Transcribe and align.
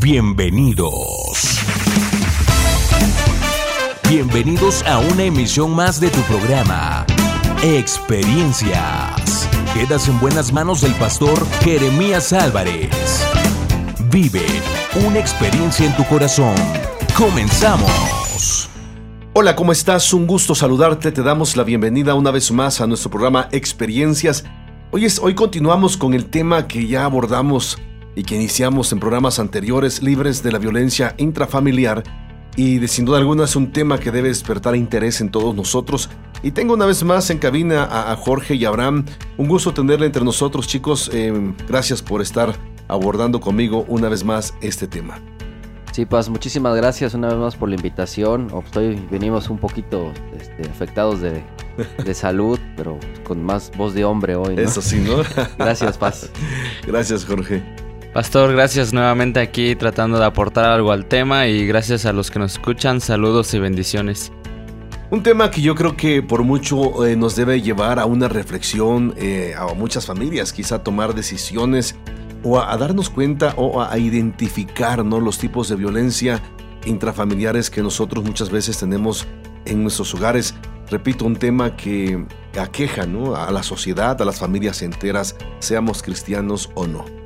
Bienvenidos. 0.00 1.60
Bienvenidos 4.08 4.82
a 4.82 4.98
una 4.98 5.24
emisión 5.24 5.74
más 5.74 6.00
de 6.00 6.10
tu 6.10 6.20
programa, 6.22 7.06
Experiencias. 7.62 9.48
Quedas 9.72 10.08
en 10.08 10.20
buenas 10.20 10.52
manos 10.52 10.82
del 10.82 10.92
pastor 10.94 11.46
Jeremías 11.60 12.32
Álvarez. 12.32 13.24
Vive 14.10 14.44
una 15.06 15.18
experiencia 15.18 15.86
en 15.86 15.96
tu 15.96 16.04
corazón. 16.04 16.54
Comenzamos. 17.16 18.68
Hola, 19.32 19.56
¿cómo 19.56 19.72
estás? 19.72 20.12
Un 20.12 20.26
gusto 20.26 20.54
saludarte. 20.54 21.10
Te 21.10 21.22
damos 21.22 21.56
la 21.56 21.64
bienvenida 21.64 22.14
una 22.14 22.30
vez 22.30 22.50
más 22.50 22.80
a 22.80 22.86
nuestro 22.86 23.10
programa 23.10 23.48
Experiencias. 23.50 24.44
Hoy, 24.90 25.06
es, 25.06 25.18
hoy 25.18 25.34
continuamos 25.34 25.96
con 25.96 26.12
el 26.12 26.26
tema 26.26 26.68
que 26.68 26.86
ya 26.86 27.04
abordamos 27.04 27.78
y 28.16 28.24
que 28.24 28.34
iniciamos 28.34 28.90
en 28.90 28.98
programas 28.98 29.38
anteriores, 29.38 30.02
libres 30.02 30.42
de 30.42 30.50
la 30.50 30.58
violencia 30.58 31.14
intrafamiliar 31.18 32.02
y 32.56 32.78
de 32.78 32.88
sin 32.88 33.04
duda 33.04 33.18
alguna 33.18 33.44
es 33.44 33.54
un 33.54 33.70
tema 33.70 33.98
que 34.00 34.10
debe 34.10 34.28
despertar 34.28 34.74
interés 34.74 35.20
en 35.20 35.30
todos 35.30 35.54
nosotros. 35.54 36.08
Y 36.42 36.52
tengo 36.52 36.74
una 36.74 36.86
vez 36.86 37.04
más 37.04 37.28
en 37.28 37.38
cabina 37.38 37.84
a, 37.84 38.16
Jorge 38.16 38.54
y 38.54 38.64
Abraham. 38.64 39.04
Un 39.36 39.46
gusto 39.46 39.74
tenerle 39.74 40.06
entre 40.06 40.24
nosotros, 40.24 40.66
chicos. 40.66 41.10
Eh, 41.12 41.52
gracias 41.68 42.00
por 42.00 42.22
estar 42.22 42.54
abordando 42.88 43.40
conmigo 43.40 43.84
una 43.88 44.08
vez 44.08 44.24
más 44.24 44.54
este 44.62 44.86
tema. 44.86 45.20
Sí, 45.92 46.06
pues 46.06 46.28
muchísimas 46.28 46.76
gracias 46.76 47.14
una 47.14 47.28
vez 47.28 47.36
más 47.36 47.56
por 47.56 47.68
la 47.68 47.74
invitación. 47.74 48.48
Estoy, 48.64 49.06
venimos 49.10 49.50
un 49.50 49.58
poquito 49.58 50.12
este, 50.38 50.68
afectados 50.68 51.20
de, 51.20 51.42
de, 52.04 52.14
salud, 52.14 52.58
pero 52.76 52.98
con 53.24 53.42
más 53.42 53.70
voz 53.76 53.92
de 53.92 54.04
hombre 54.04 54.34
hoy. 54.34 54.54
Eso 54.58 54.80
sí, 54.80 54.98
¿no? 54.98 55.16
gracias, 55.58 55.98
Paz. 55.98 56.30
Gracias, 56.86 57.24
Jorge. 57.24 57.85
Pastor, 58.16 58.50
gracias 58.52 58.94
nuevamente 58.94 59.40
aquí 59.40 59.76
tratando 59.76 60.18
de 60.18 60.24
aportar 60.24 60.70
algo 60.70 60.90
al 60.90 61.04
tema 61.04 61.48
y 61.48 61.66
gracias 61.66 62.06
a 62.06 62.14
los 62.14 62.30
que 62.30 62.38
nos 62.38 62.52
escuchan, 62.52 63.02
saludos 63.02 63.52
y 63.52 63.58
bendiciones. 63.58 64.32
Un 65.10 65.22
tema 65.22 65.50
que 65.50 65.60
yo 65.60 65.74
creo 65.74 65.98
que 65.98 66.22
por 66.22 66.42
mucho 66.42 67.04
eh, 67.04 67.14
nos 67.14 67.36
debe 67.36 67.60
llevar 67.60 67.98
a 67.98 68.06
una 68.06 68.26
reflexión, 68.26 69.12
eh, 69.18 69.54
a 69.54 69.66
muchas 69.74 70.06
familias 70.06 70.54
quizá 70.54 70.82
tomar 70.82 71.14
decisiones 71.14 71.94
o 72.42 72.58
a, 72.58 72.74
darnos 72.78 73.10
cuenta 73.10 73.52
o 73.58 73.82
a, 73.82 73.98
identificar 73.98 75.04
¿no? 75.04 75.20
los 75.20 75.36
tipos 75.36 75.68
de 75.68 75.76
violencia 75.76 76.40
intrafamiliares 76.86 77.68
que 77.68 77.82
nosotros 77.82 78.24
muchas 78.24 78.48
veces 78.48 78.78
tenemos 78.78 79.26
en 79.66 79.82
nuestros 79.82 80.14
hogares. 80.14 80.54
Repito, 80.90 81.26
un 81.26 81.36
tema 81.36 81.76
que 81.76 82.24
aqueja 82.58 83.04
¿no? 83.04 83.36
a 83.36 83.50
la 83.50 83.62
sociedad, 83.62 84.22
a 84.22 84.24
las 84.24 84.38
familias 84.38 84.80
enteras, 84.80 85.36
seamos 85.58 86.02
cristianos 86.02 86.70
o 86.74 86.86
no. 86.86 87.25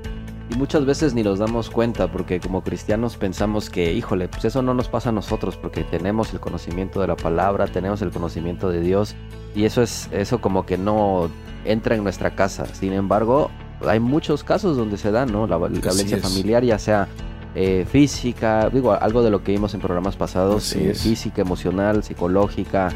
Y 0.51 0.56
muchas 0.56 0.84
veces 0.84 1.15
ni 1.15 1.23
nos 1.23 1.39
damos 1.39 1.70
cuenta 1.70 2.11
porque 2.11 2.41
como 2.41 2.62
cristianos 2.62 3.17
pensamos 3.17 3.70
que, 3.70 3.93
híjole, 3.93 4.29
pues 4.29 4.45
eso 4.47 4.62
no 4.62 4.75
nos 4.75 4.89
pasa 4.89 5.11
a 5.11 5.12
nosotros 5.12 5.56
porque 5.56 5.84
tenemos 5.84 6.33
el 6.33 6.41
conocimiento 6.41 7.01
de 7.01 7.06
la 7.06 7.15
palabra, 7.15 7.69
tenemos 7.69 8.03
el 8.03 8.11
conocimiento 8.11 8.69
de 8.69 8.81
Dios 8.81 9.15
y 9.55 9.65
eso 9.65 9.81
es 9.81 10.09
eso 10.11 10.41
como 10.41 10.67
que 10.67 10.77
no 10.77 11.31
entra 11.65 11.95
en 11.95 12.03
nuestra 12.03 12.34
casa. 12.34 12.67
Sin 12.67 12.93
embargo, 12.93 13.48
hay 13.87 14.01
muchos 14.01 14.43
casos 14.43 14.77
donde 14.77 14.97
se 14.97 15.12
da, 15.12 15.25
¿no? 15.25 15.47
La, 15.47 15.56
violencia 15.56 16.19
familiar, 16.19 16.65
ya 16.65 16.81
sea 16.81 17.06
eh, 17.55 17.87
física, 17.89 18.69
digo, 18.71 18.93
algo 18.93 19.23
de 19.23 19.31
lo 19.31 19.45
que 19.45 19.53
vimos 19.53 19.73
en 19.75 19.81
programas 19.81 20.17
pasados, 20.17 20.75
eh, 20.75 20.95
física, 20.95 21.43
emocional, 21.43 22.03
psicológica, 22.03 22.89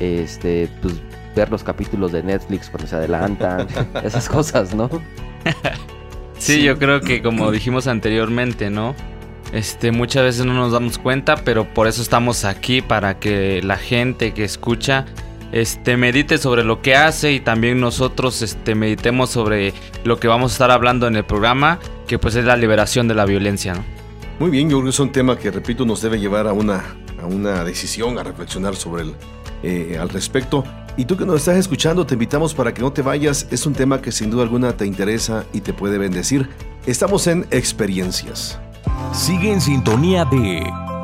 este, 0.00 0.68
pues 0.82 0.94
ver 1.36 1.52
los 1.52 1.62
capítulos 1.62 2.10
de 2.10 2.24
Netflix 2.24 2.68
cuando 2.68 2.88
se 2.88 2.96
adelantan, 2.96 3.68
esas 4.02 4.28
cosas, 4.28 4.74
¿no? 4.74 4.90
Sí, 6.46 6.62
yo 6.62 6.78
creo 6.78 7.00
que 7.00 7.22
como 7.22 7.50
dijimos 7.50 7.88
anteriormente, 7.88 8.70
¿no? 8.70 8.94
Este, 9.52 9.90
muchas 9.90 10.22
veces 10.22 10.46
no 10.46 10.54
nos 10.54 10.72
damos 10.72 10.98
cuenta, 10.98 11.36
pero 11.36 11.64
por 11.72 11.88
eso 11.88 12.02
estamos 12.02 12.44
aquí 12.44 12.82
para 12.82 13.18
que 13.18 13.62
la 13.62 13.76
gente 13.76 14.32
que 14.32 14.44
escucha 14.44 15.06
este 15.52 15.96
medite 15.96 16.38
sobre 16.38 16.64
lo 16.64 16.82
que 16.82 16.94
hace 16.94 17.32
y 17.32 17.40
también 17.40 17.80
nosotros 17.80 18.42
este 18.42 18.74
meditemos 18.74 19.30
sobre 19.30 19.72
lo 20.04 20.18
que 20.18 20.28
vamos 20.28 20.52
a 20.52 20.54
estar 20.54 20.70
hablando 20.70 21.06
en 21.06 21.16
el 21.16 21.24
programa, 21.24 21.78
que 22.06 22.18
pues 22.18 22.34
es 22.36 22.44
la 22.44 22.56
liberación 22.56 23.08
de 23.08 23.14
la 23.14 23.24
violencia, 23.24 23.74
¿no? 23.74 23.84
Muy 24.38 24.50
bien, 24.50 24.68
yo 24.68 24.76
creo 24.76 24.84
que 24.84 24.90
es 24.90 25.00
un 25.00 25.12
tema 25.12 25.36
que 25.38 25.50
repito 25.50 25.84
nos 25.84 26.02
debe 26.02 26.20
llevar 26.20 26.46
a 26.46 26.52
una 26.52 26.84
a 27.20 27.26
una 27.26 27.64
decisión, 27.64 28.18
a 28.18 28.22
reflexionar 28.22 28.76
sobre 28.76 29.02
el 29.02 29.14
eh, 29.62 29.98
al 29.98 30.10
respecto. 30.10 30.64
Y 30.96 31.04
tú 31.04 31.16
que 31.16 31.26
nos 31.26 31.36
estás 31.36 31.56
escuchando, 31.56 32.06
te 32.06 32.14
invitamos 32.14 32.54
para 32.54 32.72
que 32.72 32.80
no 32.80 32.92
te 32.92 33.02
vayas. 33.02 33.46
Es 33.50 33.66
un 33.66 33.74
tema 33.74 34.00
que 34.00 34.12
sin 34.12 34.30
duda 34.30 34.42
alguna 34.42 34.72
te 34.76 34.86
interesa 34.86 35.44
y 35.52 35.60
te 35.60 35.74
puede 35.74 35.98
bendecir. 35.98 36.48
Estamos 36.86 37.26
en 37.26 37.46
Experiencias. 37.50 38.58
Sigue 39.12 39.52
en 39.52 39.60
sintonía 39.60 40.24
de 40.24 40.62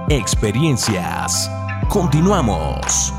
Experiencias. 0.09 1.51
Continuamos. 1.89 3.13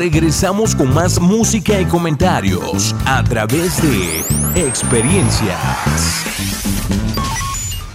Regresamos 0.00 0.74
con 0.74 0.94
más 0.94 1.20
música 1.20 1.78
y 1.78 1.84
comentarios 1.84 2.96
a 3.04 3.22
través 3.22 3.82
de 3.82 4.20
experiencias. 4.66 5.60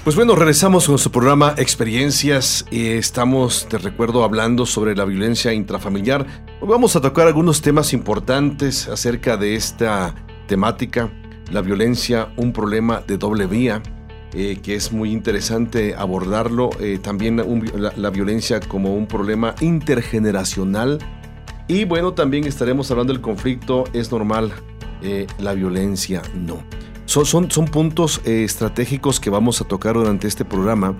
Pues 0.04 0.16
bueno, 0.16 0.36
regresamos 0.36 0.86
con 0.86 0.92
nuestro 0.92 1.12
programa 1.12 1.56
Experiencias. 1.57 2.63
y 2.69 2.90
estamos, 2.90 3.68
te 3.68 3.80
recuerdo, 3.80 4.24
hablando 4.24 4.68
sobre 4.68 4.96
la 4.96 5.06
violencia 5.06 5.52
intrafamiliar. 5.52 6.28
Hoy 6.62 6.68
vamos 6.68 6.96
a 6.96 7.02
tocar 7.02 7.25
algunos 7.25 7.63
temas 7.63 7.92
importantes 7.92 8.88
acerca 8.88 9.36
de 9.36 9.56
esta 9.56 10.13
temática, 10.46 11.10
la 11.52 11.62
violencia, 11.62 12.31
un 12.38 12.54
problema 12.54 13.02
de 13.02 13.18
doble 13.18 13.48
vía. 13.48 13.81
Eh, 14.38 14.60
que 14.62 14.75
es 14.75 14.92
muy 14.92 15.13
interesante 15.13 15.96
abordarlo, 15.96 16.69
eh, 16.81 17.00
también 17.02 17.42
la, 17.96 18.10
violencia 18.10 18.60
como 18.60 18.94
un 18.94 19.07
problema 19.07 19.56
intergeneracional 19.62 21.00
y 21.67 21.85
bueno, 21.85 22.13
también 22.13 22.45
estaremos 22.45 22.89
hablando 22.91 23.13
del 23.13 23.21
conflicto, 23.21 23.85
es 23.94 24.12
normal, 24.12 24.51
eh, 25.01 25.27
la 25.39 25.53
violencia 25.53 26.21
no. 26.33 26.63
Son, 27.06 27.25
son, 27.25 27.67
puntos 27.67 28.19
estratégicos 28.25 29.19
que 29.19 29.29
vamos 29.29 29.62
a 29.62 29.65
tocar 29.65 29.94
durante 29.94 30.27
este 30.27 30.44
programa 30.44 30.95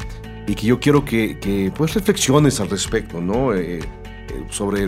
y 0.48 0.54
que 0.54 0.68
yo 0.68 0.80
quiero 0.80 1.04
que, 1.04 1.40
que 1.40 1.72
pues 1.76 1.96
reflexiones 1.96 2.60
al 2.60 2.70
respecto, 2.70 3.20
¿no? 3.20 3.50
sobre 4.52 4.88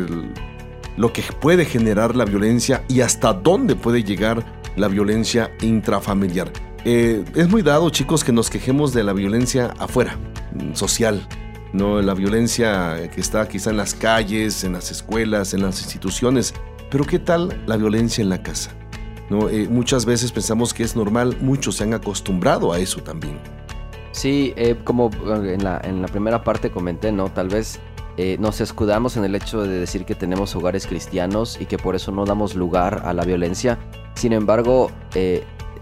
lo 0.97 1.13
que 1.13 1.23
puede 1.39 1.65
generar 1.65 2.15
la 2.15 2.25
violencia 2.25 2.83
y 2.87 3.01
hasta 3.01 3.33
dónde 3.33 3.75
puede 3.75 4.03
llegar 4.03 4.43
la 4.75 4.87
violencia 4.87 5.51
intrafamiliar. 5.61 6.51
Eh, 6.85 7.23
es 7.35 7.49
muy 7.49 7.61
dado, 7.61 7.89
chicos, 7.89 8.23
que 8.23 8.31
nos 8.31 8.49
quejemos 8.49 8.93
de 8.93 9.03
la 9.03 9.13
violencia 9.13 9.73
afuera, 9.79 10.17
social, 10.73 11.27
no 11.73 12.01
la 12.01 12.13
violencia 12.13 13.09
que 13.13 13.21
está 13.21 13.47
quizá 13.47 13.69
en 13.69 13.77
las 13.77 13.93
calles, 13.93 14.63
en 14.63 14.73
las 14.73 14.91
escuelas, 14.91 15.53
en 15.53 15.61
las 15.61 15.81
instituciones. 15.81 16.53
Pero 16.89 17.05
¿qué 17.05 17.19
tal 17.19 17.61
la 17.65 17.77
violencia 17.77 18.21
en 18.21 18.29
la 18.29 18.41
casa? 18.41 18.71
¿No? 19.29 19.49
Eh, 19.49 19.67
muchas 19.69 20.05
veces 20.05 20.31
pensamos 20.31 20.73
que 20.73 20.83
es 20.83 20.95
normal, 20.95 21.37
muchos 21.41 21.75
se 21.75 21.83
han 21.83 21.93
acostumbrado 21.93 22.71
a 22.71 22.79
eso 22.79 23.01
también. 23.01 23.39
Sí, 24.11 24.53
eh, 24.55 24.75
como 24.83 25.11
en 25.27 25.63
la, 25.63 25.81
en 25.83 26.01
la, 26.01 26.07
primera 26.07 26.43
parte 26.43 26.71
comenté, 26.71 27.11
¿no? 27.11 27.29
Tal 27.29 27.49
vez 27.49 27.79
nos 28.39 28.61
escudamos 28.61 29.15
en 29.15 29.25
el 29.25 29.35
hecho 29.35 29.61
de 29.61 29.77
decir 29.77 30.03
que 30.03 30.15
tenemos 30.15 30.55
hogares 30.55 30.87
cristianos 30.87 31.61
y 31.61 31.67
que 31.67 31.77
por 31.77 31.95
eso 31.95 32.11
no 32.11 32.25
damos 32.25 32.55
lugar 32.55 33.03
a 33.05 33.13
la 33.13 33.23
violencia. 33.23 33.77
Sin 34.15 34.33
embargo, 34.33 34.89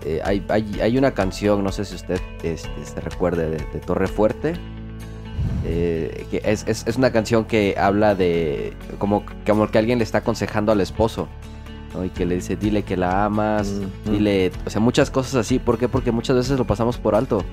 eh, 0.06 0.22
hay, 0.24 0.98
una 0.98 1.16
canción, 1.16 1.64
no 1.64 1.72
sé 1.72 1.84
si 1.84 1.96
usted 1.96 2.22
este, 2.44 2.86
se 2.86 3.02
recuerde, 3.02 3.50
de, 3.50 3.80
Torre 3.80 4.08
Fuerte. 4.08 4.54
Eh, 5.68 6.28
que 6.30 6.42
es, 6.44 6.86
una 6.98 7.12
canción 7.12 7.46
que 7.46 7.76
habla 7.78 8.14
de 8.14 8.74
como, 9.00 9.26
como 9.46 9.68
que 9.68 9.78
alguien 9.80 9.98
le 9.98 10.04
está 10.04 10.20
aconsejando 10.20 10.72
al 10.72 10.82
esposo. 10.82 11.28
Y 12.04 12.10
que 12.10 12.26
le 12.26 12.36
dice, 12.36 12.58
dile 12.58 12.84
que 12.84 12.98
la 12.98 13.24
amas, 13.24 13.72
dile, 14.04 14.52
o 14.66 14.70
sea, 14.70 14.82
muchas 14.82 15.10
cosas 15.10 15.36
así. 15.36 15.60
¿Por 15.60 15.78
qué? 15.78 15.88
Porque 15.88 16.12
muchas 16.12 16.36
veces 16.36 16.58
lo 16.58 16.66
pasamos 16.66 16.98
por 16.98 17.16
alto. 17.16 17.46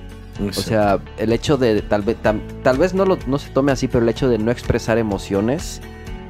O 0.45 0.51
sea, 0.51 0.99
el 1.17 1.31
hecho 1.31 1.55
de, 1.55 1.81
tal 1.81 2.01
vez, 2.01 2.17
tal 2.21 2.77
vez 2.77 2.93
no, 2.93 3.05
lo, 3.05 3.17
no 3.25 3.39
se 3.39 3.51
tome 3.51 3.71
así, 3.71 3.87
pero 3.87 4.03
el 4.03 4.09
hecho 4.09 4.27
de 4.27 4.37
no 4.37 4.51
expresar 4.51 4.97
emociones 4.97 5.81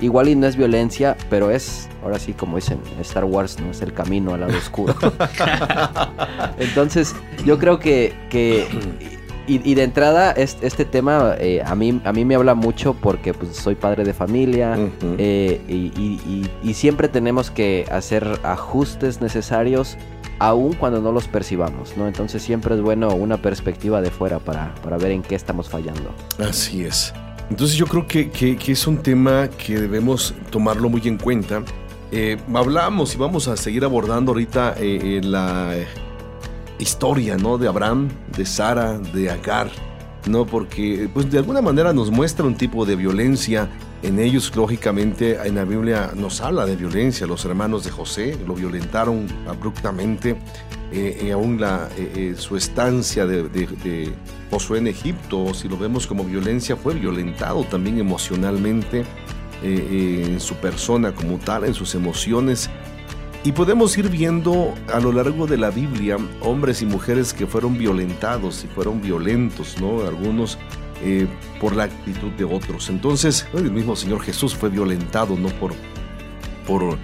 Igual 0.04 0.28
y 0.28 0.36
no 0.36 0.48
es 0.48 0.58
violencia, 0.58 1.16
pero 1.30 1.50
es, 1.50 1.88
ahora 2.04 2.20
sí, 2.20 2.34
como 2.34 2.58
dicen, 2.58 2.78
Star 3.00 3.24
Wars 3.24 3.58
no 3.62 3.72
es 3.72 3.82
el 3.82 3.94
camino 3.94 4.34
al 4.34 4.42
lado 4.42 4.58
oscuro. 4.58 4.94
Entonces, 6.60 7.16
yo 7.46 7.58
creo 7.58 7.80
que, 7.80 8.14
que 8.30 8.68
y, 9.48 9.76
de 9.76 9.84
entrada, 9.84 10.32
este, 10.32 10.86
tema 10.86 11.36
eh, 11.40 11.62
a, 11.66 11.76
mí, 11.76 12.02
a 12.06 12.14
mí 12.14 12.26
me 12.26 12.36
habla 12.36 12.56
mucho 12.56 12.94
porque 12.94 13.34
pues, 13.34 13.56
soy 13.56 13.76
padre 13.76 14.04
de 14.04 14.14
familia 14.14 14.78
eh, 15.18 15.62
y, 15.68 16.50
y, 16.64 16.74
siempre 16.74 17.08
tenemos 17.08 17.52
que 17.52 17.86
hacer 17.92 18.40
ajustes 18.44 19.22
necesarios 19.22 19.98
aun 20.40 20.74
cuando 20.74 21.02
no 21.02 21.12
los 21.12 21.28
percibamos, 21.28 21.96
¿no? 21.98 22.08
Entonces 22.08 22.42
siempre 22.42 22.76
es 22.76 22.82
bueno 22.82 23.14
una 23.14 23.38
perspectiva 23.38 24.02
de 24.02 24.12
fuera 24.12 24.40
para, 24.40 24.74
para 24.76 24.98
ver 24.98 25.12
en 25.12 25.22
qué 25.22 25.36
estamos 25.36 25.70
fallando. 25.70 26.14
Así 26.40 26.84
es. 26.84 27.14
Entonces 27.50 27.78
yo 27.78 27.86
creo 27.86 28.08
que, 28.08 28.58
es 28.66 28.88
un 28.88 28.98
tema 28.98 29.48
que 29.48 29.80
debemos 29.80 30.34
tomarlo 30.50 30.90
muy 30.90 31.02
en 31.06 31.18
cuenta. 31.18 31.64
Eh, 32.12 32.38
hablamos 32.54 33.16
y 33.16 33.18
vamos 33.18 33.48
a 33.48 33.58
seguir 33.58 33.84
abordando 33.84 34.32
ahorita 34.32 34.76
eh, 34.78 35.22
la 35.24 35.76
historia 36.84 37.38
¿no? 37.38 37.58
de 37.58 37.68
Abraham, 37.68 38.10
de 38.38 38.46
Sara, 38.46 39.00
de 39.00 39.32
Agar, 39.32 39.72
¿no? 40.28 40.46
porque 40.46 41.10
pues, 41.12 41.32
de 41.32 41.40
alguna 41.40 41.62
manera 41.62 41.94
nos 41.94 42.12
muestra 42.12 42.46
un 42.46 42.56
tipo 42.56 42.86
de 42.86 42.96
violencia 42.96 43.70
en 44.04 44.20
ellos, 44.20 44.54
lógicamente, 44.56 45.40
en 45.44 45.56
la 45.56 45.64
Biblia 45.64 46.12
nos 46.14 46.42
habla 46.42 46.66
de 46.66 46.76
violencia. 46.76 47.26
Los 47.26 47.46
hermanos 47.46 47.86
de 47.86 47.92
José 47.92 48.38
lo 48.46 48.54
violentaron 48.54 49.28
abruptamente. 49.48 50.36
Eh, 50.92 51.32
aún 51.34 51.60
la, 51.60 51.90
su 52.38 52.58
estancia 52.58 53.26
de, 53.26 54.14
Josué 54.52 54.80
en 54.80 54.88
Egipto, 54.88 55.54
si 55.54 55.68
lo 55.68 55.78
vemos 55.78 56.06
como 56.06 56.24
violencia, 56.26 56.76
fue 56.76 56.94
violentado 56.94 57.64
también 57.64 57.98
emocionalmente 57.98 59.00
eh, 59.00 59.06
eh, 59.64 60.26
en 60.28 60.40
su 60.40 60.56
persona 60.56 61.16
como 61.16 61.38
tal, 61.38 61.64
en 61.64 61.74
sus 61.74 61.96
emociones. 61.96 62.70
Y 63.46 63.52
podemos 63.52 63.98
ir 63.98 64.10
viendo 64.10 64.74
a 64.94 65.02
lo 65.02 65.12
largo 65.12 65.48
de 65.48 65.58
la 65.58 65.70
Biblia 65.70 66.18
hombres 66.42 66.82
y 66.82 66.86
mujeres 66.86 67.34
que 67.34 67.46
fueron 67.46 67.78
violentados 67.78 68.64
y 68.64 68.68
fueron 68.68 69.02
violentos, 69.02 69.82
¿no? 69.82 70.06
Algunos 70.08 70.58
eh, 71.04 71.28
por 71.60 71.76
la 71.76 71.84
actitud 71.84 72.32
de 72.32 72.46
otros. 72.46 72.90
Entonces, 72.90 73.46
el 73.54 73.70
mismo 73.70 73.98
Señor 73.98 74.22
Jesús 74.22 74.56
fue 74.56 74.70
violentado, 74.70 75.36
¿no? 75.36 75.50
Por, 75.50 75.74
por 76.66 76.98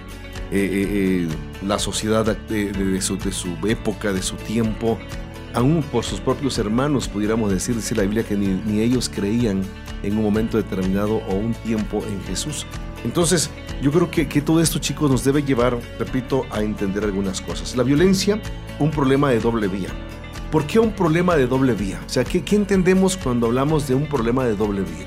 la 0.50 1.78
sociedad 1.78 2.24
de, 2.24 3.00
su, 3.02 3.18
de 3.18 3.32
su 3.32 3.54
época, 3.66 4.12
de 4.12 4.22
su 4.22 4.36
tiempo, 4.36 4.98
aún 5.54 5.82
por 5.82 6.04
sus 6.04 6.20
propios 6.20 6.58
hermanos, 6.58 7.08
pudiéramos 7.08 7.50
decir, 7.50 7.74
decir 7.74 7.96
la 7.96 8.04
Biblia 8.04 8.24
que 8.24 8.36
ni, 8.36 8.80
ellos 8.80 9.08
creían 9.08 9.62
en 10.02 10.16
un 10.16 10.24
momento 10.24 10.56
determinado 10.56 11.16
o 11.28 11.34
un 11.34 11.52
tiempo 11.52 12.02
en 12.06 12.22
Jesús. 12.24 12.66
Entonces, 13.04 13.50
yo 13.80 13.90
creo 13.90 14.10
que, 14.10 14.28
que, 14.28 14.42
todo 14.42 14.60
esto, 14.60 14.78
chicos, 14.78 15.10
nos 15.10 15.24
debe 15.24 15.42
llevar, 15.42 15.78
repito, 15.98 16.46
a 16.50 16.62
entender 16.62 17.04
algunas 17.04 17.40
cosas. 17.40 17.76
La 17.76 17.82
violencia, 17.82 18.40
un 18.78 18.90
problema 18.90 19.30
de 19.30 19.40
doble 19.40 19.68
vía. 19.68 19.88
¿Por 20.50 20.66
qué 20.66 20.78
un 20.78 20.92
problema 20.92 21.36
de 21.36 21.46
doble 21.46 21.74
vía? 21.74 22.00
O 22.04 22.08
sea, 22.08 22.24
¿qué, 22.24 22.42
qué 22.42 22.56
entendemos 22.56 23.16
cuando 23.16 23.46
hablamos 23.46 23.86
de 23.86 23.94
un 23.94 24.06
problema 24.06 24.44
de 24.44 24.56
doble 24.56 24.82
vía? 24.82 25.06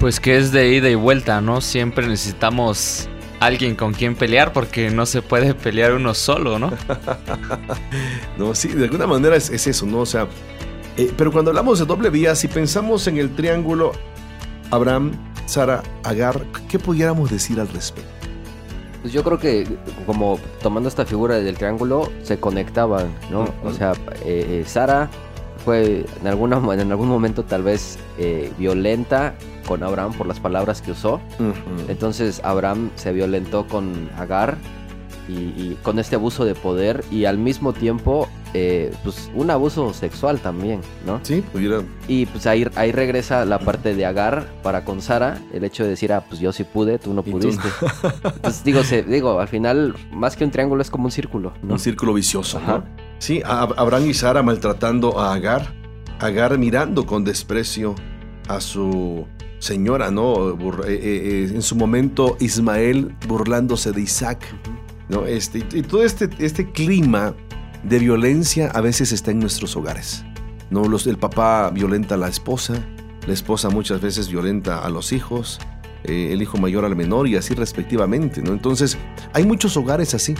Pues 0.00 0.18
que 0.18 0.36
es 0.36 0.50
de 0.50 0.74
ida 0.74 0.88
y 0.88 0.94
vuelta, 0.94 1.40
¿no? 1.40 1.60
Siempre 1.60 2.06
necesitamos 2.06 3.08
alguien 3.40 3.74
con 3.74 3.92
quien 3.92 4.14
pelear 4.14 4.52
porque 4.52 4.90
no 4.90 5.06
se 5.06 5.22
puede 5.22 5.54
pelear 5.64 5.92
uno 5.92 6.14
solo, 6.14 6.58
¿no? 6.58 6.72
no, 8.38 8.54
sí, 8.54 8.68
de 8.68 8.84
alguna 8.84 9.06
manera 9.06 9.36
es, 9.36 9.50
eso, 9.50 9.86
¿no? 9.86 10.00
O 10.00 10.06
sea, 10.06 10.26
eh, 10.96 11.12
pero 11.16 11.32
cuando 11.32 11.50
hablamos 11.50 11.78
de 11.78 11.84
doble 11.84 12.10
vía, 12.10 12.34
si 12.34 12.48
pensamos 12.48 13.06
en 13.06 13.18
el 13.18 13.34
triángulo 13.34 13.92
Abraham, 14.70 15.12
Sara, 15.46 15.82
Agar, 16.04 16.44
¿qué 16.68 16.78
pudiéramos 16.78 17.30
decir 17.30 17.58
al 17.60 17.68
respecto? 17.68 18.10
Pues 19.02 19.12
yo 19.12 19.22
creo 19.22 19.38
que 19.38 19.66
como 20.04 20.38
tomando 20.62 20.88
esta 20.88 21.06
figura 21.06 21.36
del 21.36 21.56
triángulo 21.56 22.10
se 22.22 22.38
conectaban, 22.38 23.14
¿no? 23.30 23.46
O 23.64 23.72
sea, 23.72 23.92
eh, 24.24 24.60
eh, 24.60 24.64
Sara 24.66 25.08
fue 25.64 26.04
en, 26.20 26.26
alguna, 26.26 26.56
en 26.74 26.90
algún 26.90 27.08
momento 27.08 27.44
tal 27.44 27.62
vez 27.62 27.98
violenta 28.58 29.34
con 29.66 29.82
Abraham 29.82 30.12
por 30.12 30.26
las 30.26 30.40
palabras 30.40 30.80
que 30.80 30.92
usó. 30.92 31.20
Entonces 31.88 32.40
Abraham 32.44 32.90
se 32.94 33.12
violentó 33.12 33.66
con 33.66 34.08
Agar 34.16 34.56
y, 35.28 35.74
con 35.82 35.98
este 35.98 36.16
abuso 36.16 36.44
de 36.44 36.54
poder 36.54 37.04
y 37.10 37.24
al 37.24 37.38
mismo 37.38 37.72
tiempo 37.72 38.28
eh, 38.58 38.90
pues 39.04 39.30
un 39.34 39.50
abuso 39.50 39.92
sexual 39.92 40.40
también, 40.40 40.80
¿no? 41.04 41.20
Sí, 41.22 41.44
pudiera. 41.52 41.82
Y 42.08 42.24
pues 42.24 42.46
ahí, 42.46 42.66
ahí 42.74 42.90
regresa 42.90 43.44
la 43.44 43.58
parte 43.58 43.94
de 43.94 44.06
Agar 44.06 44.50
para 44.62 44.82
con 44.82 45.02
Sara, 45.02 45.42
el 45.52 45.62
hecho 45.62 45.84
de 45.84 45.90
decir, 45.90 46.10
ah, 46.14 46.24
pues 46.26 46.40
yo 46.40 46.52
sí 46.52 46.64
pude, 46.64 46.98
tú 46.98 47.12
no 47.12 47.22
pudiste. 47.22 47.68
Entonces 48.24 48.64
digo, 48.64 48.82
se, 48.82 49.02
digo, 49.02 49.40
al 49.40 49.48
final 49.48 49.94
más 50.10 50.36
que 50.36 50.44
un 50.44 50.50
triángulo 50.50 50.80
es 50.80 50.88
como 50.88 51.04
un 51.04 51.10
círculo, 51.10 51.52
Un 51.62 51.78
círculo 51.78 52.14
vicioso, 52.14 52.58
¿no? 52.66 52.82
Sí, 53.18 53.42
Abraham 53.44 54.08
y 54.08 54.14
Sara 54.14 54.42
maltratando 54.42 55.20
a 55.20 55.34
Agar, 55.34 55.74
Agar 56.18 56.56
mirando 56.56 57.04
con 57.04 57.24
desprecio 57.24 57.94
a 58.48 58.62
su 58.62 59.26
señora, 59.58 60.10
¿no? 60.10 60.52
Eh, 60.52 60.86
eh, 60.88 61.50
en 61.52 61.60
su 61.60 61.76
momento 61.76 62.38
Ismael 62.40 63.14
burlándose 63.28 63.92
de 63.92 64.00
Isaac, 64.00 64.46
¿no? 65.10 65.26
Este, 65.26 65.58
y 65.58 65.82
todo 65.82 66.02
este, 66.04 66.30
este 66.38 66.70
clima 66.72 67.34
de 67.88 67.98
violencia 67.98 68.70
a 68.74 68.80
veces 68.80 69.12
está 69.12 69.30
en 69.30 69.38
nuestros 69.38 69.76
hogares, 69.76 70.24
¿no? 70.70 70.84
Los, 70.84 71.06
el 71.06 71.18
papá 71.18 71.70
violenta 71.70 72.16
a 72.16 72.18
la 72.18 72.28
esposa, 72.28 72.74
la 73.26 73.32
esposa 73.32 73.70
muchas 73.70 74.00
veces 74.00 74.28
violenta 74.28 74.84
a 74.84 74.90
los 74.90 75.12
hijos, 75.12 75.58
el 76.04 76.40
hijo 76.40 76.58
mayor 76.58 76.84
al 76.84 76.94
menor 76.94 77.26
y 77.26 77.36
así 77.36 77.54
respectivamente, 77.54 78.42
¿no? 78.42 78.52
Entonces, 78.52 78.96
hay 79.32 79.44
muchos 79.44 79.76
hogares 79.76 80.14
así, 80.14 80.34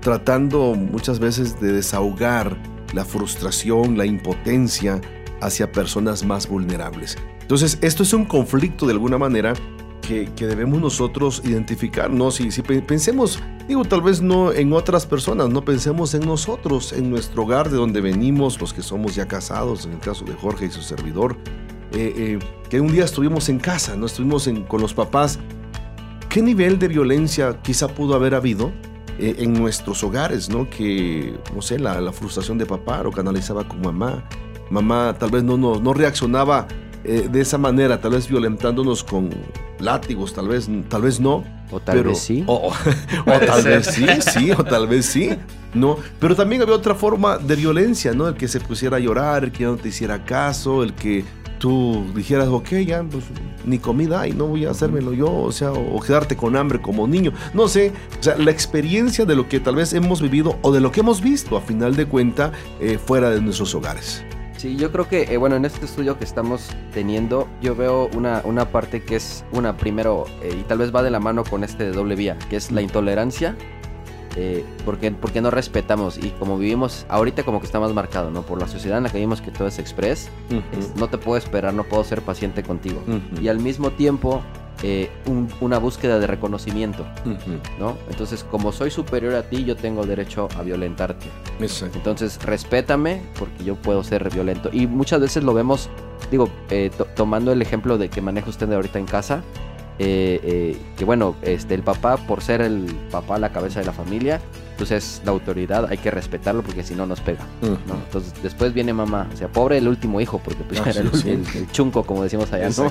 tratando 0.00 0.74
muchas 0.74 1.18
veces 1.18 1.60
de 1.60 1.72
desahogar 1.72 2.56
la 2.92 3.04
frustración, 3.04 3.96
la 3.96 4.06
impotencia, 4.06 5.00
hacia 5.40 5.72
personas 5.72 6.24
más 6.24 6.48
vulnerables. 6.48 7.18
Entonces, 7.40 7.78
esto 7.82 8.04
es 8.04 8.12
un 8.12 8.24
conflicto 8.24 8.86
de 8.86 8.92
alguna 8.92 9.18
manera 9.18 9.54
que, 10.36 10.46
debemos 10.46 10.80
nosotros 10.80 11.42
identificarnos. 11.44 12.40
Y 12.40 12.50
si 12.50 12.62
pensemos, 12.62 13.42
digo, 13.68 13.84
tal 13.84 14.02
vez 14.02 14.20
no 14.20 14.52
en 14.52 14.72
otras 14.72 15.06
personas, 15.06 15.48
no 15.48 15.64
pensemos 15.64 16.14
en 16.14 16.26
nosotros, 16.26 16.92
en 16.92 17.10
nuestro 17.10 17.44
hogar 17.44 17.70
de 17.70 17.76
donde 17.76 18.00
venimos, 18.00 18.60
los 18.60 18.72
que 18.72 18.82
somos 18.82 19.14
ya 19.14 19.26
casados, 19.26 19.86
en 19.86 19.92
el 19.92 20.00
caso 20.00 20.24
de 20.24 20.34
Jorge 20.34 20.66
y 20.66 20.70
su 20.70 20.82
servidor, 20.82 21.36
eh, 21.92 22.12
eh, 22.16 22.38
que 22.68 22.80
un 22.80 22.92
día 22.92 23.04
estuvimos 23.04 23.48
en 23.48 23.58
casa, 23.58 23.96
no 23.96 24.06
estuvimos 24.06 24.48
con 24.68 24.80
los 24.80 24.94
papás. 24.94 25.38
¿Qué 26.28 26.42
nivel 26.42 26.78
de 26.78 26.88
violencia 26.88 27.60
quizá 27.62 27.88
pudo 27.88 28.14
haber 28.14 28.34
habido? 28.34 28.72
Eh, 29.18 29.36
en 29.40 29.52
nuestros 29.52 30.02
hogares, 30.02 30.48
¿no? 30.48 30.70
Que, 30.70 31.38
no 31.54 31.60
sé, 31.60 31.78
la, 31.78 32.00
la, 32.00 32.12
frustración 32.12 32.56
de 32.56 32.64
papá 32.64 33.02
lo 33.02 33.12
canalizaba 33.12 33.68
con 33.68 33.82
mamá. 33.82 34.24
Mamá 34.70 35.14
tal 35.18 35.30
vez 35.30 35.44
no, 35.44 35.58
no, 35.58 35.78
no 35.78 35.92
reaccionaba 35.92 36.66
eh, 37.04 37.28
de 37.30 37.40
esa 37.40 37.58
manera, 37.58 38.00
tal 38.00 38.12
vez 38.12 38.28
violentándonos 38.28 39.02
con 39.02 39.30
látigos, 39.78 40.32
tal 40.32 40.48
vez, 40.48 40.68
tal 40.88 41.02
vez 41.02 41.20
no. 41.20 41.44
O 41.70 41.80
tal 41.80 42.04
vez 42.04 42.18
sí. 42.18 42.44
O, 42.46 42.72
tal 43.46 43.62
vez 43.64 43.86
sí, 43.86 44.06
sí, 44.20 44.50
o 44.52 44.62
tal 44.62 44.86
vez 44.86 45.06
sí. 45.06 45.30
No, 45.74 45.96
pero 46.20 46.36
también 46.36 46.62
había 46.62 46.74
otra 46.74 46.94
forma 46.94 47.38
de 47.38 47.56
violencia, 47.56 48.12
¿no? 48.12 48.28
El 48.28 48.34
que 48.34 48.46
se 48.46 48.60
pusiera 48.60 48.98
a 48.98 49.00
llorar, 49.00 49.44
el 49.44 49.52
que 49.52 49.64
no 49.64 49.76
te 49.76 49.88
hiciera 49.88 50.24
caso, 50.24 50.82
el 50.82 50.92
que 50.92 51.24
tú 51.58 52.04
dijeras, 52.14 52.48
ok, 52.48 52.70
ya, 52.84 53.04
pues 53.04 53.24
ni 53.64 53.78
comida 53.78 54.26
y 54.26 54.32
no 54.32 54.48
voy 54.48 54.66
a 54.66 54.72
hacérmelo 54.72 55.12
yo, 55.12 55.32
o 55.32 55.52
sea, 55.52 55.70
o, 55.72 56.00
quedarte 56.00 56.36
con 56.36 56.56
hambre 56.56 56.82
como 56.82 57.06
niño. 57.06 57.32
No 57.54 57.68
sé, 57.68 57.92
o 58.18 58.22
sea, 58.22 58.36
la 58.36 58.50
experiencia 58.50 59.24
de 59.24 59.36
lo 59.36 59.48
que 59.48 59.60
tal 59.60 59.76
vez 59.76 59.92
hemos 59.92 60.20
vivido 60.20 60.58
o 60.62 60.72
de 60.72 60.80
lo 60.80 60.90
que 60.90 61.00
hemos 61.00 61.20
visto 61.20 61.56
a 61.56 61.60
final 61.60 61.94
de 61.94 62.06
cuenta 62.06 62.52
eh, 62.80 62.98
fuera 62.98 63.30
de 63.30 63.40
nuestros 63.40 63.74
hogares. 63.74 64.24
Sí, 64.62 64.76
yo 64.76 64.92
creo 64.92 65.08
que, 65.08 65.22
eh, 65.22 65.38
bueno, 65.38 65.56
en 65.56 65.64
este 65.64 65.86
estudio 65.86 66.16
que 66.16 66.22
estamos 66.22 66.68
teniendo, 66.94 67.48
yo 67.60 67.74
veo 67.74 68.08
una, 68.14 68.42
una 68.44 68.68
parte 68.68 69.02
que 69.02 69.16
es 69.16 69.44
una, 69.50 69.76
primero, 69.76 70.26
eh, 70.40 70.56
y 70.56 70.62
tal 70.62 70.78
vez 70.78 70.94
va 70.94 71.02
de 71.02 71.10
la 71.10 71.18
mano 71.18 71.42
con 71.42 71.64
este 71.64 71.82
de 71.82 71.90
doble 71.90 72.14
vía, 72.14 72.38
que 72.48 72.54
es 72.54 72.70
la 72.70 72.80
intolerancia, 72.80 73.56
eh, 74.36 74.64
porque, 74.84 75.10
porque 75.10 75.40
no 75.40 75.50
respetamos, 75.50 76.16
y 76.16 76.30
como 76.38 76.58
vivimos, 76.58 77.06
ahorita 77.08 77.42
como 77.42 77.58
que 77.58 77.66
está 77.66 77.80
más 77.80 77.92
marcado, 77.92 78.30
¿no? 78.30 78.42
Por 78.42 78.60
la 78.60 78.68
sociedad 78.68 78.98
en 78.98 79.02
la 79.02 79.10
que 79.10 79.16
vivimos 79.16 79.40
que 79.40 79.50
todo 79.50 79.66
es 79.66 79.80
express, 79.80 80.30
no 80.94 81.08
te 81.08 81.18
puedo 81.18 81.36
esperar, 81.36 81.74
no 81.74 81.82
puedo 81.82 82.04
ser 82.04 82.22
paciente 82.22 82.62
contigo. 82.62 83.02
Y 83.40 83.48
al 83.48 83.58
mismo 83.58 83.90
tiempo, 83.90 84.44
eh, 84.82 85.10
una 85.60 85.78
búsqueda 85.78 86.18
de 86.18 86.26
reconocimiento, 86.26 87.06
¿no? 87.78 87.96
Entonces, 88.10 88.44
como 88.44 88.72
soy 88.72 88.90
superior 88.90 89.34
a 89.34 89.44
ti, 89.44 89.64
yo 89.64 89.76
tengo 89.76 90.04
derecho 90.06 90.48
a 90.58 90.62
violentarte. 90.62 91.26
Entonces, 91.94 92.40
respétame 92.42 93.22
porque 93.38 93.62
yo 93.64 93.76
puedo 93.76 94.02
ser 94.02 94.28
violento. 94.30 94.70
Y 94.72 94.88
muchas 94.88 95.20
veces 95.20 95.44
lo 95.44 95.54
vemos, 95.54 95.88
digo, 96.30 96.48
eh, 96.70 96.90
tomando 97.14 97.52
el 97.52 97.62
ejemplo 97.62 97.96
de 97.96 98.08
que 98.08 98.20
maneja 98.20 98.50
usted 98.50 98.66
de 98.66 98.74
ahorita 98.74 98.98
en 98.98 99.06
casa, 99.06 99.42
eh, 100.00 100.76
que 100.96 101.04
bueno, 101.04 101.36
este, 101.42 101.74
el 101.74 101.82
papá, 101.82 102.16
por 102.16 102.42
ser 102.42 102.60
el 102.60 102.86
papá, 103.12 103.38
la 103.38 103.52
cabeza 103.52 103.78
de 103.78 103.86
la 103.86 103.92
familia, 103.92 104.40
entonces 104.72 105.18
pues 105.18 105.26
la 105.26 105.30
autoridad 105.30 105.86
hay 105.88 105.98
que 105.98 106.10
respetarlo 106.10 106.62
porque 106.62 106.82
si 106.82 106.96
no 106.96 107.06
nos 107.06 107.20
pega. 107.20 107.46
Entonces 107.62 108.34
después 108.42 108.74
viene 108.74 108.92
mamá, 108.92 109.28
o 109.32 109.36
sea, 109.36 109.46
pobre 109.46 109.78
el 109.78 109.86
último 109.86 110.20
hijo, 110.20 110.40
porque 110.44 110.64
pues, 110.64 110.80
ah, 110.80 110.84
era 110.90 111.02
el, 111.02 111.70
chunco, 111.70 112.02
como 112.02 112.24
decimos 112.24 112.52
allá, 112.52 112.68
¿no? 112.76 112.90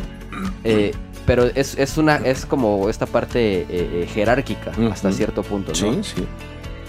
Pero 1.26 1.46
es, 1.46 1.78
es, 1.78 1.98
una, 1.98 2.18
es 2.18 2.46
como 2.46 2.90
esta 2.90 3.06
parte 3.06 3.62
eh, 3.62 3.68
eh, 3.70 4.10
jerárquica 4.14 4.72
hasta 4.92 5.12
cierto 5.12 5.44
punto, 5.44 5.72
¿no? 5.72 6.04
Sí, 6.04 6.14
sí. 6.16 6.28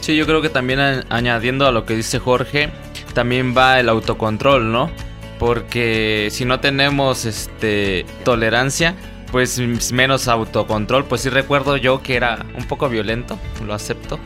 Sí, 0.00 0.16
yo 0.16 0.26
creo 0.26 0.42
que 0.42 0.48
también 0.48 0.80
añadiendo 1.10 1.66
a 1.66 1.70
lo 1.70 1.86
que 1.86 1.94
dice 1.94 2.18
Jorge, 2.18 2.70
también 3.14 3.54
va 3.56 3.78
el 3.78 3.88
autocontrol, 3.88 4.72
¿no? 4.72 4.90
Porque 5.38 6.28
si 6.32 6.44
no 6.44 6.58
tenemos 6.58 7.24
este 7.24 8.04
tolerancia, 8.24 8.96
pues 9.30 9.60
menos 9.92 10.28
autocontrol. 10.28 11.04
Pues 11.04 11.22
sí 11.22 11.28
recuerdo 11.30 11.76
yo 11.76 12.02
que 12.02 12.16
era 12.16 12.44
un 12.56 12.64
poco 12.66 12.88
violento, 12.88 13.38
lo 13.64 13.74
acepto. 13.74 14.18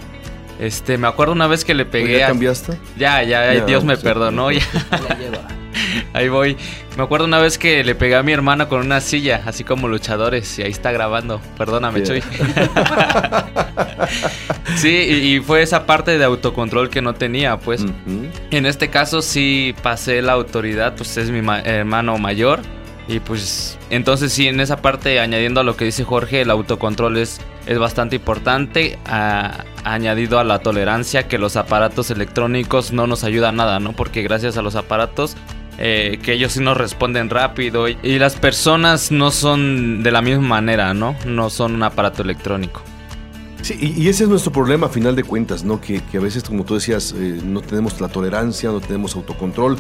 Este, 0.59 0.97
me 0.97 1.07
acuerdo 1.07 1.35
una 1.35 1.47
vez 1.47 1.65
que 1.65 1.75
le 1.75 1.85
pegué. 1.85 2.21
¿Ya 2.21 2.29
cambiaste? 2.29 2.79
Ya, 2.97 3.23
ya, 3.23 3.65
Dios 3.67 3.85
me 3.85 3.97
perdonó. 3.97 4.51
Ya. 4.51 4.61
Ahí 6.13 6.29
voy. 6.29 6.57
Me 6.97 7.03
acuerdo 7.03 7.27
una 7.27 7.39
vez 7.39 7.59
que 7.59 7.85
le 7.85 7.95
pegué 7.95 8.17
a 8.17 8.23
mi 8.23 8.33
hermana 8.33 8.69
con 8.69 8.81
una 8.81 9.01
silla, 9.01 9.43
así 9.45 9.65
como 9.65 9.89
luchadores, 9.89 10.59
y 10.59 10.63
ahí 10.63 10.71
está 10.71 10.93
grabando. 10.93 11.41
Perdóname, 11.59 12.03
Chuy. 12.03 12.23
sí, 14.77 14.89
y, 14.89 15.41
fue 15.41 15.63
esa 15.63 15.85
parte 15.85 16.17
de 16.17 16.25
autocontrol 16.25 16.89
que 16.89 17.03
no 17.03 17.15
tenía, 17.15 17.59
pues. 17.59 17.85
En 18.51 18.67
este 18.67 18.89
caso 18.89 19.21
sí 19.21 19.75
pasé 19.83 20.23
la 20.23 20.33
autoridad, 20.33 20.95
pues 20.97 21.17
es 21.19 21.31
mi 21.31 21.47
hermano 21.65 22.17
mayor. 22.19 22.61
Y 23.09 23.21
pues 23.21 23.79
entonces 23.89 24.33
sí, 24.33 24.49
en 24.49 24.59
esa 24.59 24.79
parte, 24.79 25.21
añadiendo 25.21 25.61
a 25.61 25.65
lo 25.65 25.77
que 25.77 25.85
dice 25.85 26.03
Jorge, 26.03 26.41
el 26.41 26.51
autocontrol 26.51 27.17
es, 27.19 27.41
es 27.67 27.79
bastante 27.79 28.17
importante, 28.17 28.99
añadido 29.85 30.41
a 30.41 30.45
la 30.45 30.59
tolerancia, 30.59 31.29
que 31.29 31.39
los 31.39 31.57
aparatos 31.57 32.11
electrónicos 32.11 32.93
no 32.93 33.07
nos 33.07 33.23
ayudan 33.23 33.57
nada, 33.57 33.79
¿no? 33.79 33.93
Porque 33.93 34.23
gracias 34.23 34.57
a 34.57 34.63
los 34.63 34.75
aparatos 34.75 35.37
eh, 35.79 36.19
que 36.23 36.33
ellos 36.33 36.53
sí 36.53 36.61
nos 36.61 36.77
responden 36.77 37.29
rápido 37.29 37.89
y, 37.89 37.97
las 38.19 38.35
personas 38.35 39.11
no 39.11 39.31
son 39.31 40.03
de 40.03 40.11
la 40.11 40.23
misma 40.23 40.49
manera, 40.49 40.95
¿no? 40.95 41.15
No 41.27 41.51
son 41.51 41.75
un 41.75 41.83
aparato 41.83 42.23
electrónico. 42.23 42.83
Sí, 43.61 43.95
y, 43.97 44.09
ese 44.09 44.25
es 44.25 44.31
nuestro 44.31 44.53
problema 44.53 44.87
a 44.87 44.89
final 44.89 45.15
de 45.17 45.23
cuentas, 45.23 45.65
¿no? 45.65 45.81
Que, 45.81 46.01
a 46.15 46.21
veces, 46.21 46.45
como 46.45 46.65
tú 46.65 46.75
decías, 46.75 47.15
eh, 47.17 47.41
no 47.45 47.61
tenemos 47.61 48.01
la 48.01 48.09
tolerancia, 48.09 48.71
no 48.71 48.81
tenemos 48.81 49.17
autocontrol. 49.17 49.77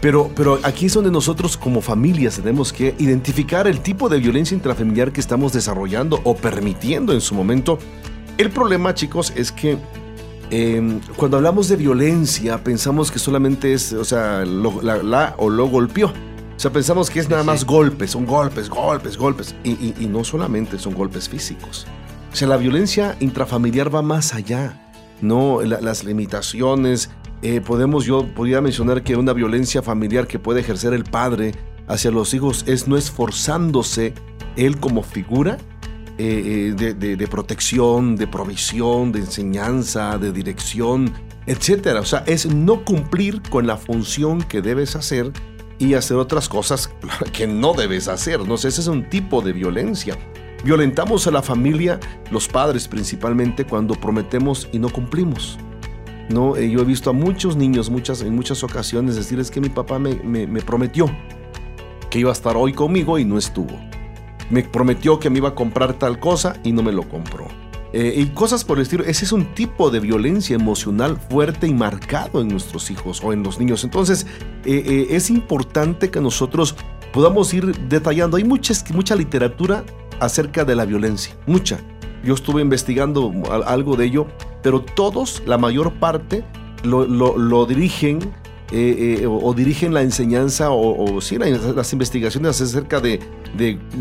Pero, 0.00 0.30
pero 0.34 0.58
aquí 0.62 0.86
es 0.86 0.94
donde 0.94 1.10
nosotros 1.10 1.56
como 1.56 1.80
familias 1.80 2.36
tenemos 2.36 2.72
que 2.72 2.94
identificar 2.98 3.66
el 3.66 3.80
tipo 3.80 4.08
de 4.08 4.18
violencia 4.18 4.54
intrafamiliar 4.54 5.10
que 5.10 5.20
estamos 5.20 5.52
desarrollando 5.52 6.20
o 6.24 6.36
permitiendo 6.36 7.12
en 7.12 7.20
su 7.20 7.34
momento. 7.34 7.78
El 8.36 8.50
problema, 8.50 8.94
chicos, 8.94 9.32
es 9.36 9.52
que 9.52 9.78
Em, 10.50 11.00
cuando 11.16 11.38
hablamos 11.38 11.68
de 11.68 11.76
violencia, 11.76 12.62
pensamos 12.62 13.10
que 13.10 13.18
solamente 13.18 13.72
es, 13.72 13.92
o 13.92 14.04
sea, 14.04 14.44
la, 14.44 15.34
o 15.38 15.50
lo 15.50 15.66
golpeó. 15.66 16.06
O 16.08 16.58
sea, 16.58 16.72
pensamos 16.72 17.10
que 17.10 17.20
es 17.20 17.28
nada 17.28 17.42
más 17.42 17.64
golpes, 17.64 18.12
son 18.12 18.24
golpes, 18.24 18.70
golpes, 18.70 19.16
golpes. 19.16 19.54
Y, 19.64 20.06
no 20.06 20.24
solamente 20.24 20.78
son 20.78 20.94
golpes 20.94 21.28
físicos. 21.28 21.86
O 22.32 22.36
sea, 22.36 22.48
la 22.48 22.56
violencia 22.56 23.16
intrafamiliar 23.20 23.94
va 23.94 24.02
más 24.02 24.34
allá. 24.34 24.90
No, 25.20 25.60
las 25.62 26.04
limitaciones. 26.04 27.10
Eh, 27.42 27.60
podemos, 27.60 28.06
yo 28.06 28.26
podría 28.34 28.60
mencionar 28.60 29.02
que 29.02 29.16
una 29.16 29.34
violencia 29.34 29.82
familiar 29.82 30.26
que 30.26 30.38
puede 30.38 30.60
ejercer 30.60 30.94
el 30.94 31.04
padre 31.04 31.52
hacia 31.88 32.10
los 32.10 32.32
hijos 32.32 32.64
es 32.66 32.88
no 32.88 32.96
esforzándose 32.96 34.14
él 34.56 34.78
como 34.78 35.02
figura 35.02 35.58
eh, 36.18 36.74
de, 36.76 37.28
protección, 37.28 38.16
de 38.16 38.26
provisión, 38.26 39.12
de 39.12 39.20
enseñanza, 39.20 40.16
de 40.16 40.32
dirección, 40.32 41.12
etc. 41.46 41.98
O 42.00 42.04
sea, 42.06 42.24
es 42.26 42.46
no 42.46 42.84
cumplir 42.84 43.42
con 43.42 43.66
la 43.66 43.76
función 43.76 44.42
que 44.42 44.62
debes 44.62 44.96
hacer 44.96 45.30
y 45.78 45.92
hacer 45.92 46.16
otras 46.16 46.48
cosas 46.48 46.90
que 47.32 47.46
no 47.46 47.74
debes 47.74 48.08
hacer. 48.08 48.40
No 48.48 48.56
sé, 48.56 48.68
ese 48.68 48.80
es 48.80 48.86
un 48.86 49.10
tipo 49.10 49.42
de 49.42 49.52
violencia. 49.52 50.16
Violentamos 50.64 51.26
a 51.26 51.30
la 51.30 51.42
familia, 51.42 52.00
los 52.30 52.48
padres 52.48 52.88
principalmente, 52.88 53.66
cuando 53.66 53.94
prometemos 53.94 54.68
y 54.72 54.78
no 54.78 54.88
cumplimos. 54.88 55.58
No, 56.30 56.56
eh, 56.56 56.70
yo 56.70 56.80
he 56.80 56.84
visto 56.84 57.10
a 57.10 57.12
muchos 57.12 57.56
niños 57.56 57.90
muchas, 57.90 58.22
en 58.22 58.34
muchas 58.34 58.64
ocasiones 58.64 59.16
decirles 59.16 59.50
que 59.50 59.60
mi 59.60 59.68
papá 59.68 59.98
me, 59.98 60.14
me 60.24 60.60
prometió 60.62 61.14
que 62.10 62.20
iba 62.20 62.30
a 62.30 62.32
estar 62.32 62.56
hoy 62.56 62.72
conmigo 62.72 63.18
y 63.18 63.24
no 63.24 63.36
estuvo 63.36 63.78
me 64.50 64.62
prometió 64.62 65.18
que 65.18 65.30
me 65.30 65.38
iba 65.38 65.50
a 65.50 65.54
comprar 65.54 65.94
tal 65.94 66.20
cosa 66.20 66.56
y 66.62 66.72
no 66.72 66.82
me 66.82 66.92
lo 66.92 67.08
compró. 67.08 67.48
Eh, 67.92 68.14
y 68.16 68.26
cosas 68.26 68.64
por 68.64 68.78
el 68.78 68.82
estilo. 68.82 69.04
Ese 69.04 69.24
es 69.24 69.32
un 69.32 69.54
tipo 69.54 69.90
de 69.90 70.00
violencia 70.00 70.54
emocional 70.54 71.18
fuerte 71.30 71.66
y 71.66 71.72
marcado 71.72 72.40
en 72.42 72.48
nuestros 72.48 72.90
hijos 72.90 73.22
o 73.24 73.32
en 73.32 73.42
los 73.42 73.58
niños. 73.58 73.84
Entonces, 73.84 74.26
eh, 74.64 74.82
eh, 74.84 75.06
es 75.10 75.30
importante 75.30 76.10
que 76.10 76.20
nosotros 76.20 76.74
podamos 77.12 77.54
ir 77.54 77.74
detallando. 77.88 78.36
Hay 78.36 78.44
mucha, 78.44 78.74
mucha 78.92 79.16
literatura 79.16 79.84
acerca 80.20 80.64
de 80.64 80.74
la 80.74 80.84
violencia, 80.84 81.34
mucha. 81.46 81.80
Yo 82.24 82.34
estuve 82.34 82.60
investigando 82.60 83.32
algo 83.66 83.96
de 83.96 84.06
ello, 84.06 84.26
pero 84.62 84.80
todos, 84.80 85.42
la 85.46 85.58
mayor 85.58 85.92
parte, 85.94 86.44
lo, 86.82 87.06
lo 87.06 87.66
dirigen 87.66 88.18
eh, 88.72 89.20
eh, 89.22 89.26
o, 89.26 89.54
dirigen 89.54 89.94
la 89.94 90.02
enseñanza 90.02 90.70
o, 90.70 91.20
sí, 91.20 91.38
las 91.38 91.92
investigaciones 91.92 92.60
acerca 92.60 93.00
de, 93.00 93.20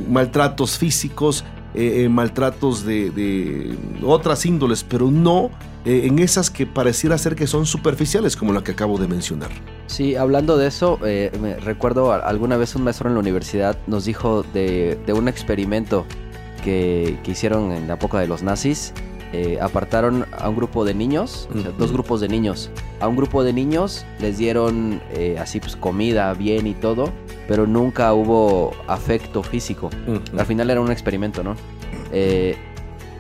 maltratos 0.10 0.78
físicos, 0.78 1.44
eh, 1.76 2.10
maltratos 2.10 2.84
de, 2.84 3.76
otras 4.04 4.46
índoles, 4.46 4.84
pero 4.84 5.12
no 5.12 5.52
en 5.86 6.18
esas 6.18 6.50
que 6.50 6.66
pareciera 6.66 7.16
ser 7.20 7.36
que 7.36 7.46
son 7.46 7.68
superficiales, 7.68 8.36
como 8.36 8.54
la 8.54 8.64
que 8.64 8.72
acabo 8.72 8.98
de 8.98 9.08
mencionar. 9.08 9.52
Sí, 9.86 10.16
hablando 10.16 10.58
de 10.58 10.66
eso, 10.68 10.98
me 11.00 11.58
recuerdo 11.58 12.12
alguna 12.12 12.58
vez 12.58 12.76
un 12.76 12.84
maestro 12.84 13.08
en 13.08 13.14
la 13.14 13.20
universidad 13.20 13.78
nos 13.86 14.06
dijo 14.06 14.44
de, 14.52 14.98
un 15.16 15.28
experimento 15.28 16.08
que, 16.64 17.20
que 17.24 17.32
hicieron 17.32 17.72
en 17.72 17.88
la 17.88 17.94
época 17.94 18.20
de 18.20 18.28
los 18.28 18.42
nazis 18.42 18.94
eh, 19.38 19.60
apartaron 19.60 20.26
a 20.32 20.48
un 20.48 20.56
grupo 20.56 20.86
de 20.86 20.94
niños, 20.94 21.50
dos 21.78 21.92
grupos 21.92 22.22
de 22.22 22.30
niños. 22.30 22.70
A 23.02 23.08
un 23.10 23.18
grupo 23.18 23.44
de 23.44 23.52
niños 23.52 24.06
les 24.22 24.38
dieron 24.38 25.02
eh, 25.12 25.36
así 25.38 25.60
pues 25.60 25.76
comida 25.76 26.34
bien 26.34 26.68
y 26.68 26.74
todo. 26.74 27.12
pero 27.50 27.68
nunca 27.68 28.14
hubo 28.14 28.72
afecto 28.88 29.44
físico. 29.44 29.90
Al 30.38 30.46
final 30.46 30.70
era 30.70 30.80
un 30.80 30.90
experimento, 30.90 31.44
¿no? 31.44 31.58
Eh, 32.14 32.56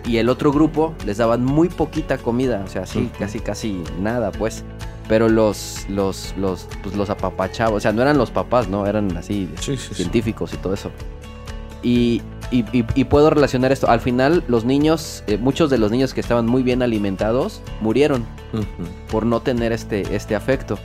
y 0.05 0.15
el 0.17 0.29
otro 0.29 0.53
grupo 0.53 0.95
les 1.05 1.17
daban 1.17 1.43
muy 1.43 1.67
poquita 1.67 2.17
comida, 2.17 2.63
o 2.65 2.69
sea, 2.69 2.84
así, 2.84 3.12
casi, 3.19 3.39
casi 3.41 3.84
nada, 4.00 4.31
pues. 4.31 4.63
Pero 5.10 5.27
los, 5.27 5.86
los, 5.89 6.34
los, 6.38 6.69
pues 6.81 6.95
los 6.95 7.10
apapachaban, 7.10 7.75
o 7.75 7.79
sea, 7.81 7.91
no 7.91 8.01
eran 8.01 8.17
los 8.17 8.31
papás, 8.31 8.69
¿no? 8.69 8.88
Eran 8.88 9.17
así, 9.17 9.50
científicos 9.60 10.53
y 10.53 10.57
todo 10.57 10.74
eso. 10.74 10.91
Y, 11.84 12.22
y, 12.51 12.63
puedo 13.05 13.29
relacionar 13.29 13.71
esto. 13.71 13.89
Al 13.89 13.99
final, 13.99 14.43
los 14.47 14.65
niños, 14.65 15.23
eh, 15.27 15.37
muchos 15.37 15.69
de 15.69 15.77
los 15.77 15.91
niños 15.91 16.13
que 16.13 16.21
estaban 16.21 16.45
muy 16.45 16.63
bien 16.63 16.81
alimentados, 16.81 17.61
murieron 17.81 18.25
por 19.11 19.25
no 19.25 19.41
tener 19.41 19.71
este, 19.71 20.15
este 20.15 20.35
afecto. 20.35 20.77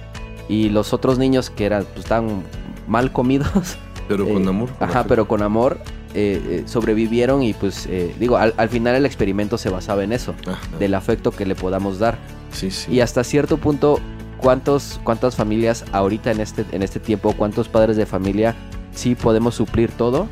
Y 0.48 0.68
los 0.70 0.92
otros 0.92 1.18
niños 1.18 1.50
que 1.50 1.66
eran, 1.66 1.84
pues, 1.84 2.04
estaban 2.04 2.42
mal 2.88 3.12
comidos. 3.12 3.50
Pero 4.08 4.26
con 4.26 4.44
eh, 4.44 4.48
amor. 4.48 4.68
ajá, 4.80 5.04
pero 5.04 5.28
con 5.28 5.40
amor. 5.40 5.78
Eh, 6.14 6.64
sobrevivieron 6.66 7.44
y 7.44 7.54
pues 7.54 7.88
digo, 8.18 8.36
al, 8.36 8.68
final 8.68 8.96
el 8.96 9.06
experimento 9.06 9.56
se 9.56 9.70
basaba 9.70 10.02
en 10.02 10.12
eso, 10.12 10.34
del 10.80 10.94
afecto 10.94 11.30
que 11.30 11.46
le 11.46 11.54
podamos 11.54 12.00
dar. 12.00 12.18
Sí, 12.50 12.72
sí. 12.72 12.90
Y 12.90 13.00
hasta 13.02 13.22
cierto 13.22 13.58
punto, 13.58 14.00
¿cuántos, 14.38 14.98
¿cuántas 15.04 15.36
familias 15.36 15.84
ahorita 15.92 16.32
en 16.32 16.40
este, 16.40 16.64
en 16.72 16.82
este 16.82 16.98
tiempo, 16.98 17.34
cuántos 17.34 17.68
padres 17.68 17.96
de 17.96 18.04
familia 18.04 18.56
sí 18.92 19.14
podemos 19.14 19.54
suplir 19.54 19.92
todo? 19.92 20.26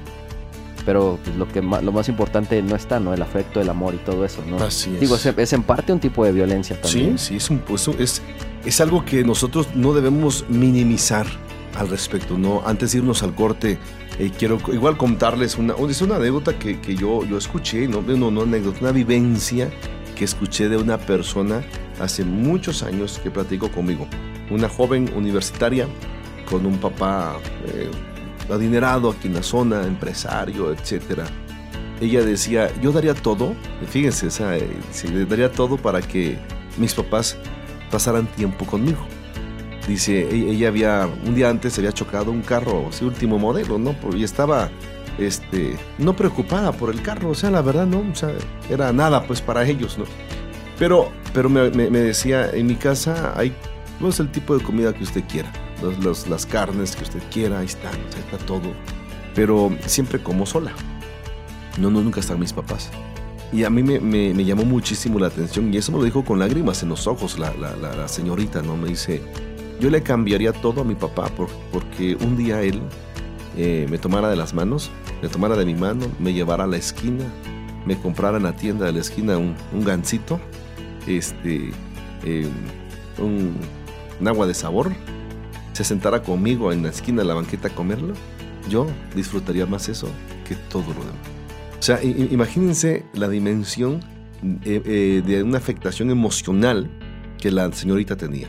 Pero 0.89 1.19
pues, 1.23 1.37
lo 1.37 1.47
que 1.47 1.61
lo 1.61 1.93
más 1.93 2.09
importante 2.09 2.63
no 2.63 2.75
está, 2.75 2.99
¿no? 2.99 3.13
El 3.13 3.21
afecto, 3.21 3.61
el 3.61 3.69
amor 3.69 3.93
y 3.93 3.99
todo 3.99 4.25
eso, 4.25 4.43
¿no? 4.49 4.57
Así 4.57 4.95
es. 4.95 5.01
Digo, 5.01 5.17
es, 5.17 5.53
en 5.53 5.63
parte 5.63 5.93
un 5.93 6.01
tipo 6.01 6.25
de 6.25 6.33
violencia 6.33 6.81
también. 6.81 7.19
Sí, 7.19 7.27
sí, 7.29 7.37
es, 7.37 7.51
un, 7.51 7.63
es, 7.99 8.23
es 8.65 8.81
algo 8.81 9.05
que 9.05 9.23
nosotros 9.23 9.69
no 9.75 9.93
debemos 9.93 10.47
minimizar 10.49 11.27
al 11.77 11.91
respecto, 11.91 12.39
¿no? 12.39 12.63
Antes 12.65 12.93
de 12.93 12.99
irnos 13.01 13.23
al 13.23 13.35
corte, 13.35 13.79
eh, 14.19 14.33
quiero 14.39 14.59
igual 14.73 14.97
contarles 14.97 15.59
una, 15.59 15.75
es 15.91 16.01
una 16.01 16.17
anécdota 16.17 16.59
que, 16.59 16.81
que 16.81 16.97
yo, 16.97 17.23
yo 17.27 17.37
escuché, 17.37 17.87
¿no? 17.87 18.01
No, 18.01 18.31
no 18.31 18.41
anécdota, 18.41 18.79
una 18.81 18.93
vivencia 18.93 19.69
que 20.17 20.25
escuché 20.25 20.71
de 20.71 20.79
una 20.79 20.97
persona 20.97 21.63
hace 22.01 22.25
muchos 22.25 22.83
años 22.83 23.21
que 23.23 23.31
platicó 23.31 23.71
conmigo. 23.71 24.09
Una 24.49 24.71
joven 24.71 25.13
universitaria 25.15 25.87
con 26.49 26.65
un 26.65 26.79
papá 26.79 27.37
eh, 27.67 27.91
adinerado 28.51 29.11
aquí 29.11 29.29
en 29.29 29.35
la 29.35 29.43
zona, 29.43 29.83
empresario, 29.85 30.73
etcétera. 30.73 31.25
Ella 32.01 32.23
decía, 32.23 32.71
yo 32.81 32.93
daría 32.93 33.15
todo, 33.15 33.55
fíjense, 33.89 34.29
o 34.29 34.31
sea, 34.31 34.57
eh, 34.57 34.69
daría 35.29 35.51
todo 35.51 35.77
para 35.77 36.01
que 36.01 36.39
mis 36.77 36.95
papás 36.95 37.37
pasaran 37.91 38.27
tiempo 38.27 38.65
conmigo. 38.65 39.01
Dice, 39.87 40.29
e-, 40.29 40.51
ella 40.51 40.69
había, 40.69 41.09
un 41.27 41.35
día 41.35 41.51
antes 41.51 41.77
había 41.79 41.93
chocado 41.93 42.31
un 42.31 42.43
carro, 42.43 42.89
su 42.93 43.07
último 43.07 43.39
modelo, 43.39 43.79
¿no? 43.79 43.95
Y 44.15 44.23
estaba, 44.23 44.71
este, 45.19 45.77
no 45.99 46.15
preocupada 46.15 46.73
por 46.73 46.91
el 46.91 47.03
carro, 47.03 47.31
o 47.31 47.35
sea, 47.35 47.51
la 47.51 47.63
verdad, 47.63 47.87
¿no? 47.87 48.05
O 48.11 48.15
sea, 48.15 48.31
era 48.71 48.93
nada, 48.93 49.27
pues, 49.27 49.41
para 49.41 49.67
ellos, 49.67 49.99
¿no? 49.99 50.05
Pero, 50.79 51.11
pero 51.35 51.49
me, 51.49 51.71
decía, 51.71 52.51
en 52.53 52.69
mi 52.69 52.77
casa 52.77 53.35
hay, 53.37 53.53
no 53.99 54.11
es 54.11 54.21
el 54.21 54.31
tipo 54.31 54.57
de 54.57 54.63
comida 54.63 54.93
que 54.95 55.03
usted 55.03 55.25
quiera 55.29 55.51
las 56.29 56.47
carnes 56.47 56.97
que 56.97 57.05
usted 57.05 57.23
quiera, 57.31 57.61
ahí 57.61 57.67
están, 57.67 57.95
ahí 57.95 58.25
está 58.31 58.39
todo. 58.47 58.73
Pero 59.35 59.77
siempre 59.87 60.23
como 60.23 60.47
sola. 60.47 60.73
No, 61.79 61.91
no, 61.91 62.03
nunca 62.03 62.21
están 62.21 62.41
mis 62.41 62.53
papás. 62.53 62.91
Y 63.53 63.65
a 63.65 63.71
mí 63.71 63.83
me, 63.83 64.01
me, 64.01 64.45
llamó 64.45 64.65
muchísimo 64.65 65.19
la 65.19 65.29
atención 65.29 65.73
y 65.73 65.79
eso 65.79 65.93
me 65.93 65.99
lo 65.99 66.05
dijo 66.05 66.25
con 66.25 66.39
lágrimas 66.39 66.83
en 66.83 66.91
los 66.91 67.07
ojos 67.07 67.39
la, 67.39 67.55
la, 67.55 68.09
señorita, 68.09 68.61
¿no? 68.63 68.77
Me 68.77 68.89
dice, 68.89 69.23
yo 69.81 69.89
le 69.89 70.03
cambiaría 70.03 70.53
todo 70.53 70.83
a 70.83 70.85
mi 70.85 70.95
papá 70.95 71.29
por, 71.29 71.49
porque 71.73 72.17
un 72.21 72.37
día 72.37 72.61
él 72.61 72.83
eh, 73.57 73.87
me 73.89 73.97
tomara 73.97 74.29
de 74.29 74.37
las 74.37 74.53
manos, 74.53 74.91
me 75.23 75.29
tomara 75.29 75.57
de 75.57 75.65
mi 75.65 75.75
mano, 75.75 76.07
me 76.19 76.35
llevara 76.35 76.65
a 76.65 76.67
la 76.67 76.77
esquina, 76.77 77.25
me 77.87 77.99
comprara 77.99 78.37
en 78.37 78.43
la 78.43 78.55
tienda 78.55 78.85
de 78.85 78.93
la 78.93 79.01
esquina 79.01 79.39
un, 79.39 79.55
un 79.73 79.85
gansito, 79.85 80.39
este, 81.07 81.71
eh, 82.25 82.49
un 83.19 84.29
agua 84.29 84.47
de 84.47 84.53
sabor 84.53 84.93
se 85.79 85.85
sentara 85.85 86.25
conmigo 86.25 86.73
en 86.73 86.83
la 86.83 86.89
esquina 86.89 87.23
de 87.23 87.29
la 87.29 87.35
banqueta 87.35 87.69
a 87.69 87.71
comerlo, 87.71 88.13
yo 88.69 88.89
disfrutaría 89.15 89.65
más 89.65 89.89
eso 89.89 90.09
que 90.45 90.57
todo 90.57 90.83
lo 90.89 90.95
demás. 90.95 91.15
O 91.79 91.83
sea, 91.83 92.03
imagínense 92.03 93.05
la 93.15 93.29
dimensión 93.29 94.01
eh, 94.65 94.83
eh, 94.85 95.23
de 95.25 95.41
una 95.45 95.59
afectación 95.59 96.11
emocional 96.11 96.91
que 97.41 97.53
la 97.53 97.71
señorita 97.71 98.17
tenía. 98.17 98.49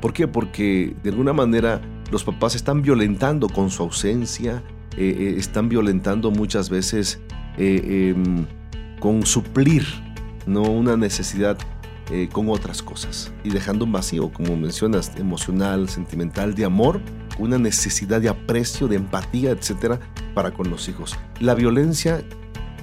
¿Por 0.00 0.14
qué? 0.14 0.28
Porque 0.28 0.96
de 1.02 1.10
alguna 1.10 1.34
manera 1.34 1.82
los 2.10 2.24
papás 2.24 2.54
están 2.54 2.80
violentando 2.80 3.50
con 3.50 3.68
su 3.68 3.82
ausencia, 3.82 4.62
eh, 4.96 5.34
están 5.36 5.68
violentando 5.68 6.30
muchas 6.30 6.70
veces 6.70 7.20
em, 7.58 8.46
con 8.98 9.26
suplir 9.26 9.84
¿no? 10.46 10.62
una 10.62 10.96
necesidad 10.96 11.58
eh, 12.10 12.28
con 12.30 12.48
otras 12.48 12.82
cosas 12.82 13.32
y 13.42 13.50
dejando 13.50 13.84
un 13.84 13.92
vacío, 13.92 14.32
como 14.32 14.56
mencionas, 14.56 15.12
emocional, 15.16 15.88
sentimental, 15.88 16.54
de 16.54 16.64
amor, 16.64 17.00
una 17.38 17.58
necesidad 17.58 18.20
de 18.20 18.28
aprecio, 18.28 18.88
de 18.88 18.96
empatía, 18.96 19.50
etcétera, 19.50 20.00
para 20.34 20.52
con 20.52 20.70
los 20.70 20.88
hijos. 20.88 21.18
La 21.40 21.54
violencia 21.54 22.22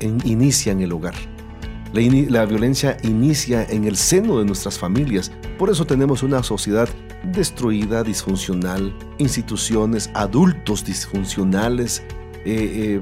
inicia 0.01 0.71
en 0.71 0.81
el 0.81 0.91
hogar. 0.91 1.15
La, 1.93 2.45
violencia 2.45 2.97
inicia 3.03 3.63
en 3.63 3.85
el 3.85 3.95
seno 3.95 4.39
de 4.39 4.45
nuestras 4.45 4.79
familias. 4.79 5.31
Por 5.59 5.69
eso 5.69 5.85
tenemos 5.85 6.23
una 6.23 6.41
sociedad 6.41 6.89
destruida, 7.23 8.03
disfuncional, 8.03 8.93
instituciones, 9.19 10.09
adultos 10.15 10.83
disfuncionales, 10.83 12.01
eh, 12.45 12.99
eh, 12.99 13.01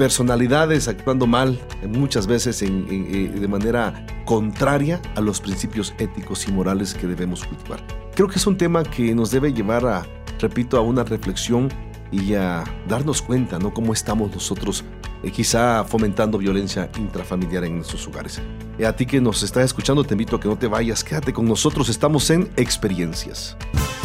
personalidades 0.00 0.88
actuando 0.88 1.26
mal, 1.26 1.60
muchas 1.86 2.26
veces 2.26 2.62
en, 2.62 2.86
eh, 2.88 3.38
de 3.38 3.48
manera 3.48 4.06
contraria 4.24 4.98
a 5.14 5.20
los 5.20 5.42
principios 5.42 5.92
éticos 5.98 6.48
y 6.48 6.52
morales 6.52 6.94
que 6.94 7.06
debemos 7.06 7.44
cultivar. 7.44 7.82
Creo 8.14 8.26
que 8.26 8.36
es 8.36 8.46
un 8.46 8.56
tema 8.56 8.82
que 8.82 9.14
nos 9.14 9.30
debe 9.30 9.52
llevar 9.52 9.84
a, 9.84 10.06
repito, 10.38 10.78
a 10.78 10.80
una 10.80 11.04
reflexión 11.04 11.68
y 12.10 12.32
a 12.32 12.64
darnos 12.88 13.20
cuenta, 13.20 13.58
¿no? 13.58 13.74
Cómo 13.74 13.92
estamos 13.92 14.32
nosotros 14.32 14.84
eh, 15.22 15.30
quizá 15.30 15.84
fomentando 15.84 16.38
violencia 16.38 16.88
intrafamiliar 16.96 17.64
en 17.64 17.76
nuestros 17.76 18.08
hogares. 18.08 18.40
Y 18.78 18.84
a 18.84 18.96
ti 18.96 19.04
que 19.04 19.20
nos 19.20 19.42
estás 19.42 19.66
escuchando, 19.66 20.02
te 20.02 20.14
invito 20.14 20.36
a 20.36 20.40
que 20.40 20.48
no 20.48 20.56
te 20.56 20.66
vayas, 20.66 21.04
quédate 21.04 21.34
con 21.34 21.44
nosotros, 21.44 21.90
estamos 21.90 22.30
en 22.30 22.50
Experiencias. 22.56 23.54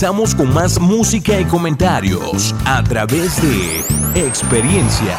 Regresamos 0.00 0.34
con 0.34 0.54
más 0.54 0.80
música 0.80 1.38
y 1.38 1.44
comentarios 1.44 2.54
a 2.64 2.82
través 2.82 3.36
de 3.42 3.84
experiencias. 4.14 5.18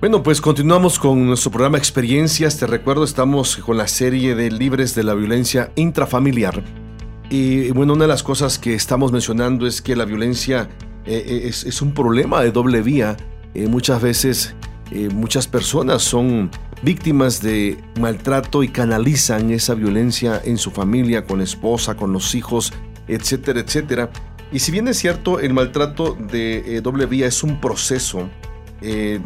Bueno, 0.00 0.20
pues 0.24 0.40
continuamos 0.40 0.98
con 0.98 1.24
nuestro 1.24 1.52
programa 1.52 1.78
Experiencias. 1.78 2.58
Te 2.58 2.66
recuerdo, 2.66 3.04
estamos 3.04 3.58
con 3.58 3.76
la 3.76 3.86
serie 3.86 4.34
de 4.34 4.50
Libres 4.50 4.96
de 4.96 5.04
la 5.04 5.14
Violencia 5.14 5.70
Intrafamiliar. 5.76 6.60
Y 7.30 7.70
bueno, 7.70 7.92
una 7.92 8.06
de 8.06 8.08
las 8.08 8.24
cosas 8.24 8.58
que 8.58 8.74
estamos 8.74 9.12
mencionando 9.12 9.68
es 9.68 9.80
que 9.80 9.94
la 9.94 10.06
violencia 10.06 10.68
eh, 11.06 11.22
eh, 11.24 11.48
es, 11.48 11.80
un 11.80 11.94
problema 11.94 12.42
de 12.42 12.50
doble 12.50 12.82
vía. 12.82 13.16
Eh, 13.54 13.68
muchas 13.68 14.02
veces 14.02 14.56
muchas 15.12 15.46
personas 15.46 16.02
son 16.02 16.50
víctimas 16.84 17.40
de 17.40 17.78
maltrato 17.98 18.62
y 18.62 18.68
canalizan 18.68 19.50
esa 19.50 19.74
violencia 19.74 20.40
en 20.44 20.58
su 20.58 20.70
familia, 20.70 21.24
con 21.24 21.40
esposa, 21.40 21.96
con 21.96 22.12
los 22.12 22.34
hijos, 22.34 22.72
etcétera, 23.08 23.60
etcétera. 23.60 24.10
Y 24.52 24.58
si 24.58 24.70
bien 24.70 24.86
es 24.88 24.98
cierto, 24.98 25.40
el 25.40 25.52
maltrato 25.54 26.14
de 26.14 26.80
doble 26.82 27.06
vía 27.06 27.26
es 27.26 27.42
un 27.42 27.60
proceso 27.60 28.28
de 28.80 29.20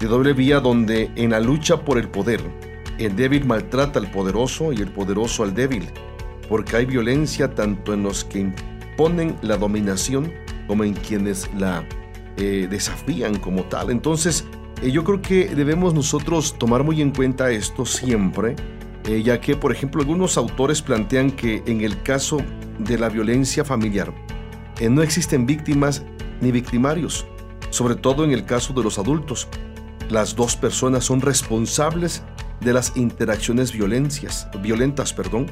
doble 0.00 0.32
vía 0.32 0.60
donde 0.60 1.10
en 1.14 1.30
la 1.30 1.40
lucha 1.40 1.84
por 1.84 1.98
el 1.98 2.08
poder, 2.08 2.40
el 2.98 3.14
débil 3.14 3.46
maltrata 3.46 4.00
al 4.00 4.10
poderoso 4.10 4.72
y 4.72 4.76
el 4.76 4.90
poderoso 4.90 5.44
al 5.44 5.54
débil 5.54 5.88
porque 6.48 6.76
hay 6.76 6.86
violencia 6.86 7.54
tanto 7.54 7.92
en 7.92 8.02
los 8.02 8.24
que 8.24 8.40
imponen 8.40 9.36
la 9.42 9.56
dominación 9.56 10.32
como 10.66 10.84
en 10.84 10.94
quienes 10.94 11.48
la 11.56 11.84
eh, 12.36 12.66
desafían 12.70 13.38
como 13.38 13.64
tal. 13.64 13.90
Entonces, 13.90 14.44
eh, 14.52 14.57
yo 14.82 15.04
creo 15.04 15.20
que 15.20 15.48
debemos 15.48 15.94
nosotros 15.94 16.56
tomar 16.58 16.84
muy 16.84 17.02
en 17.02 17.10
cuenta 17.10 17.50
esto 17.50 17.84
siempre, 17.84 18.54
eh, 19.06 19.22
ya 19.22 19.40
que, 19.40 19.56
por 19.56 19.72
ejemplo, 19.72 20.00
algunos 20.00 20.36
autores 20.36 20.82
plantean 20.82 21.30
que 21.30 21.62
en 21.66 21.80
el 21.80 22.02
caso 22.02 22.38
de 22.78 22.98
la 22.98 23.08
violencia 23.08 23.64
familiar, 23.64 24.12
no 24.88 25.02
existen 25.02 25.46
víctimas 25.46 26.04
ni 26.40 26.52
victimarios, 26.52 27.26
sobre 27.70 27.96
todo 27.96 28.24
en 28.24 28.30
el 28.30 28.44
caso 28.44 28.72
de 28.72 28.84
los 28.84 28.98
adultos. 28.98 29.48
Las 30.08 30.36
dos 30.36 30.56
personas 30.56 31.04
son 31.04 31.20
responsables 31.20 32.22
de 32.60 32.72
las 32.72 32.96
interacciones 32.96 33.72
violencias, 33.72 34.48
violentas, 34.62 35.12
perdón, 35.12 35.46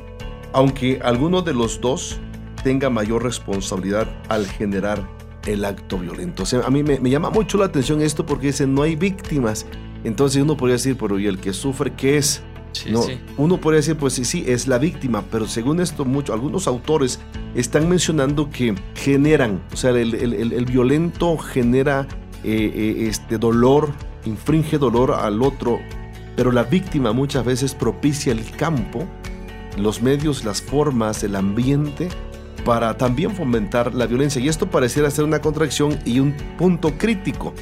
aunque 0.53 1.01
alguno 1.03 1.43
de 1.43 1.55
los 1.55 1.81
dos 1.81 2.21
tenga 2.63 2.91
mayor 2.91 3.23
responsabilidad 3.23 4.09
al 4.29 4.47
generar 4.47 5.16
el 5.47 5.65
acto 5.65 5.99
violento. 5.99 6.43
O 6.43 6.47
sea, 6.47 6.61
a 6.61 6.71
mí 6.71 6.83
me, 6.83 6.99
llama 7.11 7.31
mucho 7.31 7.59
la 7.59 7.67
atención 7.67 8.03
esto 8.03 8.27
porque 8.27 8.49
dice 8.49 8.67
no 8.67 8.83
hay 8.83 8.97
víctimas. 8.97 9.67
Entonces 10.05 10.43
uno 10.43 10.57
podría 10.57 10.75
decir, 10.75 10.97
pero 10.99 11.19
¿y 11.19 11.27
el 11.27 11.39
que 11.39 11.53
sufre 11.53 11.93
qué 11.95 12.19
es? 12.19 12.43
no, 12.91 13.03
Uno 13.39 13.59
podría 13.59 13.79
decir, 13.79 13.97
pues 13.97 14.13
sí, 14.13 14.25
sí, 14.25 14.45
es 14.47 14.69
la 14.69 14.79
víctima, 14.79 15.25
pero 15.31 15.47
según 15.49 15.81
esto, 15.81 16.05
mucho, 16.05 16.35
algunos 16.35 16.67
autores 16.67 17.19
están 17.55 17.89
mencionando 17.89 18.51
que 18.51 18.75
generan, 18.95 19.63
o 19.73 19.77
sea, 19.77 19.91
el, 19.93 20.67
violento 20.67 21.39
genera 21.39 22.07
eh, 22.45 22.73
eh, 22.75 23.07
este 23.09 23.39
dolor, 23.39 23.93
infringe 24.27 24.77
dolor 24.77 25.13
al 25.13 25.43
otro, 25.43 25.81
pero 26.37 26.53
la 26.53 26.65
víctima 26.65 27.13
muchas 27.13 27.47
veces 27.47 27.75
propicia 27.75 28.31
el 28.31 28.45
campo 28.51 29.09
los 29.77 30.03
medios, 30.03 30.45
las 30.45 30.63
formas, 30.63 31.23
el 31.23 31.37
ambiente 31.37 32.09
para 32.67 32.97
también 32.97 33.31
fomentar 33.31 33.95
la 33.95 34.07
violencia. 34.07 34.43
Y 34.43 34.49
esto 34.49 34.69
pareciera 34.69 35.09
ser 35.09 35.25
una 35.25 35.41
contracción 35.41 36.01
y 36.05 36.19
un 36.19 36.35
punto 36.59 36.99
crítico. 36.99 37.55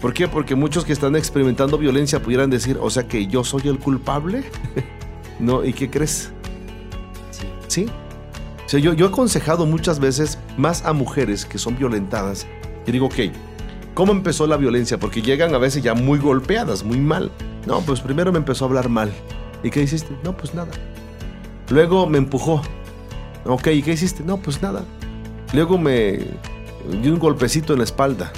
¿Por 0.00 0.14
qué? 0.14 0.28
Porque 0.28 0.54
muchos 0.54 0.84
que 0.84 0.92
están 0.92 1.16
experimentando 1.16 1.76
violencia 1.76 2.22
pudieran 2.22 2.48
decir, 2.48 2.78
o 2.80 2.88
sea 2.88 3.08
que 3.08 3.26
yo 3.26 3.42
soy 3.42 3.62
el 3.64 3.80
culpable. 3.80 4.44
¿No? 5.40 5.64
¿Y 5.64 5.72
qué 5.72 5.90
crees? 5.90 6.30
Sí. 7.32 7.46
¿Sí? 7.66 7.86
O 8.64 8.68
sea, 8.68 8.78
yo, 8.78 8.92
yo 8.92 9.06
he 9.06 9.08
aconsejado 9.08 9.66
muchas 9.66 9.98
veces 9.98 10.38
más 10.56 10.84
a 10.84 10.92
mujeres 10.92 11.44
que 11.44 11.58
son 11.58 11.76
violentadas. 11.76 12.46
Y 12.86 12.92
digo, 12.92 13.06
ok, 13.06 13.16
¿cómo 13.94 14.12
empezó 14.12 14.46
la 14.46 14.56
violencia? 14.56 14.96
Porque 14.96 15.22
llegan 15.22 15.56
a 15.56 15.58
veces 15.58 15.82
ya 15.82 15.94
muy 15.94 16.20
golpeadas, 16.20 16.84
muy 16.84 17.00
mal. 17.00 17.32
No, 17.66 17.80
pues 17.80 18.00
primero 18.00 18.30
me 18.30 18.38
empezó 18.38 18.64
a 18.64 18.68
hablar 18.68 18.88
mal. 18.88 19.12
¿Y 19.64 19.70
qué 19.70 19.82
hiciste? 19.82 20.16
No, 20.22 20.36
pues 20.36 20.54
nada. 20.54 20.70
Luego 21.68 22.06
me 22.06 22.18
empujó. 22.18 22.62
Ok, 23.44 23.68
¿y 23.68 23.82
qué 23.82 23.92
hiciste? 23.92 24.22
No, 24.24 24.36
pues 24.36 24.62
nada. 24.62 24.84
Luego 25.52 25.78
me 25.78 26.18
dio 27.02 27.12
un 27.12 27.18
golpecito 27.18 27.72
en 27.72 27.80
la 27.80 27.84
espalda. 27.84 28.32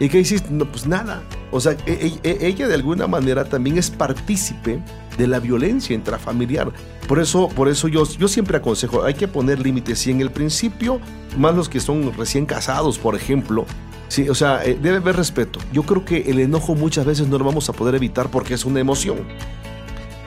¿Y 0.00 0.08
qué 0.08 0.20
hiciste? 0.20 0.48
No, 0.50 0.64
pues 0.64 0.86
nada. 0.86 1.22
O 1.50 1.60
sea, 1.60 1.72
e, 1.86 2.12
e, 2.22 2.30
e, 2.30 2.46
ella 2.46 2.68
de 2.68 2.74
alguna 2.74 3.06
manera 3.06 3.44
también 3.44 3.78
es 3.78 3.90
partícipe 3.90 4.80
de 5.16 5.26
la 5.26 5.40
violencia 5.40 5.94
intrafamiliar. 5.94 6.72
Por 7.06 7.18
eso, 7.18 7.48
por 7.48 7.68
eso 7.68 7.88
yo, 7.88 8.04
yo 8.04 8.28
siempre 8.28 8.56
aconsejo, 8.58 9.02
hay 9.02 9.14
que 9.14 9.28
poner 9.28 9.58
límites. 9.60 9.98
Si 9.98 10.10
en 10.10 10.20
el 10.20 10.30
principio, 10.30 11.00
más 11.36 11.54
los 11.54 11.68
que 11.68 11.80
son 11.80 12.12
recién 12.16 12.46
casados, 12.46 12.98
por 12.98 13.16
ejemplo, 13.16 13.66
sí, 14.08 14.28
o 14.28 14.34
sea, 14.34 14.64
eh, 14.64 14.78
debe 14.80 14.98
haber 14.98 15.16
respeto. 15.16 15.58
Yo 15.72 15.82
creo 15.82 16.04
que 16.04 16.30
el 16.30 16.38
enojo 16.38 16.74
muchas 16.74 17.04
veces 17.04 17.26
no 17.26 17.38
lo 17.38 17.44
vamos 17.44 17.68
a 17.68 17.72
poder 17.72 17.94
evitar 17.96 18.30
porque 18.30 18.54
es 18.54 18.64
una 18.64 18.80
emoción. 18.80 19.18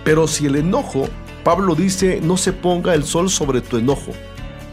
Pero 0.04 0.28
si 0.28 0.48
el 0.48 0.56
enojo 0.56 1.08
Pablo 1.44 1.76
dice, 1.76 2.20
no 2.22 2.38
se 2.38 2.54
ponga 2.54 2.94
el 2.94 3.04
sol 3.04 3.30
sobre 3.30 3.62
tu 3.62 3.78
enojo. 3.78 4.12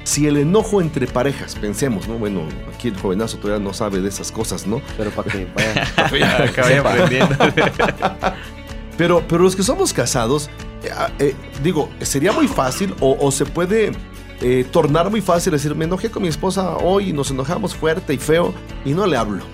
Si 0.04 0.26
el 0.26 0.38
enojo 0.38 0.80
entre 0.80 1.06
parejas, 1.06 1.54
pensemos, 1.54 2.08
¿no? 2.08 2.14
Bueno, 2.14 2.42
aquí 2.74 2.88
el 2.88 2.96
jovenazo 2.96 3.36
todavía 3.38 3.62
no 3.62 3.74
sabe 3.74 4.00
de 4.00 4.08
esas 4.08 4.32
cosas, 4.32 4.66
¿no? 4.66 4.80
Pero 4.96 5.10
para 5.10 5.30
que 5.30 5.46
vaya, 5.54 5.86
aprendiendo. 6.80 7.36
pero, 8.96 9.22
pero 9.28 9.42
los 9.42 9.54
que 9.54 9.62
somos 9.62 9.92
casados, 9.92 10.48
eh, 10.82 10.90
ah, 10.94 11.10
eh, 11.18 11.34
digo, 11.62 11.90
sería 12.00 12.32
muy 12.32 12.48
fácil 12.48 12.94
o, 13.00 13.30
se 13.30 13.44
puede 13.44 13.92
eh, 14.40 14.66
tornar 14.70 15.10
muy 15.10 15.20
fácil 15.20 15.52
decir, 15.52 15.74
me 15.74 15.84
enojé 15.84 16.10
con 16.10 16.22
mi 16.22 16.28
esposa 16.28 16.76
hoy 16.76 17.10
y 17.10 17.12
nos 17.12 17.30
enojamos 17.30 17.74
fuerte 17.74 18.14
y 18.14 18.18
feo 18.18 18.54
y 18.84 18.92
no 18.92 19.06
le 19.06 19.16
hablo. 19.16 19.44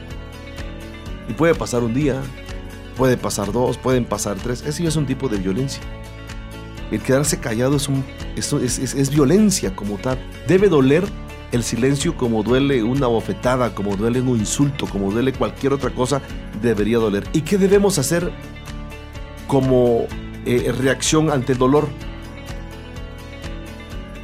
Y 1.29 1.33
puede 1.33 1.55
pasar 1.55 1.83
un 1.83 1.94
día, 1.94 2.20
puede 2.96 3.16
pasar 3.16 3.50
dos, 3.50 3.77
pueden 3.77 4.05
pasar 4.05 4.37
tres. 4.37 4.62
Ese 4.64 4.87
es 4.87 4.96
un 4.96 5.07
tipo 5.07 5.29
de 5.29 5.38
violencia. 5.38 5.83
El 6.90 7.01
quedarse 7.01 7.40
callado 7.40 7.77
es, 7.77 7.88
un, 7.88 8.05
es, 8.37 8.53
es, 8.53 9.11
violencia 9.11 9.75
como 9.75 9.97
tal. 9.99 10.18
Debe 10.47 10.68
doler 10.68 11.05
el 11.53 11.62
silencio 11.62 12.16
como 12.16 12.42
duele 12.42 12.83
una 12.83 13.07
bofetada, 13.07 13.75
como 13.75 13.97
duele 13.97 14.20
un 14.20 14.38
insulto, 14.38 14.87
como 14.87 15.11
duele 15.11 15.33
cualquier 15.33 15.73
otra 15.73 15.90
cosa, 15.90 16.20
debería 16.61 16.99
doler. 16.99 17.25
¿Y 17.33 17.42
qué 17.42 17.59
debemos 17.59 17.99
hacer 17.99 18.31
como 19.47 20.07
eh, 20.47 20.73
reacción 20.77 21.31
ante 21.31 21.53
el 21.53 21.59
dolor? 21.59 21.88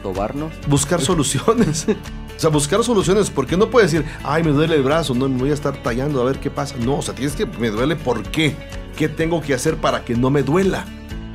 ¿Tobarnos? 0.02 0.52
Buscar 0.68 1.00
soluciones. 1.00 1.86
O 2.30 2.42
sea, 2.42 2.48
buscar 2.48 2.82
soluciones, 2.82 3.28
porque 3.28 3.54
no 3.54 3.68
puedes 3.68 3.92
decir, 3.92 4.08
ay, 4.24 4.42
me 4.42 4.50
duele 4.50 4.74
el 4.74 4.82
brazo, 4.82 5.14
no 5.14 5.28
me 5.28 5.38
voy 5.38 5.50
a 5.50 5.52
estar 5.52 5.76
tallando 5.82 6.22
a 6.22 6.24
ver 6.24 6.40
qué 6.40 6.50
pasa. 6.50 6.74
No, 6.78 6.96
o 6.96 7.02
sea, 7.02 7.14
tienes 7.14 7.36
que, 7.36 7.44
me 7.44 7.68
duele 7.68 7.96
por 7.96 8.22
qué. 8.22 8.56
¿Qué 8.96 9.10
tengo 9.10 9.42
que 9.42 9.52
hacer 9.52 9.76
para 9.76 10.06
que 10.06 10.14
no 10.14 10.30
me 10.30 10.42
duela? 10.42 10.86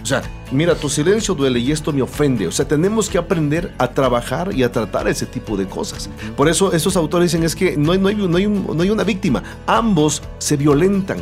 O 0.06 0.08
sea, 0.08 0.22
mira, 0.52 0.76
tu 0.76 0.88
silencio 0.88 1.34
duele 1.34 1.58
y 1.60 1.72
esto 1.72 1.92
me 1.92 2.04
ofende. 2.04 2.46
O 2.46 2.52
sea, 2.52 2.68
tenemos 2.68 3.10
que 3.10 3.18
aprender 3.18 3.74
a 3.80 3.88
trabajar 3.88 4.54
y 4.54 4.62
a 4.62 4.72
tratar 4.72 5.08
ese 5.08 5.26
tipo 5.26 5.58
de 5.58 5.66
cosas. 5.66 6.12
Por 6.38 6.48
eso 6.48 6.74
estos 6.74 6.96
autores 6.96 7.32
dicen 7.32 7.44
es 7.44 7.56
que 7.56 7.76
no 7.76 7.92
hay, 7.92 7.98
no 7.98 8.10
hay, 8.10 8.16
no 8.16 8.38
hay, 8.38 8.46
no 8.46 8.84
hay 8.84 8.92
una 8.92 9.04
víctima. 9.04 9.42
Ambos 9.66 10.22
se 10.38 10.58
violentan. 10.58 11.18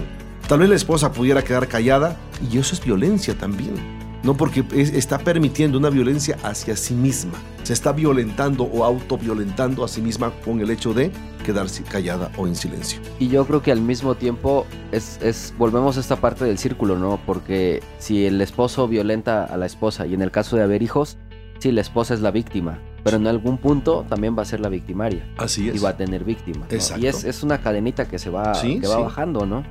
Tal 0.49 0.59
vez 0.59 0.67
la 0.67 0.75
esposa 0.75 1.13
pudiera 1.13 1.41
quedar 1.45 1.69
callada 1.69 2.17
y 2.51 2.57
eso 2.57 2.75
es 2.75 2.83
violencia 2.83 3.33
también. 3.37 4.02
No 4.23 4.35
porque 4.35 4.63
está 4.71 5.19
permitiendo 5.19 5.77
una 5.77 5.89
violencia 5.89 6.37
hacia 6.43 6.77
sí 6.77 6.93
misma. 6.93 7.33
Se 7.63 7.73
está 7.73 7.91
violentando 7.91 8.63
o 8.63 8.85
autoviolentando 8.85 9.83
a 9.83 9.87
sí 9.89 10.01
misma 10.01 10.31
con 10.45 10.61
el 10.61 10.71
hecho 10.71 10.93
de 10.93 11.11
quedarse 11.45 11.83
callada 11.83 12.31
o 12.37 12.47
en 12.47 12.55
silencio. 12.55 13.01
Y 13.19 13.27
yo 13.27 13.45
creo 13.45 13.61
que 13.61 13.71
al 13.71 13.81
mismo 13.81 14.15
tiempo 14.15 14.65
es, 14.93 15.19
es, 15.21 15.53
volvemos 15.57 15.97
a 15.97 15.99
esta 15.99 16.15
parte 16.15 16.45
del 16.45 16.57
círculo, 16.57 16.97
¿no? 16.97 17.19
Porque 17.25 17.83
si 17.99 18.25
el 18.25 18.39
esposo 18.41 18.87
violenta 18.87 19.43
a 19.43 19.57
la 19.57 19.65
esposa 19.65 20.07
y 20.07 20.13
en 20.13 20.21
el 20.21 20.31
caso 20.31 20.55
de 20.55 20.63
haber 20.63 20.81
hijos, 20.83 21.17
sí, 21.59 21.71
la 21.71 21.81
esposa 21.81 22.13
es 22.13 22.21
la 22.21 22.31
víctima, 22.31 22.79
pero 23.03 23.17
en 23.17 23.27
algún 23.27 23.57
punto 23.57 24.05
también 24.07 24.37
va 24.37 24.43
a 24.43 24.45
ser 24.45 24.61
la 24.61 24.69
victimaria. 24.69 25.25
Así 25.37 25.67
es. 25.67 25.75
Y 25.75 25.79
va 25.79 25.89
a 25.89 25.97
tener 25.97 26.23
víctima. 26.23 26.65
Y 26.97 27.05
es, 27.07 27.23
es, 27.25 27.43
una 27.43 27.59
cadenita 27.59 28.07
que 28.07 28.19
se 28.19 28.29
va, 28.29 28.53
que 28.61 28.87
va 28.87 28.99
bajando, 28.99 29.45
¿no? 29.45 29.65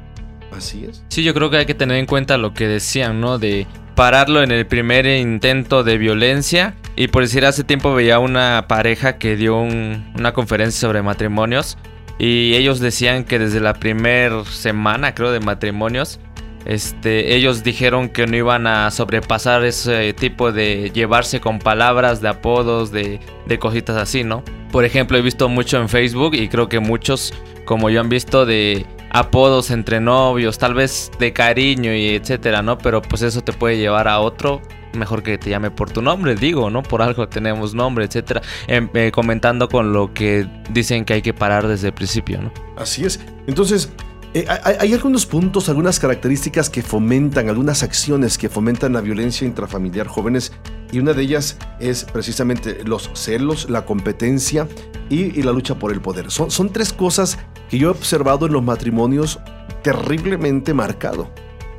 Así 0.50 0.84
es. 0.84 1.02
Sí, 1.08 1.22
yo 1.22 1.32
creo 1.32 1.48
que 1.50 1.56
hay 1.56 1.66
que 1.66 1.74
tener 1.74 1.96
en 1.96 2.06
cuenta 2.06 2.36
lo 2.36 2.52
que 2.52 2.68
decían, 2.68 3.20
¿no? 3.20 3.38
De 3.38 3.66
pararlo 3.94 4.42
en 4.42 4.50
el 4.50 4.66
primer 4.66 5.06
intento 5.06 5.84
de 5.84 5.98
violencia. 5.98 6.74
Y 6.96 7.08
por 7.08 7.22
decir, 7.22 7.44
hace 7.44 7.64
tiempo 7.64 7.94
veía 7.94 8.18
una 8.18 8.66
pareja 8.68 9.18
que 9.18 9.36
dio 9.36 9.58
una 9.58 10.32
conferencia 10.32 10.80
sobre 10.80 11.02
matrimonios. 11.02 11.78
Y 12.18 12.54
ellos 12.54 12.80
decían 12.80 13.24
que 13.24 13.38
desde 13.38 13.60
la 13.60 13.74
primera 13.74 14.44
semana, 14.44 15.14
creo, 15.14 15.32
de 15.32 15.40
matrimonios, 15.40 16.20
este, 16.64 17.34
ellos 17.34 17.62
dijeron 17.62 18.08
que 18.08 18.26
no 18.26 18.36
iban 18.36 18.66
a 18.66 18.90
sobrepasar 18.90 19.64
ese 19.64 20.12
tipo 20.12 20.52
de 20.52 20.90
llevarse 20.94 21.40
con 21.40 21.58
palabras, 21.58 22.20
de 22.20 22.28
apodos, 22.28 22.92
de, 22.92 23.20
cositas 23.58 23.96
así, 23.96 24.24
¿no? 24.24 24.42
Por 24.70 24.84
ejemplo, 24.84 25.18
he 25.18 25.22
visto 25.22 25.48
mucho 25.48 25.78
en 25.78 25.88
Facebook 25.88 26.34
y 26.34 26.48
creo 26.48 26.68
que 26.68 26.80
muchos, 26.80 27.34
como 27.66 27.90
yo, 27.90 28.00
han 28.00 28.08
visto 28.08 28.46
de 28.46 28.86
apodos 29.10 29.70
entre 29.70 30.00
novios, 30.00 30.56
tal 30.56 30.72
vez 30.72 31.10
de 31.18 31.34
cariño 31.34 31.94
y 31.94 32.14
etcétera, 32.14 32.62
¿no? 32.62 32.78
Pero 32.78 33.02
pues 33.02 33.20
eso 33.22 33.42
te 33.42 33.52
puede 33.52 33.76
llevar 33.76 34.08
a 34.08 34.20
otro 34.20 34.62
mejor 34.94 35.22
que 35.22 35.38
te 35.38 35.50
llame 35.50 35.70
por 35.70 35.90
tu 35.90 36.02
nombre, 36.02 36.34
digo, 36.34 36.70
¿no? 36.70 36.82
Por 36.82 37.02
algo 37.02 37.28
tenemos 37.28 37.74
nombre, 37.74 38.04
etcétera. 38.04 38.42
Em, 38.66 38.88
eh, 38.94 39.10
comentando 39.12 39.68
con 39.68 39.92
lo 39.92 40.12
que 40.14 40.46
dicen 40.70 41.04
que 41.04 41.14
hay 41.14 41.22
que 41.22 41.34
parar 41.34 41.66
desde 41.66 41.88
el 41.88 41.94
principio, 41.94 42.40
¿no? 42.40 42.52
Así 42.76 43.04
es. 43.04 43.20
Entonces, 43.46 43.92
eh, 44.34 44.46
hay, 44.48 44.94
algunos 44.94 45.26
puntos, 45.26 45.68
algunas 45.68 46.00
características 46.00 46.70
que 46.70 46.80
fomentan, 46.82 47.50
algunas 47.50 47.82
acciones 47.82 48.38
que 48.38 48.48
fomentan 48.48 48.94
la 48.94 49.02
violencia 49.02 49.46
intrafamiliar 49.46 50.06
jóvenes 50.06 50.52
y 50.90 51.00
una 51.00 51.12
de 51.12 51.22
ellas 51.22 51.58
es 51.80 52.04
precisamente 52.04 52.82
los 52.84 53.10
celos, 53.12 53.68
la 53.68 53.84
competencia 53.84 54.66
y, 55.10 55.42
la 55.42 55.52
lucha 55.52 55.78
por 55.78 55.92
el 55.92 56.00
poder. 56.00 56.30
Son, 56.30 56.50
son 56.50 56.70
tres 56.70 56.94
cosas 56.94 57.38
que 57.68 57.78
yo 57.78 57.88
he 57.88 57.90
observado 57.90 58.46
en 58.46 58.52
los 58.52 58.62
matrimonios 58.62 59.38
terriblemente 59.82 60.72
marcado. 60.72 61.28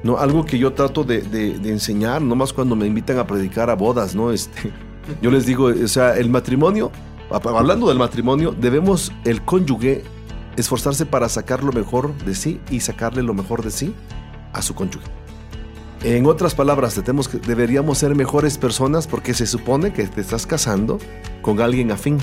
¿no? 0.03 0.19
Algo 0.19 0.45
que 0.45 0.59
yo 0.59 0.73
trato 0.73 1.03
de, 1.03 1.21
de, 1.21 1.57
de, 1.57 1.69
enseñar, 1.69 2.21
no 2.21 2.35
más 2.35 2.53
cuando 2.53 2.75
me 2.75 2.85
invitan 2.85 3.17
a 3.17 3.25
predicar 3.25 3.71
a 3.71 3.75
bodas, 3.75 4.13
¿no? 4.13 4.31
Este, 4.31 4.71
yo 5.21 5.31
les 5.31 5.45
digo, 5.45 5.67
o 5.67 5.87
sea, 5.87 6.17
el 6.17 6.29
matrimonio, 6.29 6.91
hablando 7.31 7.87
del 7.87 7.97
matrimonio, 7.97 8.53
debemos 8.59 9.11
el 9.25 9.41
cónyuge 9.43 10.03
esforzarse 10.57 11.05
para 11.05 11.29
sacar 11.29 11.63
lo 11.63 11.71
mejor 11.71 12.13
de 12.25 12.35
sí 12.35 12.59
y 12.69 12.79
sacarle 12.79 13.23
lo 13.23 13.33
mejor 13.33 13.63
de 13.63 13.71
sí 13.71 13.93
a 14.53 14.61
su 14.61 14.75
cónyuge. 14.75 15.05
En 16.03 16.25
otras 16.25 16.53
palabras, 16.53 17.01
deberíamos 17.47 17.97
ser 17.97 18.13
mejores 18.13 18.57
personas 18.57 19.07
porque 19.07 19.33
se 19.33 19.47
supone 19.47 19.93
que 19.93 20.05
te 20.05 20.19
estás 20.19 20.45
casando 20.45 20.99
con 21.41 21.61
alguien 21.61 21.91
afín, 21.91 22.17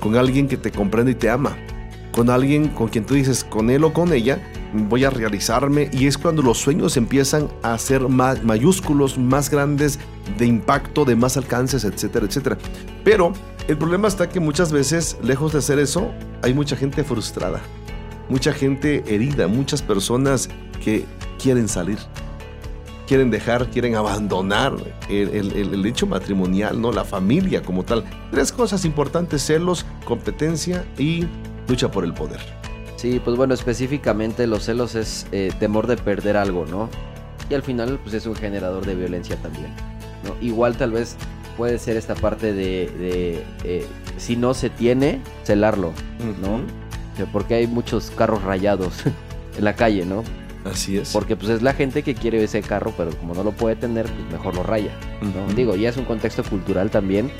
con 0.00 0.16
alguien 0.16 0.48
que 0.48 0.56
te 0.56 0.72
comprende 0.72 1.12
y 1.12 1.14
te 1.14 1.30
ama, 1.30 1.56
con 2.10 2.28
alguien 2.28 2.68
con 2.68 2.88
quien 2.88 3.04
tú 3.04 3.14
dices, 3.14 3.44
con 3.44 3.70
él 3.70 3.84
o 3.84 3.92
con 3.92 4.12
ella, 4.12 4.42
voy 4.72 5.04
a 5.04 5.10
realizarme 5.10 5.88
y 5.92 6.08
es 6.08 6.18
cuando 6.18 6.42
los 6.42 6.58
sueños 6.58 6.96
empiezan 6.96 7.48
a 7.62 7.78
ser 7.78 8.08
más 8.08 8.42
mayúsculos, 8.42 9.16
más 9.16 9.48
grandes, 9.48 10.00
de 10.36 10.46
impacto, 10.46 11.04
de 11.04 11.14
más 11.14 11.36
alcances, 11.36 11.84
etcétera, 11.84 12.26
etcétera. 12.26 12.58
Pero 13.04 13.32
el 13.66 13.78
problema 13.78 14.08
está 14.08 14.28
que 14.28 14.40
muchas 14.40 14.72
veces, 14.72 15.16
lejos 15.22 15.52
de 15.52 15.58
hacer 15.58 15.78
eso, 15.78 16.10
hay 16.42 16.52
mucha 16.52 16.76
gente 16.76 17.02
frustrada, 17.02 17.60
mucha 18.28 18.52
gente 18.52 19.02
herida, 19.06 19.46
muchas 19.48 19.80
personas 19.80 20.48
que 20.82 21.06
quieren 21.42 21.68
salir, 21.68 21.98
quieren 23.06 23.30
dejar, 23.30 23.68
quieren 23.70 23.94
abandonar 23.94 24.74
el, 25.08 25.28
el, 25.30 25.52
el, 25.74 25.86
hecho 25.86 26.06
matrimonial, 26.06 26.80
¿no? 26.80 26.92
La 26.92 27.04
familia 27.04 27.62
como 27.62 27.84
tal. 27.84 28.04
Tres 28.30 28.52
cosas 28.52 28.84
importantes, 28.84 29.46
celos, 29.46 29.86
competencia 30.04 30.84
y 30.98 31.26
lucha 31.68 31.90
por 31.90 32.04
el 32.04 32.12
poder. 32.12 32.40
Sí, 32.96 33.20
pues 33.22 33.36
bueno, 33.36 33.54
específicamente 33.54 34.46
los 34.46 34.64
celos 34.64 34.94
es 34.94 35.26
eh, 35.32 35.52
temor 35.58 35.86
de 35.86 35.96
perder 35.96 36.36
algo, 36.36 36.66
¿no? 36.66 36.88
Y 37.50 37.54
al 37.54 37.62
final, 37.62 37.98
pues 38.02 38.14
es 38.14 38.26
un 38.26 38.34
generador 38.34 38.86
de 38.86 38.94
violencia 38.94 39.36
también, 39.36 39.74
¿no? 40.24 40.34
Igual 40.40 40.76
tal 40.76 40.92
vez 40.92 41.16
puede 41.56 41.78
ser 41.78 41.96
esta 41.96 42.14
parte 42.14 42.52
de, 42.52 42.90
de 42.98 43.42
eh, 43.64 43.86
si 44.16 44.36
no 44.36 44.54
se 44.54 44.70
tiene, 44.70 45.20
celarlo, 45.44 45.92
¿no? 46.40 46.56
Uh 46.56 46.58
-huh. 46.58 47.26
Porque 47.32 47.54
hay 47.54 47.66
muchos 47.66 48.10
carros 48.10 48.42
rayados 48.42 49.04
en 49.58 49.64
la 49.64 49.74
calle, 49.74 50.04
¿no? 50.04 50.24
Así 50.64 50.96
es. 50.96 51.12
Porque 51.12 51.36
pues 51.36 51.50
es 51.50 51.62
la 51.62 51.74
gente 51.74 52.02
que 52.02 52.14
quiere 52.14 52.42
ese 52.42 52.62
carro, 52.62 52.92
pero 52.96 53.10
como 53.16 53.34
no 53.34 53.44
lo 53.44 53.52
puede 53.52 53.76
tener, 53.76 54.06
pues 54.06 54.32
mejor 54.32 54.54
lo 54.54 54.62
raya, 54.62 54.92
¿no? 55.20 55.28
Uh 55.28 55.48
-huh. 55.48 55.54
Digo, 55.54 55.76
ya 55.76 55.90
es 55.90 55.96
un 55.96 56.04
contexto 56.04 56.42
cultural 56.42 56.90
también, 56.90 57.30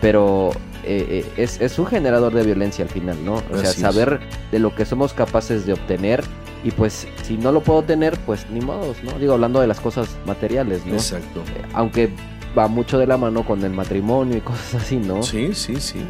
pero 0.00 0.50
eh, 0.84 1.24
eh, 1.26 1.32
es, 1.36 1.60
es, 1.60 1.78
un 1.78 1.86
generador 1.86 2.32
de 2.32 2.42
violencia 2.42 2.84
al 2.84 2.90
final, 2.90 3.22
¿no? 3.24 3.42
O 3.52 3.58
sea, 3.58 3.72
saber 3.72 4.20
de 4.50 4.58
lo 4.58 4.74
que 4.74 4.86
somos 4.86 5.12
capaces 5.12 5.66
de 5.66 5.74
obtener 5.74 6.24
y 6.64 6.70
pues 6.70 7.06
si 7.22 7.36
no 7.36 7.52
lo 7.52 7.62
puedo 7.62 7.82
tener, 7.82 8.18
pues 8.20 8.48
ni 8.50 8.60
modos, 8.60 9.02
¿no? 9.02 9.18
Digo, 9.18 9.34
hablando 9.34 9.60
de 9.60 9.66
las 9.66 9.80
cosas 9.80 10.08
materiales, 10.26 10.84
¿no? 10.86 10.94
Exacto. 10.94 11.40
Eh, 11.40 11.62
aunque 11.74 12.10
va 12.56 12.68
mucho 12.68 12.98
de 12.98 13.06
la 13.06 13.16
mano 13.16 13.44
con 13.44 13.64
el 13.64 13.72
matrimonio 13.72 14.36
y 14.36 14.40
cosas 14.40 14.74
así, 14.74 14.96
¿no? 14.96 15.22
Sí, 15.22 15.54
sí, 15.54 15.76
sí. 15.80 16.00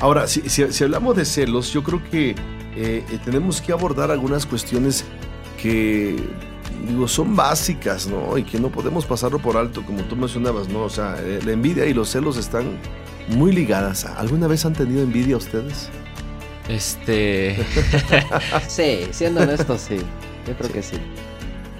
Ahora, 0.00 0.26
si, 0.26 0.48
si, 0.48 0.72
si 0.72 0.84
hablamos 0.84 1.16
de 1.16 1.24
celos, 1.24 1.72
yo 1.72 1.82
creo 1.82 2.02
que 2.10 2.34
eh, 2.76 3.04
tenemos 3.24 3.60
que 3.60 3.72
abordar 3.72 4.10
algunas 4.10 4.46
cuestiones 4.46 5.04
que 5.60 6.16
digo, 6.86 7.08
son 7.08 7.34
básicas, 7.34 8.06
¿no? 8.06 8.38
Y 8.38 8.44
que 8.44 8.58
no 8.60 8.70
podemos 8.70 9.04
pasarlo 9.06 9.38
por 9.38 9.56
alto, 9.56 9.82
como 9.84 10.02
tú 10.02 10.16
mencionabas, 10.16 10.68
¿no? 10.68 10.82
O 10.82 10.90
sea, 10.90 11.16
la 11.44 11.52
envidia 11.52 11.86
y 11.86 11.94
los 11.94 12.10
celos 12.10 12.36
están 12.36 12.78
muy 13.28 13.52
ligadas. 13.52 14.04
¿Alguna 14.04 14.46
vez 14.46 14.64
han 14.64 14.74
tenido 14.74 15.02
envidia 15.02 15.36
ustedes? 15.36 15.88
Este. 16.68 17.56
sí, 18.68 19.08
siendo 19.10 19.42
honesto, 19.42 19.76
sí. 19.78 19.96
Yo 20.46 20.54
creo 20.54 20.68
sí. 20.68 20.72
que 20.72 20.82
sí. 20.82 20.96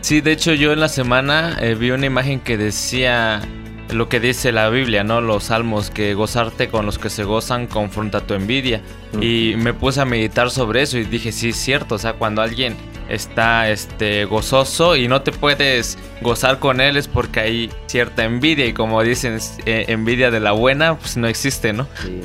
Sí, 0.01 0.21
de 0.21 0.33
hecho, 0.33 0.55
yo 0.55 0.73
en 0.73 0.81
la 0.81 0.89
semana 0.89 1.59
eh, 1.61 1.75
vi 1.75 1.91
una 1.91 2.07
imagen 2.07 2.41
que 2.41 2.57
decía 2.57 3.43
lo 3.91 4.09
que 4.09 4.21
dice 4.21 4.53
la 4.53 4.69
Biblia, 4.69 5.05
¿no? 5.05 5.21
Los 5.21 5.45
salmos, 5.45 5.91
que 5.91 6.15
gozarte 6.15 6.69
con 6.69 6.87
los 6.87 6.99
que 6.99 7.11
se 7.11 7.25
gozan 7.25 7.67
confronta 7.67 8.21
tu 8.21 8.35
envidia. 8.35 8.83
-huh. 9.13 9.25
Y 9.25 9.57
me 9.57 9.75
puse 9.75 10.01
a 10.01 10.05
meditar 10.05 10.51
sobre 10.51 10.83
eso 10.83 10.99
y 10.99 11.05
dije, 11.05 11.33
sí, 11.33 11.51
es 11.51 11.57
cierto. 11.57 11.95
O 11.95 11.99
sea, 11.99 12.15
cuando 12.15 12.43
alguien 12.43 12.77
está 13.09 13.71
este, 13.71 14.25
gozoso 14.27 14.97
y 14.97 15.09
no 15.09 15.23
te 15.23 15.33
puedes 15.33 15.99
gozar 16.21 16.59
con 16.59 16.81
él 16.81 16.97
es 16.97 17.09
porque 17.09 17.41
hay 17.41 17.71
cierta 17.87 18.25
envidia. 18.25 18.67
Y 18.67 18.73
como 18.73 19.03
dicen, 19.03 19.39
eh, 19.67 19.87
envidia 19.89 20.31
de 20.31 20.41
la 20.41 20.53
buena, 20.53 20.99
pues 20.99 21.17
no 21.17 21.27
existe, 21.27 21.73
¿no? 21.73 21.87
Sí. 22.03 22.21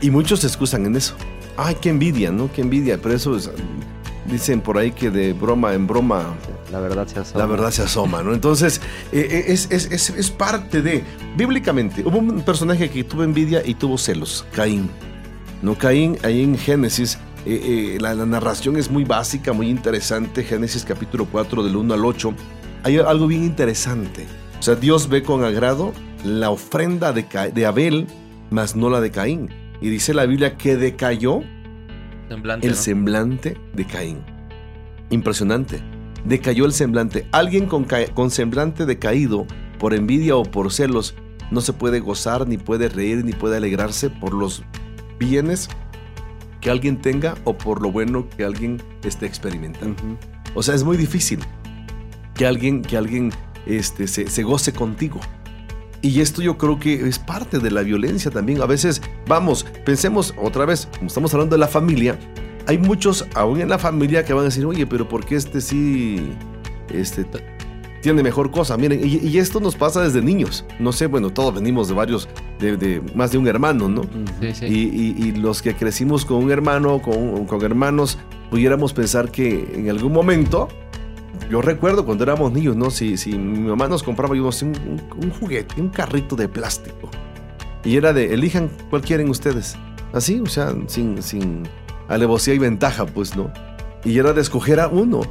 Y 0.00 0.10
muchos 0.10 0.40
se 0.40 0.46
excusan 0.46 0.86
en 0.86 0.96
eso. 0.96 1.16
Ay, 1.56 1.76
qué 1.80 1.88
envidia, 1.88 2.30
¿no? 2.30 2.50
Qué 2.52 2.60
envidia. 2.60 2.98
Pero 3.02 3.16
eso 3.16 3.36
es, 3.36 3.50
dicen 4.30 4.60
por 4.60 4.78
ahí 4.78 4.92
que 4.92 5.10
de 5.10 5.32
broma 5.32 5.74
en 5.74 5.86
broma. 5.86 6.34
La 6.70 6.80
verdad 6.80 7.06
se 7.06 7.20
asoma. 7.20 7.38
La 7.38 7.46
verdad 7.46 7.70
se 7.70 7.82
asoma, 7.82 8.22
¿no? 8.22 8.32
Entonces, 8.32 8.80
eh, 9.12 9.46
es, 9.48 9.68
es, 9.70 9.90
es, 9.90 10.10
es, 10.10 10.30
parte 10.30 10.82
de. 10.82 11.02
Bíblicamente, 11.36 12.02
hubo 12.04 12.18
un 12.18 12.42
personaje 12.42 12.90
que 12.90 13.04
tuvo 13.04 13.24
envidia 13.24 13.62
y 13.64 13.74
tuvo 13.74 13.98
celos, 13.98 14.46
Caín. 14.52 14.90
No, 15.62 15.76
Caín, 15.76 16.18
ahí 16.22 16.42
en 16.42 16.56
Génesis, 16.56 17.18
eh, 17.46 17.94
eh, 17.96 17.98
la, 18.00 18.14
la, 18.14 18.26
narración 18.26 18.76
es 18.76 18.90
muy 18.90 19.04
básica, 19.04 19.52
muy 19.52 19.68
interesante. 19.68 20.44
Génesis 20.44 20.84
capítulo 20.84 21.26
4, 21.30 21.64
del 21.64 21.76
1 21.76 21.94
al 21.94 22.04
8. 22.04 22.34
Hay 22.84 22.98
algo 22.98 23.26
bien 23.26 23.44
interesante. 23.44 24.26
O 24.58 24.62
sea, 24.62 24.74
Dios 24.74 25.08
ve 25.08 25.22
con 25.22 25.44
agrado 25.44 25.92
la 26.24 26.50
ofrenda 26.50 27.12
de, 27.12 27.26
de 27.54 27.66
Abel, 27.66 28.06
mas 28.50 28.76
no 28.76 28.90
la 28.90 29.00
de 29.00 29.10
Caín. 29.10 29.48
Y 29.80 29.88
dice 29.88 30.14
la 30.14 30.26
Biblia 30.26 30.56
que 30.56 30.76
decayó 30.76 31.42
semblante, 32.28 32.66
el 32.66 32.72
¿no? 32.72 32.78
semblante 32.78 33.56
de 33.74 33.86
Caín. 33.86 34.18
Impresionante. 35.10 35.80
Decayó 36.24 36.66
el 36.66 36.72
semblante. 36.72 37.26
Alguien 37.32 37.66
con, 37.66 37.86
con, 38.14 38.30
semblante 38.30 38.86
decaído 38.86 39.46
por 39.78 39.94
envidia 39.94 40.36
o 40.36 40.42
por 40.42 40.72
celos 40.72 41.14
no 41.50 41.60
se 41.60 41.72
puede 41.72 42.00
gozar, 42.00 42.46
ni 42.46 42.58
puede 42.58 42.88
reír, 42.88 43.24
ni 43.24 43.32
puede 43.32 43.56
alegrarse 43.56 44.10
por 44.10 44.34
los 44.34 44.62
bienes 45.18 45.68
que 46.60 46.70
alguien 46.70 47.00
tenga 47.00 47.36
o 47.44 47.56
por 47.56 47.80
lo 47.80 47.90
bueno 47.90 48.28
que 48.36 48.44
alguien 48.44 48.82
esté 49.04 49.26
experimentando. 49.26 50.02
Uh 50.02 50.08
-huh. 50.08 50.18
O 50.54 50.62
sea, 50.62 50.74
es 50.74 50.84
muy 50.84 50.96
difícil 50.96 51.40
que 52.34 52.46
alguien, 52.46 52.82
que 52.82 52.96
alguien 52.96 53.32
este, 53.66 54.06
se, 54.06 54.28
se 54.28 54.42
goce 54.42 54.72
contigo. 54.72 55.20
Y 56.00 56.20
esto 56.20 56.42
yo 56.42 56.56
creo 56.58 56.78
que 56.78 57.08
es 57.08 57.18
parte 57.18 57.58
de 57.58 57.70
la 57.70 57.82
violencia 57.82 58.30
también. 58.30 58.62
A 58.62 58.66
veces, 58.66 59.02
vamos, 59.26 59.66
pensemos 59.84 60.34
otra 60.40 60.64
vez, 60.64 60.88
como 60.96 61.08
estamos 61.08 61.32
hablando 61.34 61.56
de 61.56 61.60
la 61.60 61.68
familia, 61.68 62.18
hay 62.66 62.78
muchos 62.78 63.26
aún 63.34 63.60
en 63.60 63.68
la 63.68 63.78
familia 63.78 64.24
que 64.24 64.32
van 64.32 64.42
a 64.42 64.44
decir, 64.46 64.64
oye, 64.66 64.86
pero 64.86 65.08
¿por 65.08 65.24
qué 65.24 65.36
este 65.36 65.60
sí 65.60 66.30
este, 66.92 67.26
tiene 68.02 68.22
mejor 68.22 68.50
cosa? 68.50 68.76
Miren, 68.76 69.00
y, 69.02 69.26
y 69.26 69.38
esto 69.38 69.58
nos 69.58 69.74
pasa 69.74 70.02
desde 70.02 70.22
niños. 70.22 70.64
No 70.78 70.92
sé, 70.92 71.06
bueno, 71.06 71.30
todos 71.30 71.54
venimos 71.54 71.88
de 71.88 71.94
varios, 71.94 72.28
de, 72.60 72.76
de 72.76 73.00
más 73.14 73.32
de 73.32 73.38
un 73.38 73.48
hermano, 73.48 73.88
¿no? 73.88 74.02
Sí, 74.40 74.52
sí. 74.54 74.66
Y, 74.66 75.24
y, 75.24 75.28
y, 75.28 75.32
los 75.32 75.62
que 75.62 75.74
crecimos 75.74 76.24
con 76.24 76.44
un 76.44 76.50
hermano, 76.52 77.02
con, 77.02 77.46
con 77.46 77.62
hermanos, 77.62 78.18
pudiéramos 78.50 78.92
pensar 78.92 79.30
que 79.30 79.72
en 79.74 79.90
algún 79.90 80.12
momento 80.12 80.68
yo 81.50 81.62
recuerdo 81.62 82.04
cuando 82.04 82.24
éramos 82.24 82.52
niños, 82.52 82.76
¿no? 82.76 82.90
Si, 82.90 83.16
si 83.16 83.36
mi 83.38 83.68
mamá 83.68 83.88
nos 83.88 84.02
compraba 84.02 84.36
yo, 84.36 84.48
un, 84.48 84.68
un, 84.68 85.24
un, 85.24 85.30
juguete, 85.30 85.80
un 85.80 85.88
carrito 85.88 86.36
de 86.36 86.48
plástico. 86.48 87.10
Y 87.84 87.96
era 87.96 88.12
de, 88.12 88.34
elijan 88.34 88.70
cuál 88.90 89.02
quieren 89.02 89.28
ustedes. 89.28 89.76
Así, 90.12 90.40
o 90.40 90.46
sea, 90.46 90.74
sin, 90.86 91.22
sin 91.22 91.62
alevosía 92.08 92.54
y 92.54 92.58
ventaja, 92.58 93.06
pues, 93.06 93.36
¿no? 93.36 93.50
Y 94.04 94.18
era 94.18 94.32
de 94.32 94.40
escoger 94.40 94.80
a 94.80 94.88
uno. 94.88 95.22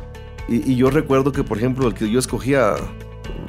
Y, 0.47 0.71
y, 0.71 0.75
yo 0.75 0.89
recuerdo 0.89 1.31
que, 1.31 1.43
por 1.43 1.57
ejemplo, 1.57 1.87
el 1.87 1.93
que 1.93 2.09
yo 2.09 2.19
escogía 2.19 2.75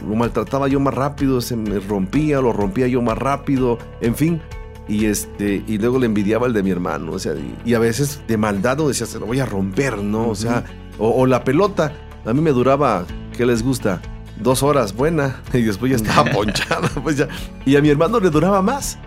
lo 0.07 0.15
maltrataba 0.15 0.69
yo 0.69 0.81
más 0.81 0.95
rápido, 0.95 1.41
se 1.41 1.57
me 1.57 1.79
rompía, 1.81 2.41
lo 2.41 2.53
rompía 2.53 2.89
yo 2.89 3.03
más 3.03 3.17
rápido, 3.19 3.79
en 4.01 4.15
fin. 4.15 4.41
Y, 4.89 5.05
este, 5.05 5.63
y 5.67 5.79
luego 5.79 5.99
le 5.99 6.07
envidiaba 6.07 6.47
el 6.47 6.55
de 6.55 6.63
mi 6.63 6.71
hermano, 6.71 7.13
o 7.13 7.19
sea, 7.19 7.35
y, 7.35 7.71
y 7.71 7.75
a 7.75 7.79
veces 7.79 8.23
de 8.27 8.37
maldad 8.39 8.79
decía, 8.79 9.07
se 9.07 9.19
lo 9.19 9.27
voy 9.27 9.39
a 9.39 9.45
romper, 9.47 9.99
¿no? 9.99 10.23
Uh 10.23 10.27
-huh. 10.27 10.31
O 10.31 10.35
sea, 10.35 10.65
o, 10.99 11.11
o 11.11 11.27
la 11.27 11.45
pelota 11.45 11.93
a 12.29 12.35
mí 12.35 12.41
me 12.41 12.51
duraba, 12.51 13.05
¿qué 13.37 13.47
les 13.47 13.63
gusta? 13.63 14.01
Dos 14.41 14.63
horas, 14.63 14.95
buena. 14.95 15.41
Y 15.53 15.63
después 15.63 15.91
ya 15.91 15.97
estaba 15.97 16.31
ponchada, 16.33 16.89
pues 17.03 17.17
ya. 17.17 17.29
Y 17.65 17.77
a 17.77 17.83
mi 17.83 17.89
hermano 17.89 18.21
le 18.21 18.31
duraba 18.31 18.63
más, 18.63 18.99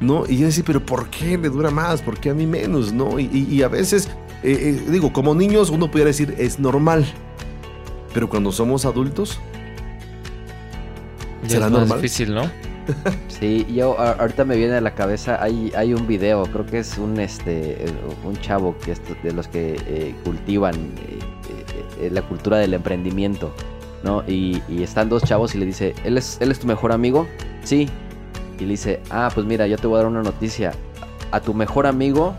¿no? 0.00 0.24
Y 0.28 0.38
yo 0.38 0.46
decía, 0.46 0.64
pero 0.66 0.84
¿por 0.84 1.08
qué 1.10 1.36
le 1.36 1.48
dura 1.48 1.70
más? 1.70 2.00
¿Por 2.02 2.18
qué 2.18 2.30
a 2.30 2.34
mí 2.34 2.46
menos, 2.46 2.92
no? 2.92 3.18
Y, 3.18 3.28
y, 3.32 3.54
y 3.54 3.62
a 3.62 3.68
veces, 3.68 4.08
eh, 4.42 4.80
eh, 4.86 4.90
digo, 4.90 5.12
como 5.12 5.34
niños 5.34 5.70
uno 5.70 5.90
pudiera 5.90 6.08
decir, 6.08 6.34
es 6.38 6.58
normal. 6.58 7.04
Pero 8.14 8.28
cuando 8.28 8.52
somos 8.52 8.84
adultos, 8.84 9.38
ya 11.42 11.48
¿será 11.50 11.66
es 11.66 11.72
normal? 11.72 11.98
difícil, 12.00 12.34
¿no? 12.34 12.50
Sí, 13.28 13.66
yo 13.72 13.98
ahorita 14.00 14.44
me 14.46 14.56
viene 14.56 14.74
a 14.76 14.80
la 14.80 14.94
cabeza, 14.94 15.42
hay, 15.42 15.70
hay 15.76 15.92
un 15.92 16.06
video, 16.06 16.44
creo 16.44 16.64
que 16.64 16.78
es 16.78 16.96
un 16.96 17.20
este 17.20 17.84
eh, 17.84 17.92
un 18.24 18.36
chavo 18.40 18.76
que 18.78 18.92
es 18.92 19.00
de 19.22 19.32
los 19.32 19.46
que 19.46 19.76
eh, 19.86 20.14
cultivan 20.24 20.74
eh, 22.00 22.10
la 22.12 22.22
cultura 22.22 22.58
del 22.58 22.74
emprendimiento, 22.74 23.52
¿no? 24.02 24.22
Y, 24.26 24.62
y 24.68 24.82
están 24.82 25.08
dos 25.08 25.22
chavos 25.24 25.54
y 25.54 25.58
le 25.58 25.66
dice, 25.66 25.94
¿él 26.04 26.18
es, 26.18 26.38
¿él 26.40 26.50
es 26.50 26.58
tu 26.58 26.66
mejor 26.66 26.92
amigo? 26.92 27.26
Sí. 27.64 27.88
Y 28.58 28.62
le 28.62 28.70
dice, 28.70 29.00
ah, 29.10 29.30
pues 29.34 29.46
mira, 29.46 29.66
yo 29.66 29.76
te 29.78 29.86
voy 29.86 29.96
a 29.96 29.98
dar 30.02 30.06
una 30.10 30.22
noticia. 30.22 30.72
A 31.30 31.40
tu 31.40 31.54
mejor 31.54 31.86
amigo 31.86 32.34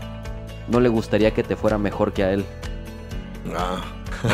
no 0.68 0.80
le 0.80 0.88
gustaría 0.88 1.30
que 1.32 1.42
te 1.42 1.56
fuera 1.56 1.78
mejor 1.78 2.12
que 2.12 2.24
a 2.24 2.32
él. 2.32 2.44
Ah, 3.56 3.80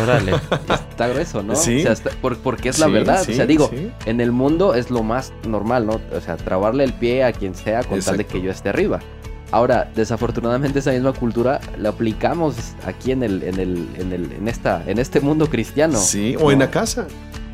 Órale. 0.03 0.33
Está 0.91 1.07
grueso, 1.09 1.43
¿no? 1.43 1.55
Sí. 1.55 1.79
O 1.79 1.83
sea, 1.83 1.93
está- 1.93 2.11
por- 2.21 2.39
porque 2.39 2.71
es 2.71 2.79
la 2.81 2.87
sí, 2.87 2.93
verdad. 2.93 3.23
sí, 3.25 3.33
o 3.33 3.35
sea, 3.37 3.47
digo, 3.47 3.69
sí. 3.71 3.93
en 4.07 4.21
el 4.21 4.33
mundo 4.33 4.75
es 4.75 4.91
lo 4.91 5.03
más 5.05 5.33
normal, 5.47 5.87
¿no? 5.87 6.01
O 6.17 6.21
sea, 6.21 6.37
trabarle 6.37 6.83
el 6.85 6.93
pie 6.95 7.23
a 7.23 7.33
quien 7.33 7.55
sea 7.55 7.85
con 7.85 8.01
tal 8.01 8.17
de 8.17 8.25
que 8.27 8.41
yo 8.41 8.51
esté 8.51 8.69
arriba. 8.71 8.99
Ahora, 9.53 9.91
desafortunadamente 9.95 10.81
esa 10.81 10.91
misma 10.93 11.13
cultura 11.13 11.61
la 11.79 11.91
aplicamos 11.91 12.57
aquí 12.85 13.13
en 13.13 13.23
el, 13.23 13.43
en 13.43 13.61
el, 13.61 13.89
en 13.97 14.13
el, 14.13 14.33
en 14.33 14.49
esta, 14.49 14.83
en 14.87 14.99
este 14.99 15.21
mundo 15.21 15.49
cristiano. 15.49 15.99
Sí, 15.99 16.37
o 16.41 16.51
en 16.51 16.59
la 16.59 16.71
casa. 16.71 17.07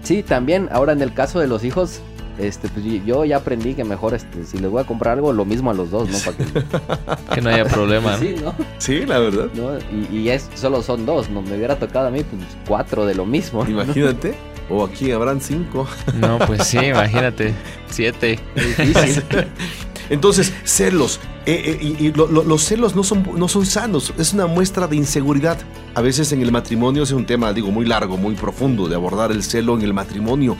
Sí, 0.02 0.22
también. 0.22 0.68
Ahora 0.72 0.92
en 0.92 1.02
el 1.02 1.12
caso 1.12 1.38
de 1.38 1.46
los 1.46 1.64
hijos, 1.64 2.00
este, 2.38 2.68
pues 2.68 2.84
yo 3.04 3.24
ya 3.24 3.36
aprendí 3.36 3.74
que 3.74 3.84
mejor, 3.84 4.14
este, 4.14 4.44
si 4.44 4.58
les 4.58 4.70
voy 4.70 4.80
a 4.80 4.84
comprar 4.84 5.14
algo, 5.14 5.32
lo 5.32 5.44
mismo 5.44 5.70
a 5.70 5.74
los 5.74 5.90
dos, 5.90 6.08
¿no? 6.08 6.18
Para 6.18 6.36
que, 6.36 7.34
Que 7.34 7.40
no 7.42 7.50
haya 7.50 7.64
problema. 7.66 8.12
¿no? 8.12 8.18
sí, 8.22 8.34
¿no? 8.42 8.54
Sí, 8.78 9.06
la 9.06 9.18
verdad. 9.18 9.48
¿no? 9.54 9.78
Y, 9.94 10.16
y 10.16 10.30
es, 10.30 10.48
solo 10.54 10.82
son 10.82 11.04
dos, 11.04 11.28
¿no? 11.28 11.42
Me 11.42 11.56
hubiera 11.56 11.78
tocado 11.78 12.08
a 12.08 12.10
mí, 12.10 12.24
pues 12.24 12.42
cuatro 12.66 13.04
de 13.04 13.14
lo 13.14 13.26
mismo. 13.26 13.64
¿no? 13.64 13.70
Imagínate. 13.70 14.34
O 14.70 14.84
aquí 14.84 15.12
habrán 15.12 15.40
cinco. 15.40 15.86
No, 16.14 16.38
pues 16.38 16.64
sí, 16.64 16.78
imagínate. 16.78 17.52
Siete. 17.88 18.38
Difícil. 18.54 19.22
Entonces, 20.12 20.52
celos. 20.64 21.18
Eh, 21.46 21.78
eh, 21.80 21.96
y 21.98 22.06
y 22.06 22.12
lo- 22.12 22.28
lo- 22.28 22.44
los 22.44 22.62
celos 22.62 22.94
no 22.94 23.02
son, 23.02 23.26
no 23.34 23.48
son 23.48 23.66
sanos, 23.66 24.12
es 24.18 24.32
una 24.32 24.46
muestra 24.46 24.86
de 24.86 24.94
inseguridad. 24.94 25.58
A 25.94 26.00
veces 26.02 26.30
en 26.32 26.40
el 26.42 26.52
matrimonio 26.52 27.02
es 27.02 27.10
un 27.10 27.26
tema, 27.26 27.52
digo, 27.52 27.70
muy 27.72 27.84
largo, 27.86 28.16
muy 28.16 28.34
profundo 28.34 28.86
de 28.88 28.94
abordar 28.94 29.32
el 29.32 29.42
celo 29.42 29.74
en 29.74 29.82
el 29.82 29.92
matrimonio. 29.94 30.56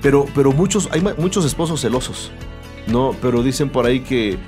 Pero, 0.00 0.26
pero 0.34 0.52
muchos, 0.52 0.88
hay 0.92 1.00
muchos 1.18 1.44
esposos 1.44 1.80
celosos. 1.80 2.30
No, 2.86 3.14
pero 3.22 3.42
dicen 3.42 3.68
por 3.70 3.86
ahí 3.86 4.00
que 4.00 4.38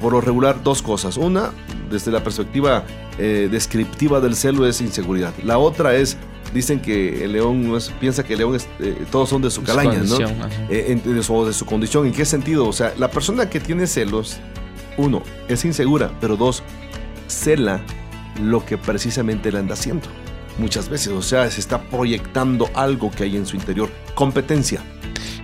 por 0.00 0.12
lo 0.12 0.20
regular 0.20 0.62
dos 0.62 0.82
cosas. 0.82 1.16
Una, 1.16 1.50
desde 1.90 2.10
la 2.12 2.22
perspectiva 2.24 2.84
eh, 3.18 3.48
descriptiva 3.50 4.20
del 4.20 4.36
celo 4.36 4.66
es 4.66 4.80
inseguridad. 4.80 5.34
La 5.44 5.58
otra 5.58 5.94
es, 5.96 6.16
dicen 6.52 6.80
que 6.80 7.24
el 7.24 7.32
león 7.32 7.66
no 7.68 7.76
es- 7.76 7.90
piensa 8.00 8.22
que 8.24 8.34
el 8.34 8.40
león 8.40 8.54
es, 8.54 8.68
eh, 8.80 8.96
todos 9.10 9.28
son 9.28 9.42
de 9.42 9.50
su 9.50 9.62
calaña, 9.62 9.98
¿no? 10.08 10.16
Eh, 10.70 10.86
en- 11.04 11.14
de, 11.14 11.22
su, 11.22 11.44
de 11.46 11.52
su 11.52 11.64
condición. 11.66 12.06
¿En 12.06 12.12
qué 12.12 12.24
sentido? 12.24 12.66
O 12.68 12.72
sea, 12.72 12.92
la 12.98 13.10
persona 13.10 13.48
que 13.48 13.60
tiene 13.60 13.86
celos, 13.86 14.38
uno, 14.96 15.22
es 15.48 15.64
insegura, 15.64 16.10
pero 16.20 16.36
dos, 16.36 16.62
cela 17.26 17.80
lo 18.42 18.64
que 18.64 18.78
precisamente 18.78 19.50
le 19.52 19.58
anda 19.58 19.74
haciendo. 19.74 20.06
Muchas 20.58 20.88
veces, 20.88 21.08
o 21.08 21.22
sea, 21.22 21.50
se 21.50 21.60
está 21.60 21.80
proyectando 21.82 22.68
algo 22.74 23.10
que 23.10 23.24
hay 23.24 23.36
en 23.36 23.46
su 23.46 23.56
interior. 23.56 23.88
Competencia. 24.14 24.80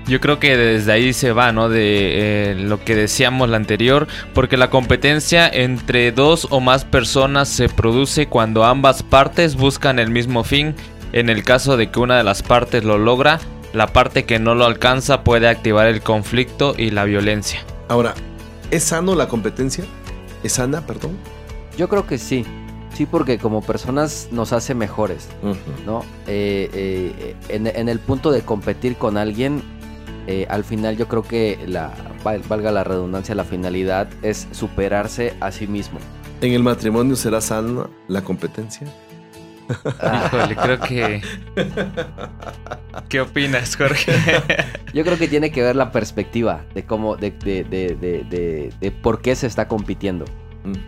Yo 0.07 0.21
creo 0.21 0.39
que 0.39 0.57
desde 0.57 0.91
ahí 0.93 1.13
se 1.13 1.33
va, 1.33 1.53
¿no? 1.53 1.69
De 1.69 2.53
eh, 2.53 2.55
lo 2.55 2.83
que 2.83 2.95
decíamos 2.95 3.51
la 3.51 3.59
anterior, 3.59 4.07
porque 4.33 4.57
la 4.57 4.71
competencia 4.71 5.47
entre 5.49 6.13
dos 6.13 6.47
o 6.51 6.61
más 6.61 6.87
personas 6.87 7.49
se 7.51 7.69
produce 7.69 8.27
cuando 8.27 8.65
ambas 8.65 9.03
partes 9.03 9.55
buscan 9.57 9.99
el 9.99 10.11
mismo 10.11 10.45
fin. 10.45 10.75
En 11.13 11.31
el 11.31 11.43
caso 11.45 11.77
de 11.77 11.91
que 11.91 11.99
una 12.01 12.17
de 12.19 12.25
las 12.25 12.43
partes 12.43 12.85
lo 12.85 12.99
logra, 12.99 13.41
la 13.73 13.87
parte 13.89 14.25
que 14.25 14.39
no 14.39 14.55
lo 14.55 14.65
alcanza 14.65 15.25
puede 15.25 15.49
activar 15.49 15.87
el 15.87 16.03
conflicto 16.03 16.75
y 16.77 16.91
la 16.91 17.05
violencia. 17.05 17.61
Ahora, 17.89 18.15
¿es 18.71 18.85
sano 18.85 19.15
la 19.15 19.29
competencia? 19.29 19.85
¿Es 20.43 20.53
sana, 20.53 20.87
perdón? 20.87 21.17
Yo 21.77 21.89
creo 21.89 22.07
que 22.07 22.19
sí. 22.19 22.45
Sí, 22.95 23.07
porque 23.07 23.39
como 23.39 23.63
personas 23.63 24.29
nos 24.33 24.53
hace 24.53 24.75
mejores, 24.75 25.29
¿no? 25.87 26.01
Eh, 26.27 26.69
eh, 26.73 27.37
en, 27.49 27.67
en 27.67 27.89
el 27.89 28.01
punto 28.01 28.31
de 28.33 28.41
competir 28.43 28.97
con 28.97 29.17
alguien, 29.17 29.63
eh, 30.27 30.47
al 30.51 30.65
final 30.65 30.97
yo 30.97 31.07
creo 31.07 31.23
que 31.23 31.59
la 31.67 31.93
val- 32.25 32.43
valga 32.49 32.73
la 32.73 32.85
redundancia, 32.85 33.35
la 33.35 33.45
finalidad 33.45 34.09
es 34.23 34.49
superarse 34.53 35.35
a 35.41 35.53
sí 35.53 35.67
mismo. 35.67 35.99
¿En 36.41 36.53
el 36.55 36.63
matrimonio 36.63 37.15
será 37.15 37.41
sana 37.41 37.89
la 38.09 38.23
competencia? 38.23 38.87
Híjole, 39.69 40.57
creo 40.57 40.81
que... 40.81 41.23
¿Qué 43.09 43.21
opinas, 43.21 43.77
Jorge? 43.77 44.13
Yo 44.95 45.05
creo 45.05 45.19
que 45.19 45.29
tiene 45.29 45.51
que 45.51 45.63
ver 45.63 45.77
la 45.77 45.93
perspectiva 45.93 46.65
de 46.75 46.85
cómo, 46.85 47.17
de, 47.17 47.31
de, 47.31 47.65
de, 47.65 47.95
de, 47.95 48.73
de- 48.81 48.91
por 48.91 49.21
qué 49.23 49.35
se 49.37 49.47
está 49.47 49.69
compitiendo, 49.69 50.25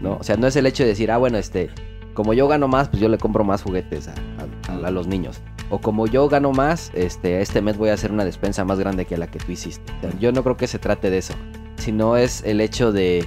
¿no? 0.00 0.16
O 0.16 0.22
sea, 0.22 0.36
no 0.36 0.46
es 0.46 0.56
el 0.56 0.66
hecho 0.66 0.82
de 0.82 0.90
decir, 0.90 1.10
ah, 1.10 1.18
bueno, 1.18 1.38
este, 1.38 1.70
como 2.14 2.34
yo 2.34 2.48
gano 2.48 2.68
más, 2.68 2.88
pues 2.88 3.00
yo 3.00 3.08
le 3.08 3.18
compro 3.18 3.44
más 3.44 3.62
juguetes 3.62 4.08
a, 4.08 4.14
a- 4.72 4.86
a 4.86 4.90
los 4.90 5.06
niños. 5.06 5.40
O 5.70 5.80
como 5.80 6.06
yo 6.06 6.28
gano 6.28 6.50
más, 6.52 6.90
este, 6.94 7.40
este 7.40 7.62
mes 7.62 7.76
voy 7.76 7.90
a 7.90 7.94
hacer 7.94 8.10
una 8.10 8.24
despensa 8.24 8.64
más 8.64 8.78
grande 8.80 9.04
que 9.04 9.16
la 9.16 9.28
que 9.28 9.38
tú 9.38 9.52
hiciste. 9.52 9.92
O 9.98 10.00
sea, 10.10 10.18
yo 10.18 10.32
no 10.32 10.42
creo 10.42 10.56
que 10.56 10.66
se 10.66 10.78
trate 10.78 11.10
de 11.10 11.18
eso, 11.18 11.34
sino 11.76 12.16
es 12.16 12.42
el 12.44 12.60
hecho 12.60 12.90
de 12.92 13.24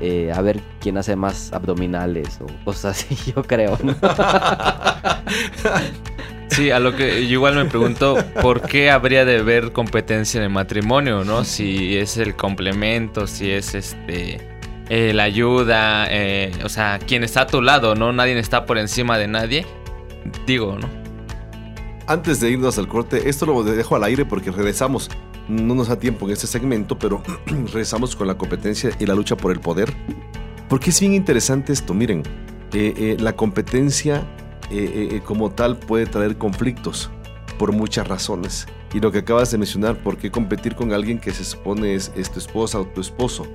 eh, 0.00 0.32
a 0.34 0.40
ver 0.42 0.60
quién 0.80 0.96
hace 0.98 1.16
más 1.16 1.52
abdominales 1.52 2.40
o 2.40 2.46
cosas 2.64 3.04
así, 3.10 3.32
yo 3.32 3.42
creo. 3.42 3.78
¿no? 3.82 3.94
Sí, 6.50 6.70
a 6.72 6.80
lo 6.80 6.96
que 6.96 7.28
yo 7.28 7.34
igual 7.34 7.54
me 7.54 7.66
pregunto, 7.66 8.16
¿por 8.42 8.62
qué 8.62 8.90
habría 8.90 9.24
de 9.24 9.38
haber 9.38 9.72
competencia 9.72 10.38
en 10.38 10.44
el 10.44 10.50
matrimonio, 10.50 11.22
no? 11.22 11.44
Si 11.44 11.96
es 11.96 12.16
el 12.16 12.34
complemento, 12.34 13.28
si 13.28 13.50
es 13.50 13.76
este 13.76 14.38
eh, 14.88 15.12
la 15.12 15.24
ayuda, 15.24 16.06
eh, 16.10 16.50
o 16.64 16.68
sea, 16.68 16.98
quien 16.98 17.22
está 17.22 17.42
a 17.42 17.46
tu 17.46 17.60
lado, 17.60 17.94
¿no? 17.94 18.12
Nadie 18.12 18.38
está 18.38 18.64
por 18.64 18.78
encima 18.78 19.18
de 19.18 19.28
nadie. 19.28 19.66
Digo, 20.46 20.76
¿no? 20.80 20.88
Antes 22.06 22.40
de 22.40 22.50
irnos 22.50 22.78
al 22.78 22.88
corte, 22.88 23.28
esto 23.28 23.44
lo 23.44 23.62
dejo 23.62 23.96
al 23.96 24.04
aire 24.04 24.24
porque 24.24 24.50
regresamos. 24.50 25.10
No 25.48 25.74
nos 25.74 25.88
da 25.88 25.98
tiempo 25.98 26.26
en 26.26 26.32
este 26.32 26.46
segmento, 26.46 26.98
pero 26.98 27.22
regresamos 27.46 28.14
con 28.14 28.26
la 28.26 28.36
competencia 28.36 28.90
y 28.98 29.06
la 29.06 29.14
lucha 29.14 29.36
por 29.36 29.52
el 29.52 29.60
poder. 29.60 29.92
Porque 30.68 30.90
es 30.90 31.00
bien 31.00 31.14
interesante 31.14 31.72
esto. 31.72 31.94
Miren, 31.94 32.22
eh, 32.72 32.92
eh, 32.96 33.16
la 33.18 33.34
competencia 33.34 34.26
eh, 34.70 35.22
como 35.24 35.50
tal 35.50 35.78
puede 35.78 36.04
traer 36.04 36.36
conflictos 36.36 37.10
por 37.58 37.72
muchas 37.72 38.06
razones. 38.06 38.66
Y 38.92 39.00
lo 39.00 39.10
que 39.10 39.18
acabas 39.18 39.50
de 39.50 39.58
mencionar, 39.58 40.02
¿por 40.02 40.18
qué 40.18 40.30
competir 40.30 40.74
con 40.74 40.92
alguien 40.92 41.18
que 41.18 41.32
se 41.32 41.44
supone 41.44 41.94
es, 41.94 42.12
es 42.14 42.30
tu 42.30 42.38
esposa 42.38 42.80
o 42.80 42.86
tu 42.86 43.00
esposo? 43.00 43.46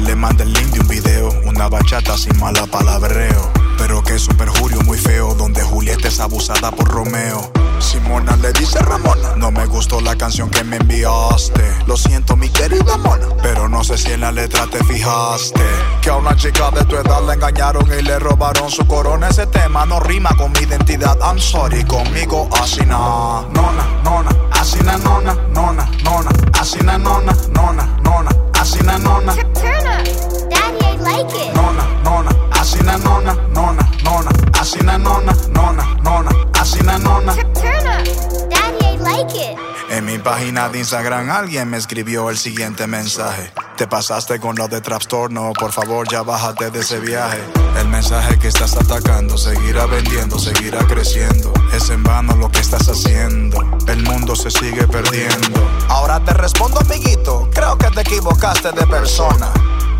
Le 0.00 0.16
manda 0.16 0.42
el 0.42 0.52
link 0.52 0.72
de 0.72 0.80
un 0.80 0.88
video, 0.88 1.28
una 1.44 1.68
bachata 1.68 2.18
sin 2.18 2.38
mala 2.38 2.66
palabreo. 2.66 3.52
Pero 3.82 4.00
que 4.00 4.14
es 4.14 4.28
un 4.28 4.36
perjurio 4.36 4.80
muy 4.82 4.96
feo 4.96 5.34
donde 5.34 5.60
Julieta 5.60 6.06
es 6.06 6.20
abusada 6.20 6.70
por 6.70 6.88
Romeo. 6.88 7.50
Simona 7.80 8.36
le 8.36 8.52
dice 8.52 8.78
Ramona, 8.78 9.34
no 9.36 9.50
me 9.50 9.66
gustó 9.66 10.00
la 10.00 10.14
canción 10.14 10.48
que 10.50 10.62
me 10.62 10.76
enviaste. 10.76 11.68
Lo 11.88 11.96
siento 11.96 12.36
mi 12.36 12.48
querida 12.48 12.96
mona, 12.96 13.26
pero 13.42 13.68
no 13.68 13.82
sé 13.82 13.98
si 13.98 14.12
en 14.12 14.20
la 14.20 14.30
letra 14.30 14.68
te 14.68 14.84
fijaste. 14.84 15.60
Que 16.00 16.10
a 16.10 16.14
una 16.14 16.36
chica 16.36 16.70
de 16.70 16.84
tu 16.84 16.94
edad 16.94 17.26
la 17.26 17.34
engañaron 17.34 17.84
y 17.98 18.02
le 18.02 18.20
robaron 18.20 18.70
su 18.70 18.86
corona. 18.86 19.30
Ese 19.30 19.48
tema 19.48 19.84
no 19.84 19.98
rima 19.98 20.30
con 20.36 20.52
mi 20.52 20.60
identidad. 20.60 21.18
I'm 21.20 21.40
sorry, 21.40 21.82
conmigo 21.82 22.48
así 22.62 22.86
na. 22.86 23.42
Nona, 23.52 23.84
nona, 24.04 24.30
así 24.52 24.78
na 24.84 24.96
nona, 24.96 25.34
nona, 25.52 25.90
nona, 26.04 26.30
así 26.60 26.78
na 26.84 26.98
nona, 26.98 27.34
nona, 27.50 27.98
nona, 28.04 28.30
así 28.60 28.78
na 28.84 28.96
nona. 28.98 29.34
Turn 29.34 29.86
up. 29.88 30.06
Daddy, 30.50 30.84
I 30.84 30.96
like 31.02 31.34
it. 31.34 31.52
Nona, 31.56 31.84
nona, 32.04 32.30
así 32.62 32.78
na 32.84 32.96
nona, 32.96 33.34
nona, 33.52 33.82
nona, 34.04 34.30
así 34.60 34.78
na 34.84 34.96
nona, 34.96 35.34
nona, 35.50 35.84
nona, 36.04 36.30
así 36.60 36.80
na 36.84 36.96
nona. 36.96 37.34
Turn 37.34 37.86
up. 37.88 38.06
Daddy, 38.50 38.84
I 38.84 38.96
like 38.98 39.34
it. 39.34 39.58
En 39.90 40.04
mi 40.04 40.18
página 40.18 40.68
de 40.68 40.78
Instagram 40.78 41.28
alguien 41.28 41.68
me 41.68 41.76
escribió 41.76 42.30
el 42.30 42.38
siguiente 42.38 42.86
mensaje. 42.86 43.52
Te 43.76 43.88
pasaste 43.88 44.38
con 44.38 44.54
lo 44.54 44.68
de 44.68 44.80
Trastorno, 44.80 45.52
por 45.58 45.72
favor 45.72 46.06
ya 46.08 46.22
bájate 46.22 46.70
de 46.70 46.80
ese 46.80 47.00
viaje. 47.00 47.40
El 47.80 47.88
mensaje 47.88 48.38
que 48.38 48.46
estás 48.46 48.76
atacando 48.76 49.36
seguirá 49.36 49.86
vendiendo, 49.86 50.38
seguirá 50.38 50.78
creciendo. 50.86 51.52
Es 51.74 51.90
en 51.90 52.04
vano 52.04 52.36
lo 52.36 52.48
que 52.48 52.60
estás 52.60 52.88
haciendo. 52.88 53.58
El 53.88 54.04
mundo 54.04 54.36
se 54.36 54.52
sigue 54.52 54.86
perdiendo. 54.86 55.68
Ahora 55.88 56.24
te 56.24 56.32
respondo, 56.32 56.78
amiguito. 56.78 57.50
Creo 57.52 57.76
que 57.76 57.90
te 57.90 58.02
equivocaste 58.02 58.70
de 58.70 58.86
persona. 58.86 59.52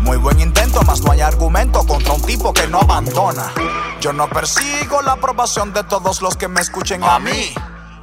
Muy 0.03 0.17
buen 0.17 0.39
intento, 0.39 0.81
más 0.83 1.01
no 1.01 1.11
hay 1.11 1.21
argumento 1.21 1.85
contra 1.85 2.13
un 2.13 2.21
tipo 2.21 2.53
que 2.53 2.67
no 2.67 2.79
abandona. 2.79 3.51
Yo 4.01 4.11
no 4.13 4.27
persigo 4.29 5.01
la 5.01 5.13
aprobación 5.13 5.71
de 5.73 5.83
todos 5.85 6.21
los 6.21 6.35
que 6.35 6.47
me 6.47 6.61
escuchen 6.61 7.03
a 7.03 7.19
mí. 7.19 7.53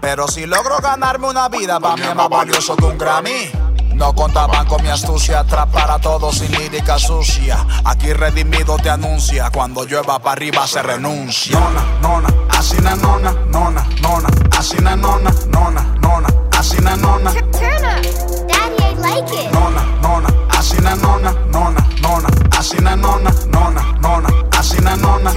Pero 0.01 0.27
si 0.27 0.47
logro 0.47 0.79
ganarme 0.79 1.29
una 1.29 1.49
vida, 1.51 1.79
para 1.79 1.97
mí 1.97 2.03
es 2.09 2.15
más 2.15 2.29
valioso 2.29 2.75
que 2.75 2.85
un 2.87 2.97
Grammy. 2.97 3.51
No 3.95 4.15
contaban 4.15 4.67
con 4.67 4.83
mi 4.83 4.89
astucia, 4.89 5.41
atrapar 5.41 5.91
a 5.91 5.99
todos 5.99 6.39
sin 6.39 6.51
lírica 6.53 6.99
sucia. 6.99 7.67
Aquí 7.85 8.15
redimido 8.15 8.77
te 8.79 8.89
anuncia, 8.89 9.51
cuando 9.51 9.85
llueva 9.85 10.19
para 10.21 10.33
arriba 10.33 10.67
se 10.67 10.83
renuncia. 10.83 11.61
Nona, 11.61 11.85
nona, 12.01 12.29
así 12.57 12.79
na 12.81 12.95
nona, 12.97 13.31
nona, 13.49 13.87
nona, 14.01 14.29
así 14.59 14.77
na 14.79 14.97
nona, 14.97 15.31
nona, 15.49 15.83
nona, 16.01 16.29
así 16.59 16.79
na 16.81 16.97
nona, 16.97 17.31
Turn 17.33 17.85
up. 17.85 18.03
Daddy, 18.49 18.85
I 18.85 18.95
like 18.95 19.35
it. 19.35 19.53
nona, 19.53 19.85
nona, 20.01 20.29
así 20.61 20.77
na 20.83 20.95
nona, 20.95 21.33
nona, 21.51 21.89
nona, 22.03 22.29
así 22.59 22.77
na 22.83 22.95
nona, 22.95 23.33
nona, 23.49 23.83
nona, 24.03 24.29
así 24.59 24.79
na 24.83 24.95
nona. 24.95 25.33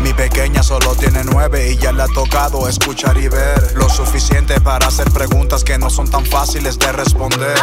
Mi 0.00 0.14
pequeña 0.14 0.62
solo 0.62 0.94
tiene 0.94 1.22
nueve 1.24 1.72
y 1.72 1.76
ya 1.76 1.92
le 1.92 2.04
ha 2.04 2.06
tocado 2.06 2.66
escuchar 2.66 3.18
y 3.18 3.28
ver 3.28 3.74
lo 3.74 3.90
suficiente 3.90 4.58
para 4.62 4.86
hacer 4.86 5.10
preguntas 5.10 5.64
que 5.64 5.76
no 5.76 5.90
son 5.90 6.10
tan 6.10 6.24
fáciles 6.24 6.78
de 6.78 6.90
responder. 6.92 7.58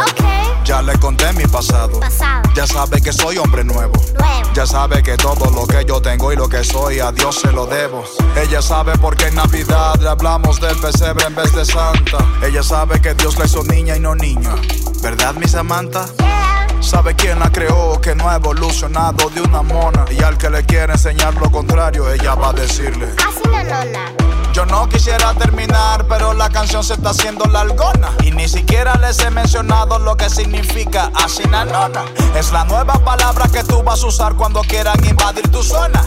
Ya 0.64 0.80
le 0.80 0.96
conté 1.00 1.32
mi 1.32 1.44
pasado. 1.44 1.98
Pasado. 1.98 2.42
Ya 2.54 2.66
sabe 2.68 3.00
que 3.00 3.12
soy 3.12 3.38
hombre 3.38 3.64
nuevo. 3.64 3.94
Nuevo. 4.18 4.52
Ya 4.54 4.64
sabe 4.64 5.02
que 5.02 5.16
todo 5.16 5.50
lo 5.50 5.66
que 5.66 5.84
yo 5.84 6.00
tengo 6.00 6.32
y 6.32 6.36
lo 6.36 6.48
que 6.48 6.62
soy 6.62 7.00
a 7.00 7.10
Dios 7.10 7.40
se 7.40 7.50
lo 7.50 7.66
debo. 7.66 8.04
Ella 8.36 8.62
sabe 8.62 8.96
por 8.96 9.16
qué 9.16 9.26
en 9.26 9.34
Navidad 9.34 9.96
le 10.00 10.08
hablamos 10.08 10.60
del 10.60 10.76
pesebre 10.78 11.24
en 11.26 11.34
vez 11.34 11.52
de 11.52 11.64
Santa. 11.64 12.18
Ella 12.42 12.62
sabe 12.62 13.00
que 13.00 13.14
Dios 13.14 13.36
la 13.38 13.46
hizo 13.46 13.64
niña 13.64 13.96
y 13.96 14.00
no 14.00 14.14
niño. 14.14 14.54
¿Verdad, 15.02 15.34
mi 15.34 15.46
Samantha? 15.46 16.06
Yeah. 16.18 16.46
Sabe 16.80 17.14
quién 17.14 17.38
la 17.38 17.50
creó, 17.50 18.00
que 18.00 18.14
no 18.14 18.28
ha 18.28 18.36
evolucionado 18.36 19.28
de 19.30 19.40
una 19.40 19.62
mona. 19.62 20.04
Y 20.10 20.22
al 20.22 20.38
que 20.38 20.50
le 20.50 20.64
quiere 20.64 20.92
enseñar 20.92 21.34
lo 21.34 21.50
contrario, 21.50 22.10
ella 22.10 22.34
va 22.34 22.50
a 22.50 22.52
decirle. 22.52 23.08
Así 23.16 23.48
na 23.50 23.62
nona. 23.64 24.12
Yo 24.52 24.64
no 24.64 24.88
quisiera 24.88 25.34
terminar, 25.34 26.06
pero 26.08 26.32
la 26.32 26.48
canción 26.48 26.82
se 26.82 26.94
está 26.94 27.10
haciendo 27.10 27.44
largona. 27.44 28.10
Y 28.22 28.30
ni 28.30 28.48
siquiera 28.48 28.94
les 28.96 29.18
he 29.18 29.30
mencionado 29.30 29.98
lo 29.98 30.16
que 30.16 30.30
significa 30.30 31.10
asinanona. 31.14 32.04
Es 32.34 32.52
la 32.52 32.64
nueva 32.64 32.94
palabra 33.04 33.48
que 33.52 33.62
tú 33.64 33.82
vas 33.82 34.02
a 34.02 34.06
usar 34.06 34.34
cuando 34.34 34.62
quieran 34.62 34.96
invadir 35.04 35.46
tu 35.50 35.62
zona. 35.62 36.02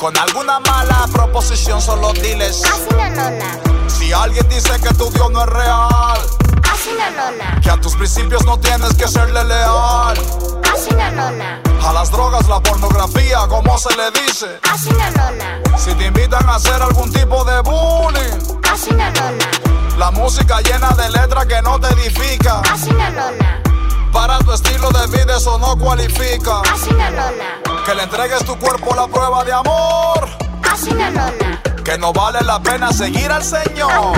Con 0.00 0.16
alguna 0.16 0.58
mala 0.60 1.06
proposición, 1.12 1.80
solo 1.80 2.12
diles. 2.14 2.64
Así 2.64 2.94
na 2.96 3.08
nona. 3.10 3.71
Si 3.98 4.12
alguien 4.12 4.48
dice 4.48 4.70
que 4.80 4.92
tu 4.94 5.10
Dios 5.10 5.30
no 5.30 5.42
es 5.42 5.48
real, 5.48 6.18
Así 6.72 6.90
nona. 6.92 7.60
que 7.60 7.70
a 7.70 7.76
tus 7.80 7.94
principios 7.96 8.44
no 8.44 8.58
tienes 8.58 8.94
que 8.94 9.06
serle 9.06 9.44
leal. 9.44 10.18
Así 10.72 10.90
nona. 10.94 11.60
A 11.86 11.92
las 11.92 12.10
drogas, 12.10 12.48
la 12.48 12.60
pornografía, 12.60 13.38
como 13.48 13.78
se 13.78 13.94
le 13.96 14.10
dice. 14.12 14.58
Así 14.72 14.90
nona. 14.90 15.60
Si 15.76 15.94
te 15.94 16.06
invitan 16.06 16.48
a 16.48 16.56
hacer 16.56 16.80
algún 16.82 17.12
tipo 17.12 17.44
de 17.44 17.60
bullying, 17.60 18.58
Así 18.72 18.90
na 18.92 19.10
nona. 19.10 19.46
la 19.98 20.10
música 20.10 20.60
llena 20.60 20.90
de 20.90 21.10
letras 21.10 21.46
que 21.46 21.62
no 21.62 21.78
te 21.80 21.88
edifica. 21.94 22.60
Así 22.72 22.90
nona. 22.90 23.60
Para 24.12 24.38
tu 24.40 24.52
estilo 24.52 24.90
de 24.90 25.06
vida 25.18 25.36
eso 25.36 25.58
no 25.58 25.76
cualifica. 25.78 26.60
Así 26.72 26.90
nona. 26.90 27.32
Que 27.84 27.94
le 27.94 28.02
entregues 28.04 28.44
tu 28.44 28.56
cuerpo 28.58 28.94
la 28.94 29.06
prueba 29.06 29.44
de 29.44 29.52
amor. 29.52 30.28
Así 30.70 30.92
nona. 30.92 31.32
Que 31.92 31.98
no 31.98 32.10
vale 32.10 32.40
la 32.40 32.58
pena 32.58 32.90
seguir 32.90 33.30
al 33.30 33.44
Señor. 33.44 34.16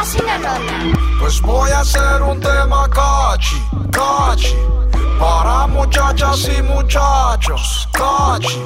Así 0.00 0.16
na 0.24 0.38
nona. 0.38 0.96
Pues 1.20 1.38
voy 1.42 1.70
a 1.70 1.80
hacer 1.80 2.22
un 2.22 2.40
tema 2.40 2.88
cachi, 2.88 3.62
cachi. 3.92 4.56
Para 5.18 5.66
muchachas 5.66 6.48
y 6.48 6.62
muchachos, 6.62 7.86
cachi. 7.92 8.58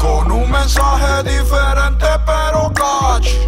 Con 0.00 0.32
un 0.32 0.50
mensaje 0.50 1.30
diferente 1.30 2.06
pero 2.26 2.72
cachi. 2.74 3.38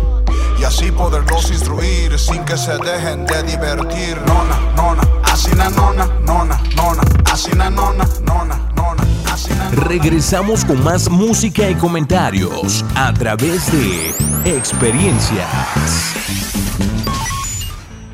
Y 0.61 0.63
así 0.63 0.93
poderlos 0.93 1.51
instruir 1.51 2.17
sin 2.17 2.45
que 2.45 2.57
se 2.57 2.79
dejen 2.79 3.27
de 3.27 3.43
divertir. 3.43 4.23
Nona, 4.25 4.57
nona, 4.77 5.03
así 5.33 5.51
na 5.57 5.69
nona, 5.69 6.07
nona, 6.21 6.61
nona, 6.77 7.03
así 7.33 7.51
na 7.57 7.71
nona, 7.71 8.07
nona, 8.23 8.57
nona. 8.77 9.03
Regresamos 9.73 10.65
con 10.65 10.85
más 10.85 11.11
música 11.11 11.69
y 11.69 11.75
comentarios 11.75 12.85
a 12.95 13.13
través 13.13 13.71
de 13.73 14.15
Experiencias. 14.57 15.49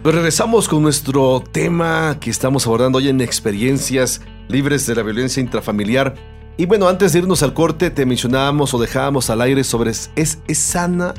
Pues 0.03 0.15
regresamos 0.15 0.67
con 0.67 0.83
nuestro 0.83 1.43
tema 1.53 2.17
que 2.19 2.31
estamos 2.31 2.67
abordando 2.67 2.97
hoy 2.99 3.09
en 3.09 3.21
experiencias 3.21 4.23
libres 4.49 4.87
de 4.87 4.95
la 4.95 5.03
violencia 5.03 5.43
intrafamiliar. 5.43 6.15
Y 6.57 6.65
bueno, 6.65 6.89
antes 6.89 7.13
de 7.13 7.19
irnos 7.19 7.43
al 7.43 7.53
corte, 7.53 7.91
te 7.91 8.07
mencionábamos 8.07 8.73
o 8.73 8.79
dejábamos 8.79 9.29
al 9.29 9.43
aire 9.43 9.63
sobre 9.63 9.91
es, 9.91 10.11
es 10.15 10.59
sana 10.59 11.13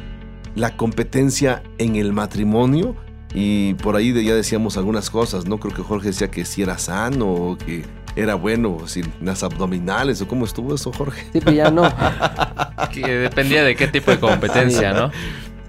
la 0.56 0.76
competencia 0.78 1.62
en 1.78 1.96
el 1.96 2.12
matrimonio. 2.12 2.96
Y 3.36 3.76
por 3.76 3.96
ahí 3.96 4.12
ya 4.26 4.34
decíamos 4.34 4.78
algunas 4.78 5.12
cosas, 5.12 5.46
¿no? 5.46 5.60
Creo 5.60 5.76
que 5.76 5.84
Jorge 5.84 6.08
decía 6.08 6.32
que 6.32 6.44
si 6.44 6.64
era 6.64 6.80
sano 6.80 7.56
que 7.64 7.86
era 8.16 8.36
bueno 8.36 8.80
sin 8.88 9.12
las 9.22 9.44
abdominales 9.44 10.22
o 10.22 10.28
cómo 10.28 10.46
estuvo 10.46 10.76
eso, 10.76 10.92
Jorge. 10.94 11.24
Sí, 11.34 11.40
pero 11.40 11.52
ya 11.52 11.72
no. 11.72 11.84
Que 12.92 13.08
dependía 13.08 13.64
de 13.64 13.76
qué 13.76 13.88
tipo 13.88 14.12
de 14.12 14.20
competencia, 14.20 14.92
¿no? 14.94 15.12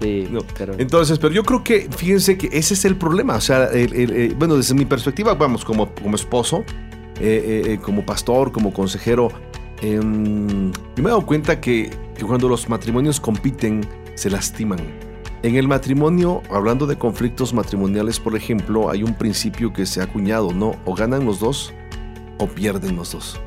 Sí, 0.01 0.27
No, 0.29 0.41
pero... 0.57 0.73
Entonces, 0.77 1.17
pero 1.19 1.33
yo 1.33 1.43
creo 1.43 1.63
que, 1.63 1.87
fíjense 1.95 2.37
que 2.37 2.49
ese 2.51 2.73
es 2.73 2.83
el 2.85 2.95
problema. 2.97 3.35
O 3.35 3.41
sea, 3.41 3.65
el- 3.65 3.93
el- 3.93 4.11
eh, 4.11 4.35
bueno, 4.37 4.57
desde 4.57 4.73
mi 4.73 4.83
perspectiva, 4.85 5.33
vamos, 5.35 5.63
como, 5.63 5.89
como 5.95 6.15
esposo, 6.15 6.63
eh, 7.21 7.63
eh, 7.65 7.71
eh, 7.73 7.79
como 7.81 8.05
pastor, 8.05 8.51
como 8.51 8.73
consejero, 8.73 9.29
em, 9.81 10.71
yo 10.71 11.03
me 11.03 11.03
he 11.03 11.09
dado 11.09 11.25
cuenta 11.25 11.61
que, 11.61 11.89
que 12.17 12.23
cuando 12.25 12.49
los 12.49 12.67
matrimonios 12.69 13.19
compiten, 13.19 13.85
se 14.15 14.29
lastiman. 14.29 14.79
En 15.43 15.55
el 15.55 15.67
matrimonio, 15.67 16.41
hablando 16.49 16.85
de 16.87 16.97
conflictos 16.97 17.53
matrimoniales, 17.53 18.19
por 18.19 18.35
ejemplo, 18.35 18.89
hay 18.89 19.03
un 19.03 19.13
principio 19.13 19.73
que 19.73 19.85
se 19.85 19.99
ha 20.01 20.05
acuñado, 20.05 20.53
¿no? 20.53 20.75
O 20.85 20.95
ganan 20.95 21.25
los 21.25 21.39
dos 21.39 21.73
o 22.37 22.47
pierden 22.47 22.95
los 22.95 23.11
dos. 23.11 23.39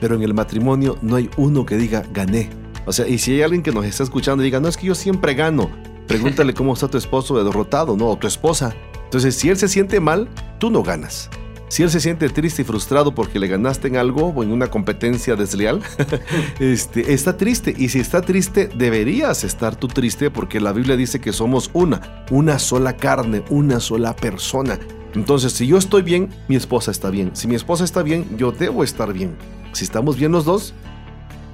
Pero 0.00 0.14
en 0.14 0.22
el 0.22 0.34
matrimonio 0.34 0.96
no 1.02 1.16
hay 1.16 1.30
uno 1.36 1.66
que 1.66 1.76
diga 1.76 2.04
gané. 2.12 2.50
O 2.86 2.92
sea, 2.92 3.06
y 3.06 3.18
si 3.18 3.32
hay 3.32 3.42
alguien 3.42 3.62
que 3.62 3.72
nos 3.72 3.84
está 3.84 4.02
escuchando 4.02 4.42
y 4.42 4.46
diga, 4.46 4.60
no, 4.60 4.68
es 4.68 4.76
que 4.76 4.86
yo 4.86 4.94
siempre 4.94 5.34
gano, 5.34 5.70
pregúntale 6.06 6.54
cómo 6.54 6.72
está 6.72 6.88
tu 6.88 6.98
esposo 6.98 7.36
de 7.36 7.44
derrotado, 7.44 7.96
¿no? 7.96 8.08
O 8.08 8.16
tu 8.16 8.26
esposa. 8.26 8.74
Entonces, 9.04 9.34
si 9.36 9.48
él 9.48 9.56
se 9.56 9.68
siente 9.68 10.00
mal, 10.00 10.28
tú 10.58 10.70
no 10.70 10.82
ganas. 10.82 11.28
Si 11.70 11.84
él 11.84 11.90
se 11.90 12.00
siente 12.00 12.28
triste 12.28 12.62
y 12.62 12.64
frustrado 12.64 13.14
porque 13.14 13.38
le 13.38 13.46
ganaste 13.46 13.86
en 13.86 13.96
algo 13.96 14.26
o 14.26 14.42
en 14.42 14.50
una 14.50 14.66
competencia 14.66 15.36
desleal, 15.36 15.80
este, 16.58 17.14
está 17.14 17.36
triste. 17.36 17.72
Y 17.78 17.90
si 17.90 18.00
está 18.00 18.22
triste, 18.22 18.68
deberías 18.74 19.44
estar 19.44 19.76
tú 19.76 19.86
triste 19.86 20.32
porque 20.32 20.60
la 20.60 20.72
Biblia 20.72 20.96
dice 20.96 21.20
que 21.20 21.32
somos 21.32 21.70
una, 21.72 22.24
una 22.32 22.58
sola 22.58 22.96
carne, 22.96 23.44
una 23.50 23.78
sola 23.78 24.16
persona. 24.16 24.80
Entonces, 25.14 25.52
si 25.52 25.68
yo 25.68 25.78
estoy 25.78 26.02
bien, 26.02 26.30
mi 26.48 26.56
esposa 26.56 26.90
está 26.90 27.08
bien. 27.08 27.30
Si 27.34 27.46
mi 27.46 27.54
esposa 27.54 27.84
está 27.84 28.02
bien, 28.02 28.36
yo 28.36 28.50
debo 28.50 28.82
estar 28.82 29.12
bien. 29.12 29.36
Si 29.70 29.84
estamos 29.84 30.16
bien 30.16 30.32
los 30.32 30.44
dos, 30.44 30.74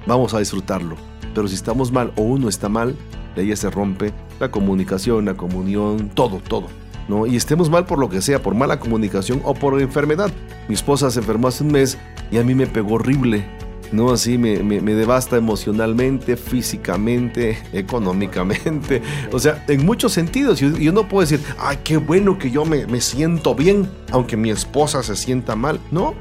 vamos 0.07 0.33
a 0.33 0.39
disfrutarlo. 0.39 0.95
Pero 1.35 1.47
si 1.47 1.53
estamos 1.53 1.91
mal 1.91 2.11
o 2.15 2.23
uno 2.23 2.49
está 2.49 2.69
mal, 2.69 2.95
de 3.35 3.43
ahí 3.43 3.55
se 3.55 3.69
rompe 3.69 4.11
la 4.39 4.49
comunicación, 4.49 5.25
la 5.25 5.35
comunión, 5.35 6.09
todo, 6.09 6.37
todo. 6.39 6.69
¿No? 7.07 7.25
Y 7.27 7.35
estemos 7.35 7.69
mal 7.69 7.85
por 7.85 7.99
lo 7.99 8.09
que 8.09 8.21
sea, 8.21 8.41
por 8.41 8.55
mala 8.55 8.79
comunicación 8.79 9.41
o 9.43 9.53
por 9.53 9.79
enfermedad. 9.81 10.31
Mi 10.67 10.75
esposa 10.75 11.09
se 11.11 11.19
enfermó 11.19 11.47
hace 11.47 11.63
un 11.63 11.71
mes 11.71 11.97
y 12.31 12.37
a 12.37 12.43
mí 12.43 12.53
me 12.55 12.67
pegó 12.67 12.95
horrible. 12.95 13.45
No, 13.91 14.11
así 14.11 14.37
me, 14.37 14.59
me, 14.63 14.81
me 14.81 14.93
devasta 14.95 15.37
emocionalmente, 15.37 16.35
físicamente, 16.35 17.57
económicamente. 17.73 19.01
O 19.31 19.39
sea, 19.39 19.63
en 19.67 19.85
muchos 19.85 20.11
sentidos. 20.13 20.59
Yo, 20.59 20.69
yo 20.77 20.91
no 20.91 21.07
puedo 21.07 21.21
decir, 21.27 21.39
ay, 21.57 21.79
qué 21.83 21.97
bueno 21.97 22.37
que 22.37 22.51
yo 22.51 22.65
me, 22.65 22.85
me 22.87 22.99
siento 23.01 23.55
bien, 23.55 23.89
aunque 24.11 24.35
mi 24.37 24.49
esposa 24.49 25.03
se 25.03 25.15
sienta 25.15 25.55
mal. 25.55 25.79
No, 25.91 26.13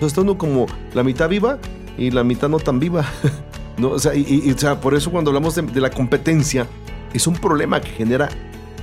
yo 0.00 0.06
está 0.06 0.22
uno 0.22 0.36
como 0.38 0.66
la 0.92 1.04
mitad 1.04 1.28
viva 1.28 1.58
y 1.96 2.10
la 2.10 2.24
mitad 2.24 2.48
no 2.48 2.58
tan 2.58 2.80
viva. 2.80 3.04
no, 3.78 3.90
o 3.90 3.98
sea, 4.00 4.14
y, 4.14 4.42
y- 4.44 4.50
o 4.52 4.58
sea, 4.58 4.80
por 4.80 4.94
eso 4.94 5.10
cuando 5.12 5.30
hablamos 5.30 5.54
de, 5.54 5.62
de 5.62 5.80
la 5.80 5.90
competencia, 5.90 6.66
es 7.12 7.26
un 7.28 7.34
problema 7.34 7.80
que 7.80 7.90
genera 7.90 8.28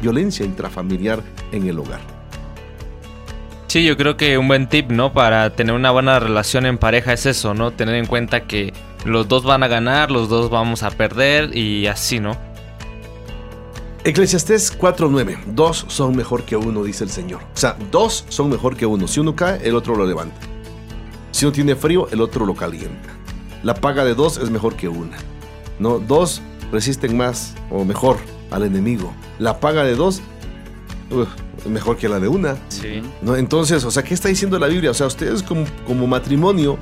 violencia 0.01 0.45
intrafamiliar 0.45 1.21
en 1.51 1.67
el 1.67 1.79
hogar. 1.79 2.01
Sí, 3.67 3.85
yo 3.85 3.95
creo 3.95 4.17
que 4.17 4.37
un 4.37 4.49
buen 4.49 4.67
tip, 4.67 4.91
¿no? 4.91 5.13
Para 5.13 5.51
tener 5.51 5.73
una 5.73 5.91
buena 5.91 6.19
relación 6.19 6.65
en 6.65 6.77
pareja 6.77 7.13
es 7.13 7.25
eso, 7.25 7.53
¿no? 7.53 7.71
Tener 7.71 7.95
en 7.95 8.05
cuenta 8.05 8.41
que 8.41 8.73
los 9.05 9.29
dos 9.29 9.45
van 9.45 9.63
a 9.63 9.69
ganar, 9.69 10.11
los 10.11 10.27
dos 10.27 10.49
vamos 10.49 10.83
a 10.83 10.91
perder 10.91 11.55
y 11.55 11.87
así, 11.87 12.19
¿no? 12.19 12.35
Eclesiastés 14.03 14.77
4.9. 14.77 15.37
Dos 15.45 15.85
son 15.87 16.17
mejor 16.17 16.43
que 16.43 16.57
uno, 16.57 16.83
dice 16.83 17.03
el 17.03 17.11
Señor. 17.11 17.43
O 17.43 17.57
sea, 17.57 17.77
dos 17.91 18.25
son 18.27 18.49
mejor 18.49 18.75
que 18.75 18.85
uno. 18.85 19.07
Si 19.07 19.19
uno 19.19 19.35
cae, 19.35 19.65
el 19.65 19.75
otro 19.75 19.95
lo 19.95 20.05
levanta. 20.05 20.35
Si 21.31 21.45
uno 21.45 21.53
tiene 21.53 21.75
frío, 21.75 22.09
el 22.11 22.19
otro 22.19 22.45
lo 22.45 22.55
calienta. 22.55 23.09
La 23.63 23.75
paga 23.75 24.03
de 24.03 24.15
dos 24.15 24.37
es 24.37 24.49
mejor 24.49 24.75
que 24.75 24.89
una. 24.89 25.17
No, 25.79 25.99
dos 25.99 26.41
resisten 26.71 27.15
más 27.15 27.53
o 27.69 27.85
mejor 27.85 28.17
al 28.51 28.63
enemigo. 28.63 29.13
La 29.39 29.59
paga 29.59 29.83
de 29.83 29.95
dos 29.95 30.21
uf, 31.11 31.27
es 31.57 31.67
mejor 31.67 31.97
que 31.97 32.09
la 32.09 32.19
de 32.19 32.27
una. 32.27 32.57
Sí. 32.69 33.01
¿no? 33.21 33.35
Entonces, 33.35 33.83
o 33.83 33.91
sea, 33.91 34.03
¿qué 34.03 34.13
está 34.13 34.29
diciendo 34.29 34.57
la 34.59 34.67
Biblia? 34.67 34.91
O 34.91 34.93
sea, 34.93 35.07
ustedes 35.07 35.43
como, 35.43 35.65
como 35.85 36.07
matrimonio 36.07 36.77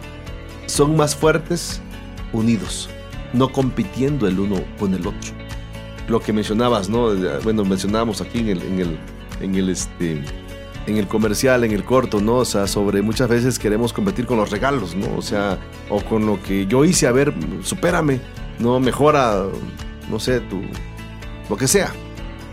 son 0.65 0.95
más 0.95 1.15
fuertes 1.15 1.81
unidos, 2.31 2.89
no 3.33 3.51
compitiendo 3.51 4.27
el 4.27 4.39
uno 4.39 4.57
con 4.77 4.93
el 4.93 5.01
otro. 5.07 5.31
Lo 6.07 6.19
que 6.19 6.33
mencionabas, 6.33 6.89
¿no? 6.89 7.13
Bueno, 7.43 7.63
mencionábamos 7.65 8.21
aquí 8.21 8.39
en 8.39 8.49
el, 8.49 8.61
en 8.63 8.79
el, 8.79 8.99
en 9.41 9.55
el, 9.55 9.69
este, 9.69 10.23
en 10.87 10.97
el 10.97 11.07
comercial, 11.07 11.63
en 11.63 11.71
el 11.71 11.83
corto, 11.83 12.19
¿no? 12.19 12.37
O 12.37 12.45
sea, 12.45 12.67
sobre 12.67 13.01
muchas 13.01 13.29
veces 13.29 13.59
queremos 13.59 13.93
competir 13.93 14.25
con 14.25 14.37
los 14.37 14.49
regalos, 14.49 14.95
¿no? 14.95 15.15
O 15.15 15.21
sea, 15.21 15.59
o 15.89 16.01
con 16.01 16.25
lo 16.25 16.41
que 16.41 16.65
yo 16.65 16.83
hice, 16.83 17.05
a 17.05 17.11
ver, 17.11 17.33
supérame, 17.63 18.19
¿no? 18.57 18.79
Mejora, 18.79 19.45
no 20.09 20.19
sé, 20.19 20.39
tu, 20.39 20.61
lo 21.49 21.57
que 21.57 21.67
sea. 21.67 21.91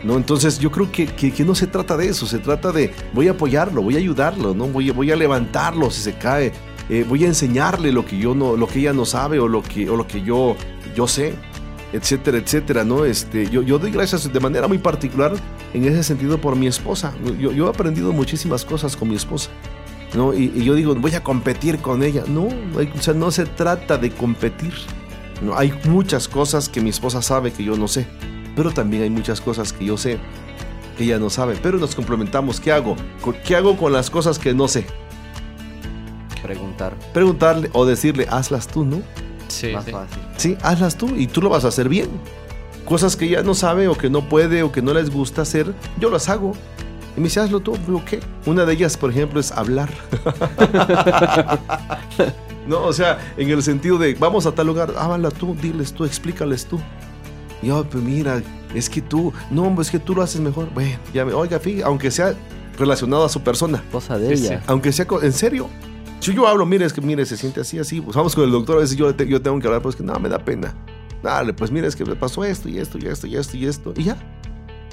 ¿no? 0.04 0.16
Entonces 0.16 0.58
yo 0.58 0.70
creo 0.70 0.90
que, 0.90 1.06
que- 1.06 1.44
no 1.44 1.54
se 1.54 1.66
trata 1.66 1.96
de 1.96 2.08
eso, 2.08 2.26
se 2.26 2.38
trata 2.38 2.72
de 2.72 2.92
voy 3.12 3.28
a 3.28 3.32
apoyarlo, 3.32 3.82
voy 3.82 3.96
a 3.96 3.98
ayudarlo, 3.98 4.54
¿no? 4.54 4.66
voy, 4.66 4.90
voy 4.90 5.10
a 5.10 5.16
levantarlo 5.16 5.90
si 5.90 6.00
se 6.00 6.14
cae, 6.14 6.52
eh, 6.88 7.04
voy 7.08 7.24
a 7.24 7.26
enseñarle 7.26 7.92
lo 7.92 8.04
que 8.04 8.18
yo 8.18 8.34
no, 8.34 8.56
lo 8.56 8.66
que 8.66 8.80
ella 8.80 8.92
no 8.92 9.04
sabe 9.04 9.38
o 9.38 9.48
lo 9.48 9.62
que, 9.62 9.88
o 9.90 9.96
lo 9.96 10.06
que 10.06 10.22
yo, 10.22 10.56
yo 10.94 11.08
sé, 11.08 11.34
etcétera, 11.92 12.38
etcétera, 12.38 12.84
¿no? 12.84 13.04
Este, 13.04 13.48
yo, 13.50 13.62
yo 13.62 13.78
doy 13.78 13.90
gracias 13.90 14.32
de 14.32 14.40
manera 14.40 14.68
muy 14.68 14.78
particular 14.78 15.32
en 15.74 15.84
ese 15.84 16.02
sentido 16.02 16.40
por 16.40 16.54
mi 16.56 16.66
esposa. 16.66 17.12
Yo, 17.40 17.52
yo 17.52 17.66
he 17.66 17.70
aprendido 17.70 18.12
muchísimas 18.12 18.64
cosas 18.64 18.96
con 18.96 19.08
mi 19.08 19.16
esposa. 19.16 19.50
¿no? 20.14 20.32
Y, 20.32 20.64
yo 20.64 20.74
digo, 20.74 20.94
voy 20.94 21.14
a 21.14 21.22
competir 21.22 21.78
con 21.78 22.02
ella. 22.02 22.22
No, 22.28 22.44
o 22.46 23.00
sea, 23.02 23.12
no 23.14 23.30
se 23.30 23.44
trata 23.44 23.98
de 23.98 24.10
competir. 24.10 24.72
¿no? 25.42 25.56
Hay 25.56 25.72
muchas 25.84 26.28
cosas 26.28 26.68
que 26.68 26.80
mi 26.80 26.90
esposa 26.90 27.22
sabe 27.22 27.52
que 27.52 27.64
yo 27.64 27.76
no 27.76 27.88
sé 27.88 28.06
pero 28.56 28.72
también 28.72 29.04
hay 29.04 29.10
muchas 29.10 29.40
cosas 29.40 29.72
que 29.72 29.84
yo 29.84 29.96
sé 29.96 30.18
que 30.96 31.04
ella 31.04 31.18
no 31.18 31.30
sabe, 31.30 31.56
pero 31.62 31.78
nos 31.78 31.94
complementamos. 31.94 32.58
¿Qué 32.58 32.72
hago? 32.72 32.96
¿Qué 33.44 33.54
hago 33.54 33.76
con 33.76 33.92
las 33.92 34.10
cosas 34.10 34.38
que 34.38 34.54
no 34.54 34.66
sé? 34.66 34.86
Preguntar. 36.42 36.94
Preguntarle 37.12 37.70
o 37.72 37.84
decirle, 37.84 38.26
hazlas 38.30 38.66
tú, 38.66 38.84
¿no? 38.84 39.02
Sí, 39.48 39.72
más 39.72 39.84
sí. 39.84 39.92
fácil. 39.92 40.22
Sí, 40.36 40.58
hazlas 40.62 40.96
tú 40.96 41.14
y 41.14 41.26
tú 41.26 41.42
lo 41.42 41.50
vas 41.50 41.64
a 41.64 41.68
hacer 41.68 41.88
bien. 41.88 42.08
Cosas 42.84 43.16
que 43.16 43.26
ella 43.26 43.42
no 43.42 43.54
sabe 43.54 43.88
o 43.88 43.94
que 43.96 44.08
no 44.08 44.28
puede 44.28 44.62
o 44.62 44.72
que 44.72 44.80
no 44.80 44.94
les 44.94 45.10
gusta 45.10 45.42
hacer, 45.42 45.74
yo 46.00 46.10
las 46.10 46.28
hago. 46.28 46.52
Y 47.16 47.20
me 47.20 47.24
dice, 47.24 47.40
hazlo 47.40 47.60
tú. 47.60 47.76
Digo, 47.86 48.02
¿qué? 48.04 48.20
Una 48.46 48.64
de 48.64 48.72
ellas, 48.72 48.96
por 48.96 49.10
ejemplo, 49.10 49.40
es 49.40 49.52
hablar. 49.52 49.90
no, 52.66 52.82
o 52.84 52.92
sea, 52.92 53.18
en 53.36 53.50
el 53.50 53.62
sentido 53.62 53.98
de, 53.98 54.14
vamos 54.14 54.46
a 54.46 54.52
tal 54.52 54.66
lugar, 54.66 54.94
hábala 54.96 55.30
tú, 55.30 55.54
diles 55.60 55.92
tú, 55.92 56.04
explícales 56.04 56.66
tú. 56.66 56.80
Y 57.62 57.68
yo, 57.68 57.84
pues 57.84 58.02
mira, 58.02 58.42
es 58.74 58.90
que 58.90 59.00
tú, 59.00 59.32
no, 59.50 59.80
es 59.80 59.90
que 59.90 59.98
tú 59.98 60.14
lo 60.14 60.22
haces 60.22 60.40
mejor. 60.40 60.68
Bueno, 60.74 60.98
ya 61.14 61.24
me, 61.24 61.32
oiga, 61.32 61.58
fíjate, 61.58 61.84
aunque 61.84 62.10
sea 62.10 62.34
relacionado 62.78 63.24
a 63.24 63.28
su 63.28 63.40
persona, 63.42 63.82
Cosa 63.90 64.18
de 64.18 64.36
Sí, 64.36 64.46
ella. 64.46 64.62
aunque 64.66 64.92
sea 64.92 65.06
en 65.22 65.32
serio. 65.32 65.68
Si 66.20 66.34
yo 66.34 66.46
hablo, 66.46 66.66
mire, 66.66 66.84
es 66.84 66.92
que 66.92 67.00
mire, 67.00 67.24
se 67.26 67.36
siente 67.36 67.60
así, 67.60 67.78
así, 67.78 68.00
pues 68.00 68.16
vamos 68.16 68.34
con 68.34 68.44
el 68.44 68.50
doctor, 68.50 68.76
a 68.78 68.80
veces 68.80 68.96
yo, 68.96 69.14
te- 69.14 69.26
yo 69.28 69.40
tengo 69.40 69.58
que 69.60 69.66
hablar, 69.66 69.82
pues 69.82 69.96
que 69.96 70.02
no, 70.02 70.18
me 70.18 70.28
da 70.28 70.38
pena. 70.38 70.74
Dale, 71.22 71.52
pues 71.54 71.70
mire, 71.70 71.86
es 71.86 71.96
que 71.96 72.04
me 72.04 72.14
pasó 72.16 72.44
esto 72.44 72.68
y 72.68 72.78
esto 72.78 72.98
y 72.98 73.06
esto 73.06 73.26
y 73.26 73.36
esto 73.36 73.56
y 73.56 73.66
esto, 73.66 73.94
y 73.96 74.04
ya. 74.04 74.16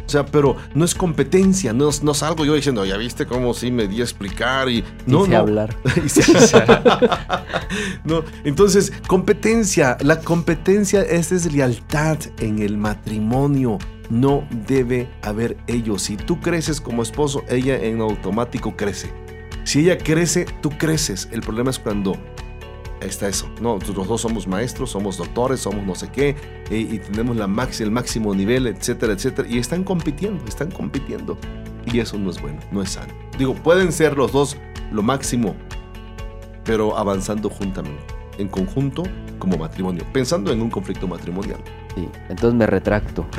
O 0.06 0.10
sea, 0.10 0.26
pero 0.26 0.58
no 0.76 0.84
es 0.86 0.94
competencia, 0.96 1.72
no, 1.74 1.90
es- 1.90 2.04
no 2.04 2.14
salgo 2.14 2.44
yo 2.46 2.54
diciendo, 2.56 2.86
ya 2.86 2.98
viste 2.98 3.26
cómo 3.26 3.54
sí 3.54 3.72
me 3.72 3.88
di 3.88 4.02
a 4.02 4.04
explicar 4.04 4.70
y... 4.70 4.84
No, 5.06 5.20
Dice 5.20 5.32
no. 5.32 5.38
hablar. 5.38 5.76
Y 6.06 6.10
se- 6.10 6.24
no, 8.04 8.24
entonces, 8.44 8.92
competencia. 9.08 9.98
La 10.02 10.20
competencia 10.20 11.02
esa 11.02 11.36
es 11.36 11.52
lealtad 11.54 12.18
en 12.40 12.60
el 12.60 12.78
matrimonio. 12.78 13.78
No 14.10 14.46
debe 14.68 15.10
haber 15.22 15.58
ello. 15.68 15.98
Si 15.98 16.18
tú 16.18 16.40
creces 16.40 16.82
como 16.82 17.02
esposo, 17.02 17.44
ella 17.50 17.76
en 17.78 18.02
automático 18.02 18.76
crece. 18.76 19.12
Si 19.64 19.80
ella 19.80 19.98
crece, 19.98 20.46
tú 20.62 20.70
creces. 20.78 21.30
El 21.32 21.42
problema 21.42 21.70
es 21.72 21.80
cuando 21.80 22.18
está 23.06 23.28
eso. 23.28 23.50
No, 23.62 23.78
los 23.96 24.08
dos 24.08 24.22
somos 24.22 24.48
maestros, 24.48 24.92
somos 24.92 25.18
doctores, 25.18 25.60
somos 25.60 25.86
no 25.86 25.96
sé 25.96 26.10
qué, 26.10 26.36
eh, 26.70 26.88
y 26.90 27.00
tenemos 27.00 27.36
la 27.38 27.48
max, 27.48 27.82
el 27.82 27.92
máximo 27.92 28.34
nivel, 28.34 28.68
etcétera, 28.68 29.14
etcétera. 29.14 29.48
Y 29.50 29.60
están 29.60 29.84
compitiendo, 29.84 30.44
están 30.46 30.72
compitiendo. 30.72 31.38
Y 31.92 32.00
eso 32.00 32.18
no 32.18 32.30
es 32.30 32.42
bueno, 32.42 32.60
no 32.72 32.82
es 32.82 32.92
sano. 32.92 33.14
Digo, 33.38 33.54
pueden 33.54 33.92
ser 33.92 34.18
los 34.18 34.32
dos 34.32 34.58
lo 34.92 35.02
máximo, 35.02 35.56
pero 36.64 36.98
avanzando 36.98 37.50
juntamente, 37.50 38.02
en 38.38 38.48
conjunto, 38.48 39.04
como 39.40 39.58
matrimonio, 39.58 40.06
pensando 40.14 40.52
en 40.52 40.62
un 40.62 40.70
conflicto 40.70 41.08
matrimonial. 41.08 41.60
Sí, 41.96 42.08
entonces 42.30 42.54
me 42.54 42.66
retracto. 42.66 43.26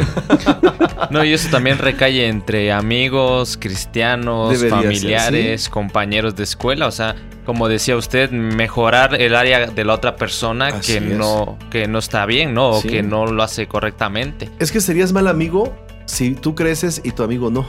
No, 1.11 1.23
y 1.23 1.33
eso 1.33 1.51
también 1.51 1.79
recae 1.79 2.27
entre 2.27 2.73
amigos, 2.73 3.59
cristianos, 3.61 4.51
Debería 4.51 4.81
ser, 4.81 4.85
familiares, 4.85 5.69
compañeros 5.69 6.35
de 6.35 6.45
escuela. 6.45 6.87
O 6.87 6.91
sea, 6.91 7.15
como 7.45 7.69
decía 7.69 7.97
usted, 7.97 8.31
mejorar 8.31 9.21
el 9.21 9.35
área 9.35 9.67
de 9.67 9.85
la 9.85 9.95
otra 9.95 10.17
persona 10.17 10.69
Así 10.69 10.93
que 10.93 10.99
es. 10.99 11.17
no, 11.19 11.59
que 11.71 11.87
no 11.87 11.99
está 11.99 12.27
bien, 12.27 12.55
¿no? 12.55 12.71
O 12.71 12.81
Sí. 12.81 12.89
que 12.89 13.03
no 13.03 13.27
lo 13.27 13.43
hace 13.43 13.67
correctamente. 13.67 14.51
Es 14.59 14.73
que 14.73 14.81
serías 14.81 15.13
mal 15.13 15.29
amigo 15.29 15.75
si 16.07 16.35
tú 16.35 16.55
creces 16.55 17.01
y 17.05 17.11
tu 17.13 17.23
amigo 17.23 17.51
no. 17.51 17.67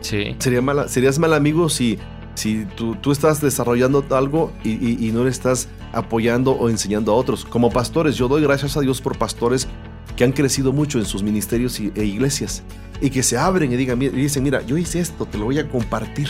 Sí. 0.00 0.34
Sería 0.38 0.62
mala, 0.62 0.88
serías 0.88 1.18
mal 1.18 1.32
amigo 1.34 1.68
si, 1.68 1.98
si 2.34 2.64
tú, 2.76 2.96
tú 2.96 3.12
estás 3.12 3.40
desarrollando 3.40 4.04
algo 4.10 4.52
y, 4.64 4.70
y- 4.70 5.08
y 5.08 5.12
no 5.12 5.24
le 5.24 5.30
estás 5.30 5.68
apoyando 5.92 6.52
o 6.52 6.68
enseñando 6.70 7.12
a 7.12 7.14
otros. 7.16 7.44
Como 7.44 7.70
pastores, 7.70 8.16
yo 8.16 8.26
doy 8.28 8.42
gracias 8.42 8.76
a 8.76 8.80
Dios 8.80 9.00
por 9.00 9.16
pastores 9.18 9.68
que 10.16 10.24
han 10.24 10.32
crecido 10.32 10.72
mucho 10.72 10.98
en 10.98 11.04
sus 11.06 11.22
ministerios 11.22 11.78
y- 11.80 11.92
e 11.94 12.04
iglesias 12.04 12.62
y 13.00 13.10
que 13.10 13.22
se 13.22 13.36
abren 13.38 13.72
y 13.72 13.76
digan, 13.76 14.00
y 14.02 14.08
dicen, 14.08 14.42
mira, 14.42 14.62
yo 14.62 14.76
hice 14.76 15.00
esto, 15.00 15.24
te 15.26 15.38
lo 15.38 15.44
voy 15.46 15.58
a 15.58 15.68
compartir. 15.68 16.28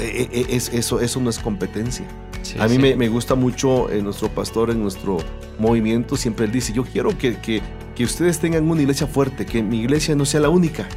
Eh, 0.00 0.28
eh, 0.32 0.46
es- 0.50 0.70
eso, 0.72 1.00
eso 1.00 1.20
no 1.20 1.30
es 1.30 1.38
competencia. 1.38 2.04
sí, 2.42 2.56
A 2.58 2.64
mí 2.66 2.76
sí. 2.76 2.78
me, 2.78 2.96
me 2.96 3.08
gusta 3.08 3.34
mucho 3.34 3.90
eh, 3.90 4.02
nuestro 4.02 4.28
pastor 4.28 4.70
en 4.70 4.82
nuestro 4.82 5.18
movimiento, 5.58 6.16
siempre 6.16 6.46
él 6.46 6.52
dice, 6.52 6.72
yo 6.72 6.84
quiero 6.84 7.16
que, 7.16 7.36
que- 7.38 7.62
que 7.94 8.04
ustedes 8.04 8.40
tengan 8.40 8.68
una 8.68 8.80
iglesia 8.82 9.06
fuerte, 9.06 9.46
que 9.46 9.62
mi 9.62 9.80
iglesia 9.80 10.16
no 10.16 10.24
sea 10.24 10.40
la 10.40 10.48
única. 10.48 10.88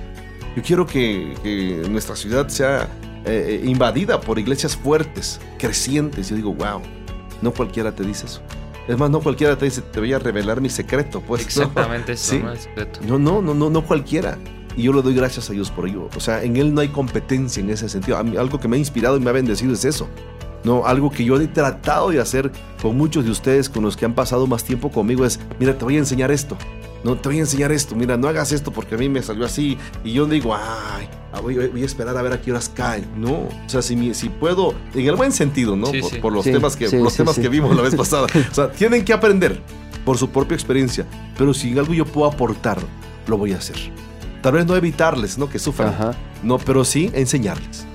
Yo 0.56 0.64
quiero 0.64 0.88
que, 0.88 1.36
que 1.44 1.84
nuestra 1.90 2.16
ciudad 2.16 2.48
sea 2.48 2.90
eh, 3.26 3.62
eh, 3.64 3.68
invadida 3.70 4.20
por 4.20 4.40
iglesias 4.40 4.76
fuertes, 4.76 5.40
crecientes. 5.60 6.30
Yo 6.30 6.36
digo, 6.36 6.54
wow, 6.56 6.82
no 7.44 7.52
cualquiera 7.54 7.92
te 7.94 8.04
dice 8.04 8.26
eso. 8.26 8.42
Es 8.88 8.98
más, 8.98 9.10
no 9.12 9.20
cualquiera 9.20 9.56
te 9.58 9.66
dice, 9.66 9.82
te 9.82 10.00
voy 10.00 10.14
a 10.14 10.18
revelar 10.20 10.60
mi 10.62 10.70
secreto. 10.70 11.22
Pues, 11.22 11.42
¿no? 11.42 11.48
Exactamente 11.48 12.14
eso, 12.14 12.32
Sí. 12.32 12.40
¿no? 12.40 12.52
Es 12.54 12.62
secreto. 12.62 13.00
No, 13.06 13.20
no, 13.20 13.42
no, 13.44 13.54
no, 13.54 13.70
no 13.70 13.84
cualquiera. 13.86 14.38
Y 14.78 14.84
yo 14.84 14.94
le 14.94 15.02
doy 15.02 15.14
gracias 15.16 15.50
a 15.50 15.54
Dios 15.54 15.72
por 15.72 15.90
ello. 15.90 16.08
O 16.16 16.20
sea, 16.20 16.42
en 16.44 16.56
Él 16.56 16.74
no 16.74 16.80
hay 16.82 16.88
competencia 16.90 17.62
en 17.62 17.70
ese 17.72 17.90
sentido. 17.90 18.16
A 18.18 18.24
mí, 18.24 18.38
algo 18.38 18.60
que 18.60 18.68
me 18.70 18.76
ha 18.78 18.80
inspirado 18.80 19.18
y 19.18 19.20
me 19.20 19.30
ha 19.30 19.34
bendecido 19.34 19.74
es 19.74 19.84
eso. 19.84 20.08
No, 20.64 20.86
algo 20.86 21.10
que 21.10 21.26
yo 21.26 21.40
he 21.40 21.48
tratado 21.48 22.10
de 22.12 22.20
hacer 22.22 22.52
con 22.82 22.96
muchos 22.98 23.26
de 23.26 23.32
ustedes, 23.32 23.70
con 23.70 23.84
los 23.84 23.98
que 23.98 24.06
han 24.06 24.14
pasado 24.14 24.48
más 24.48 24.64
tiempo 24.64 24.92
conmigo, 24.92 25.26
es, 25.26 25.40
mira, 25.60 25.78
te 25.78 25.84
voy 25.84 25.96
a 25.96 26.00
enseñar 26.00 26.32
esto. 26.32 26.58
No, 27.04 27.16
te 27.16 27.30
voy 27.30 27.38
a 27.38 27.42
enseñar 27.42 27.72
esto. 27.72 27.96
Mira, 27.96 28.18
no 28.18 28.28
hagas 28.28 28.52
esto 28.52 28.72
porque 28.72 28.96
a 28.96 28.98
mí 28.98 29.08
me 29.10 29.22
salió 29.24 29.46
así. 29.46 29.78
Y 30.04 30.14
yo 30.14 30.26
digo, 30.26 30.54
ay, 30.56 31.08
ah, 31.32 31.40
voy, 31.42 31.56
voy 31.56 31.82
a 31.82 31.86
esperar 31.86 32.18
a 32.18 32.22
ver 32.22 32.34
a 32.34 32.42
qué 32.42 32.52
horas 32.52 32.70
caen. 32.74 33.06
No, 33.16 33.32
o 33.32 33.50
sea, 33.68 33.82
si, 33.82 33.96
mi- 33.96 34.14
si 34.14 34.30
puedo, 34.30 34.74
en 34.94 35.08
el 35.08 35.16
buen 35.16 35.32
sentido, 35.32 35.76
¿no? 35.76 35.88
Sí, 35.88 36.02
por, 36.02 36.10
sí. 36.12 36.18
por 36.20 36.34
los 36.34 36.44
Sí, 36.44 36.52
temas, 36.52 36.76
que, 36.76 36.88
sí, 36.90 36.98
los 36.98 37.14
sí, 37.14 37.18
temas 37.18 37.36
sí. 37.36 37.42
que 37.42 37.50
vimos 37.50 37.76
la 37.76 37.82
vez 37.84 37.96
pasada. 38.04 38.28
O 38.52 38.54
sea, 38.54 38.72
tienen 38.72 39.06
que 39.06 39.14
aprender 39.14 39.62
por 40.06 40.18
su 40.18 40.30
propia 40.30 40.56
experiencia. 40.56 41.06
Pero 41.38 41.54
si 41.54 41.72
en 41.72 41.80
algo 41.80 41.94
yo 41.94 42.06
puedo 42.06 42.28
aportar, 42.30 42.80
lo 43.28 43.38
voy 43.38 43.54
a 43.54 43.58
hacer. 43.58 43.78
Tal 44.42 44.54
vez 44.54 44.66
no 44.66 44.76
evitarles, 44.76 45.38
¿no? 45.38 45.50
Que 45.50 45.60
sufran. 45.60 45.90
Ajá. 45.90 46.12
No, 46.44 46.58
pero 46.60 46.86
sí 46.86 47.10
enseñarles. 47.14 47.86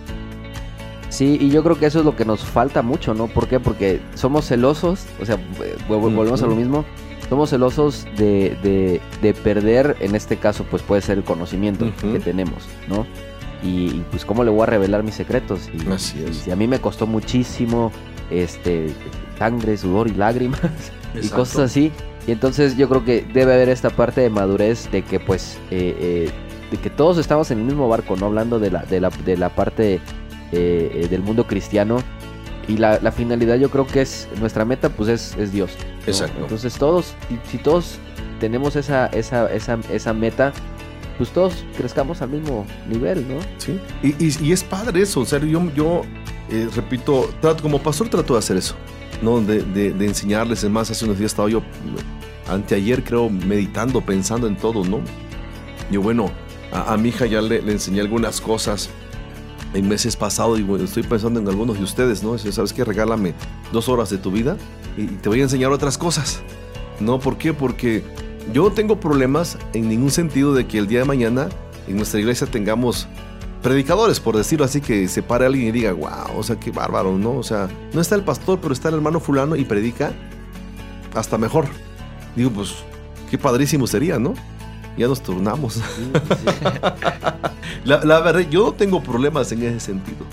Sí, 1.08 1.36
y 1.40 1.50
yo 1.50 1.62
creo 1.62 1.78
que 1.78 1.86
eso 1.86 1.98
es 1.98 2.04
lo 2.04 2.16
que 2.16 2.24
nos 2.24 2.42
falta 2.42 2.80
mucho, 2.82 3.12
¿no? 3.14 3.26
¿Por 3.26 3.46
qué? 3.46 3.60
Porque 3.60 4.00
somos 4.14 4.46
celosos, 4.46 5.04
o 5.20 5.26
sea, 5.26 5.34
eh, 5.36 5.76
vol- 5.88 6.14
volvemos 6.14 6.42
a 6.42 6.46
lo 6.46 6.56
mismo, 6.56 6.86
somos 7.28 7.50
celosos 7.50 8.06
de, 8.16 8.56
de, 8.62 9.00
de 9.20 9.34
perder, 9.34 9.96
en 10.00 10.14
este 10.14 10.38
caso, 10.38 10.64
pues 10.70 10.82
puede 10.82 11.02
ser 11.02 11.18
el 11.18 11.24
conocimiento 11.24 11.86
que 12.00 12.18
tenemos, 12.18 12.64
¿no? 12.88 13.06
Y, 13.62 13.68
y, 13.88 14.04
pues 14.10 14.24
cómo 14.24 14.42
le 14.42 14.50
voy 14.50 14.62
a 14.62 14.66
revelar 14.66 15.02
mis 15.02 15.14
secretos. 15.14 15.68
Y, 15.72 15.86
Así 15.92 16.24
es. 16.26 16.46
y 16.48 16.50
a 16.50 16.56
mí 16.56 16.66
me 16.66 16.80
costó 16.80 17.06
muchísimo, 17.06 17.92
este, 18.30 18.90
sangre, 19.38 19.76
sudor 19.76 20.08
y 20.08 20.14
lágrimas 20.14 20.60
y 21.22 21.28
cosas 21.28 21.58
así. 21.70 21.92
Y 22.26 22.32
entonces 22.32 22.76
yo 22.76 22.88
creo 22.88 23.04
que 23.04 23.22
debe 23.32 23.54
haber 23.54 23.68
esta 23.68 23.90
parte 23.90 24.20
de 24.20 24.30
madurez 24.30 24.90
de 24.92 25.02
que 25.02 25.18
pues 25.18 25.58
eh, 25.70 25.96
eh, 25.98 26.30
de 26.70 26.76
que 26.78 26.88
todos 26.88 27.18
estamos 27.18 27.50
en 27.50 27.58
el 27.58 27.64
mismo 27.64 27.88
barco, 27.88 28.16
¿no? 28.16 28.26
Hablando 28.26 28.58
de 28.58 28.70
la, 28.70 28.82
de 28.84 29.00
la, 29.00 29.10
de 29.10 29.36
la 29.36 29.48
parte 29.54 29.94
eh, 29.94 30.00
eh, 30.52 31.06
del 31.10 31.22
mundo 31.22 31.46
cristiano. 31.46 31.98
Y 32.68 32.76
la, 32.76 33.00
la 33.00 33.10
finalidad 33.10 33.56
yo 33.56 33.70
creo 33.70 33.86
que 33.86 34.02
es, 34.02 34.28
nuestra 34.40 34.64
meta 34.64 34.88
pues 34.88 35.08
es, 35.08 35.36
es 35.36 35.52
Dios. 35.52 35.72
¿no? 35.76 36.06
Exacto. 36.06 36.38
Entonces 36.40 36.74
todos, 36.74 37.12
si, 37.28 37.38
si 37.50 37.58
todos 37.58 37.98
tenemos 38.38 38.76
esa, 38.76 39.06
esa, 39.06 39.52
esa, 39.52 39.78
esa 39.92 40.12
meta, 40.12 40.52
pues 41.18 41.30
todos 41.30 41.64
crezcamos 41.76 42.22
al 42.22 42.30
mismo 42.30 42.64
nivel, 42.88 43.26
¿no? 43.28 43.34
Sí. 43.58 43.78
Y, 44.02 44.10
y- 44.24 44.36
y 44.48 44.52
es 44.52 44.62
padre 44.62 45.02
eso, 45.02 45.20
o 45.20 45.24
sea, 45.26 45.40
yo, 45.40 45.60
yo 45.74 46.02
repito, 46.74 47.30
trato, 47.40 47.62
como 47.62 47.78
pastor 47.80 48.08
trato 48.08 48.34
de 48.34 48.38
hacer 48.38 48.56
eso, 48.56 48.74
¿no? 49.22 49.40
De, 49.40 49.62
de- 49.62 50.06
enseñarles, 50.06 50.64
es 50.64 50.70
más, 50.70 50.90
hace 50.90 51.04
unos 51.04 51.18
días 51.18 51.32
estaba 51.32 51.48
yo, 51.48 51.62
anteayer 52.48 53.02
creo, 53.04 53.30
meditando, 53.30 54.00
pensando 54.00 54.46
en 54.46 54.56
todo, 54.56 54.84
¿no? 54.84 55.00
Yo, 55.90 56.02
bueno, 56.02 56.30
a, 56.72 56.96
mi 56.96 57.10
hija 57.10 57.26
ya 57.26 57.40
le, 57.40 57.62
le 57.62 57.72
enseñé 57.72 58.00
algunas 58.00 58.40
cosas 58.40 58.90
en 59.74 59.88
meses 59.88 60.16
pasados 60.16 60.58
y 60.58 60.62
bueno, 60.62 60.84
estoy 60.84 61.02
pensando 61.02 61.40
en 61.40 61.48
algunos 61.48 61.78
de 61.78 61.84
ustedes, 61.84 62.22
¿no? 62.22 62.36
¿Sabes 62.38 62.72
qué? 62.72 62.84
Regálame 62.84 63.34
dos 63.72 63.88
horas 63.88 64.10
de 64.10 64.18
tu 64.18 64.30
vida 64.30 64.56
y 64.96 65.06
te 65.06 65.28
voy 65.28 65.40
a 65.40 65.44
enseñar 65.44 65.70
otras 65.72 65.96
cosas, 65.96 66.40
¿no? 67.00 67.18
¿Por 67.18 67.38
qué? 67.38 67.52
Porque 67.54 68.02
yo 68.52 68.64
no 68.64 68.72
tengo 68.72 69.00
problemas 69.00 69.56
en 69.72 69.88
ningún 69.88 70.10
sentido 70.10 70.52
de 70.54 70.66
que 70.66 70.78
el 70.78 70.86
día 70.88 71.00
de 71.00 71.04
mañana 71.04 71.48
en 71.88 71.96
nuestra 71.96 72.20
iglesia 72.20 72.46
tengamos 72.46 73.06
predicadores, 73.62 74.20
por 74.20 74.36
decirlo 74.36 74.64
así, 74.64 74.80
que 74.80 75.08
se 75.08 75.22
pare 75.22 75.46
alguien 75.46 75.68
y 75.68 75.72
diga, 75.72 75.92
wow, 75.92 76.36
o 76.36 76.42
sea, 76.42 76.58
qué 76.58 76.70
bárbaro, 76.70 77.16
¿no? 77.18 77.32
O 77.36 77.42
sea, 77.42 77.68
no 77.92 78.00
está 78.00 78.14
el 78.14 78.22
pastor, 78.22 78.58
pero 78.60 78.72
está 78.74 78.88
el 78.88 78.96
hermano 78.96 79.20
fulano 79.20 79.56
y 79.56 79.64
predica 79.64 80.12
hasta 81.14 81.38
mejor. 81.38 81.66
Digo, 82.36 82.50
pues, 82.50 82.74
qué 83.30 83.38
padrísimo 83.38 83.86
sería, 83.86 84.18
¿no? 84.18 84.34
Ya 84.98 85.06
nos 85.08 85.22
turnamos. 85.22 85.80
La, 87.84 88.04
la 88.04 88.20
verdad, 88.20 88.48
yo 88.48 88.66
no 88.66 88.72
tengo 88.72 89.02
problemas 89.02 89.50
en 89.52 89.62
ese 89.62 89.80
sentido, 89.80 90.24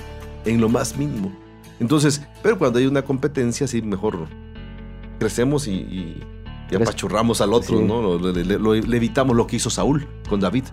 en 0.45 0.61
lo 0.61 0.69
más 0.69 0.97
mínimo. 0.97 1.32
Entonces, 1.80 2.21
pero 2.43 2.57
cuando 2.59 2.77
hay 2.80 2.86
una 2.86 3.01
competencia, 3.01 3.67
sí, 3.67 3.82
mejor 3.82 4.27
crecemos 5.17 5.67
y, 5.67 5.71
y- 5.71 6.23
y 6.71 6.75
apachurramos 6.75 7.41
al 7.41 7.51
otro, 7.53 7.80
Sí. 7.80 7.84
¿no? 7.84 8.19
Le 8.19 8.97
evitamos 8.97 9.36
lo 9.36 9.47
que 9.47 9.55
hizo 9.55 9.71
Saúl 9.71 10.05
con 10.30 10.39
David. 10.39 10.65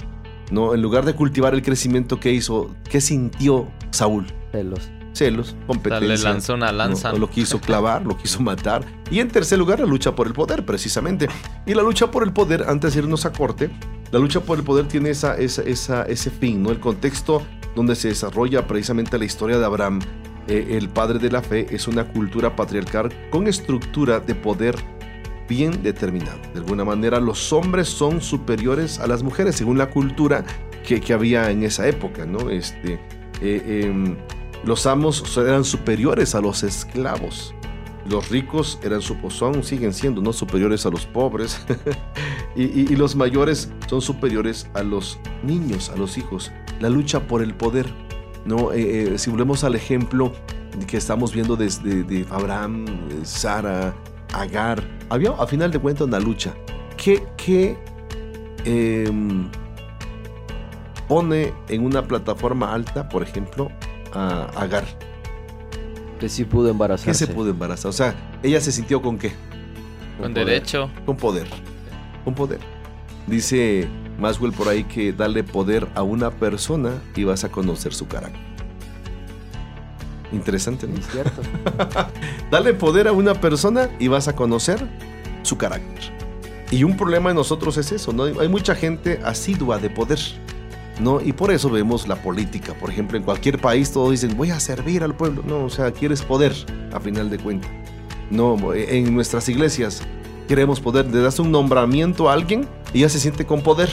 ¿No? 0.51 0.75
En 0.75 0.83
lugar 0.83 1.05
de 1.05 1.15
cultivar 1.15 1.55
el 1.55 1.63
crecimiento 1.63 2.21
que 2.21 2.33
hizo, 2.33 2.71
¿qué 2.91 3.01
sintió 3.01 3.69
Saúl? 3.91 4.27
Celos. 4.53 4.91
Celos, 5.13 5.49
O 5.49 5.51
sea, 5.53 5.67
competencia. 5.67 6.09
le 6.09 6.19
lanzó 6.19 6.55
una 6.55 6.73
lanza. 6.73 7.11
¿no? 7.13 7.19
Lo 7.19 7.31
quiso 7.31 7.59
clavar, 7.61 8.05
lo 8.05 8.17
quiso 8.19 8.41
matar. 8.43 8.85
Y 9.11 9.21
en 9.21 9.29
tercer 9.29 9.59
lugar, 9.59 9.81
la 9.81 9.87
lucha 9.87 10.15
por 10.15 10.27
el 10.27 10.35
poder, 10.35 10.67
precisamente. 10.67 11.29
Y 11.65 11.73
la 11.75 11.83
lucha 11.83 12.11
por 12.11 12.23
el 12.23 12.33
poder, 12.35 12.65
antes 12.69 12.93
de 12.95 13.01
irnos 13.01 13.25
a 13.25 13.33
corte, 13.33 13.71
la 14.13 14.19
lucha 14.19 14.41
por 14.41 14.59
el 14.59 14.65
poder 14.65 14.87
tiene 14.89 15.09
esa, 15.11 15.35
esa, 15.39 15.63
esa- 15.63 16.03
ese 16.05 16.31
fin, 16.31 16.63
¿no? 16.63 16.71
El 16.71 16.81
contexto 16.81 17.43
donde 17.75 17.95
se 17.95 18.09
desarrolla 18.09 18.67
precisamente 18.67 19.19
la 19.19 19.25
historia 19.25 19.59
de 19.59 19.65
Abraham, 19.65 20.01
eh, 20.49 20.77
el 20.79 20.89
padre 20.91 21.19
de 21.19 21.31
la 21.31 21.41
fe, 21.43 21.67
es 21.75 21.89
una 21.89 22.05
cultura 22.09 22.55
patriarcal 22.55 23.11
con 23.31 23.47
estructura 23.49 24.21
de 24.21 24.35
poder 24.35 24.77
bien 25.49 25.83
determinada. 25.83 26.39
De 26.53 26.61
alguna 26.61 26.85
manera, 26.85 27.21
los 27.21 27.53
hombres 27.53 27.89
son 27.89 28.21
superiores 28.21 28.99
a 28.99 29.07
las 29.07 29.23
mujeres, 29.23 29.57
según 29.57 29.79
la 29.79 29.91
cultura 29.91 30.45
que, 30.87 31.01
que 31.01 31.13
había 31.13 31.51
en 31.51 31.63
esa 31.63 31.87
época, 31.89 32.27
¿no? 32.27 32.51
Este, 32.51 33.01
eh, 33.41 33.85
em, 33.85 34.17
los 34.65 34.87
amos 34.87 35.37
eran 35.37 35.65
superiores 35.65 36.35
a 36.35 36.41
los 36.41 36.63
esclavos. 36.63 37.55
Los 38.09 38.31
ricos 38.31 38.79
eran 38.83 39.01
o 39.23 39.31
son, 39.31 39.65
siguen 39.65 39.93
siendo, 39.93 40.23
¿no? 40.23 40.33
Superiores 40.33 40.87
a 40.87 40.91
los 40.91 41.07
pobres. 41.07 41.61
y, 42.57 42.95
los 42.95 43.17
mayores 43.17 43.71
son 43.89 44.01
superiores 44.01 44.69
a 44.75 44.83
los 44.83 45.19
niños, 45.43 45.91
a 45.91 45.97
los 45.97 46.17
hijos. 46.17 46.53
La 46.81 46.89
lucha 46.89 47.27
por 47.27 47.43
el 47.43 47.55
poder, 47.55 47.87
¿no? 48.45 48.73
Eh, 48.73 49.15
eh, 49.15 49.19
si 49.19 49.31
volvemos 49.31 49.65
al 49.65 49.75
ejemplo 49.75 50.33
que 50.87 50.97
estamos 50.97 51.33
viendo 51.33 51.57
desde 51.57 52.05
de 52.05 52.27
Abraham, 52.31 52.87
Sara, 53.25 53.93
Agar, 54.33 54.83
había 55.09 55.31
a 55.31 55.47
final 55.47 55.71
de 55.71 55.79
cuentas 55.79 56.07
una 56.07 56.21
lucha. 56.21 56.55
¿Qué, 56.97 57.27
qué 57.37 57.77
em, 58.65 59.49
pone 61.09 61.53
en 61.69 61.85
una 61.85 62.03
plataforma 62.03 62.73
alta, 62.73 63.09
por 63.09 63.23
ejemplo, 63.23 63.71
a 64.13 64.45
Agar? 64.57 64.85
Que 66.21 66.29
sí 66.29 66.45
pudo 66.45 66.65
¿Qué 66.65 66.71
embarazarse. 66.71 67.27
se 67.27 67.33
pudo 67.33 67.51
embarazar? 67.51 67.91
O 67.91 67.93
sea, 67.93 68.15
ella 68.43 68.61
se 68.61 68.73
sintió 68.73 69.03
con 69.03 69.19
qué? 69.19 69.33
Con 70.19 70.33
poder. 70.33 70.47
derecho. 70.47 70.91
Con 71.05 71.17
poder. 71.17 71.47
Con 72.25 72.35
poder. 72.35 72.61
Dice 73.27 73.89
Maswell 74.19 74.53
por 74.53 74.69
ahí 74.69 74.85
que 74.85 75.13
darle 75.13 75.45
poder 75.45 75.89
a 75.95 76.03
una 76.03 76.31
persona 76.31 77.03
y 77.15 77.25
vas 77.25 77.45
a 77.45 77.51
conocer 77.51 77.93
su 77.93 78.07
carácter. 78.09 78.41
Interesante, 80.33 80.87
¿no? 80.87 80.99
Es 80.99 81.07
cierto. 81.09 81.43
Dale 82.51 82.75
poder 82.75 83.09
a 83.09 83.13
una 83.13 83.35
persona 83.35 83.89
y 83.99 84.09
vas 84.09 84.29
a 84.29 84.35
conocer 84.35 84.87
su 85.43 85.57
carácter. 85.57 86.13
Y 86.71 86.83
un 86.85 86.97
problema 86.97 87.31
de 87.31 87.37
nosotros 87.37 87.77
es 87.77 87.93
eso, 87.93 88.13
¿no? 88.13 88.25
Hay 88.25 88.49
mucha 88.49 88.75
gente 88.75 89.21
asidua 89.25 89.79
de 89.79 89.89
poder, 89.89 90.19
¿no? 91.01 91.21
Y 91.21 91.33
por 91.33 91.53
eso 91.53 91.71
vemos 91.71 92.09
la 92.09 92.17
política. 92.17 92.75
Por 92.75 92.91
ejemplo, 92.91 93.17
en 93.17 93.23
cualquier 93.23 93.61
país 93.61 93.93
todos 93.93 94.11
dicen, 94.11 94.37
voy 94.37 94.51
a 94.51 94.59
servir 94.59 95.05
al 95.05 95.15
pueblo. 95.15 95.43
No, 95.47 95.65
o 95.65 95.71
sea, 95.71 95.93
quieres 95.93 96.23
poder, 96.23 96.53
a 96.93 96.99
final 96.99 97.31
de 97.31 97.39
cuentas. 97.39 97.71
No, 98.31 98.57
en 98.75 99.15
nuestras 99.15 99.49
iglesias 99.49 100.03
queremos 100.49 100.81
poder. 100.81 101.07
Le 101.07 101.21
das 101.21 101.39
un 101.39 101.53
nombramiento 101.53 102.29
a 102.29 102.33
alguien 102.33 102.67
y 102.93 103.01
ya 103.01 103.09
se 103.09 103.21
siente 103.21 103.47
con 103.47 103.63
poder. 103.63 103.91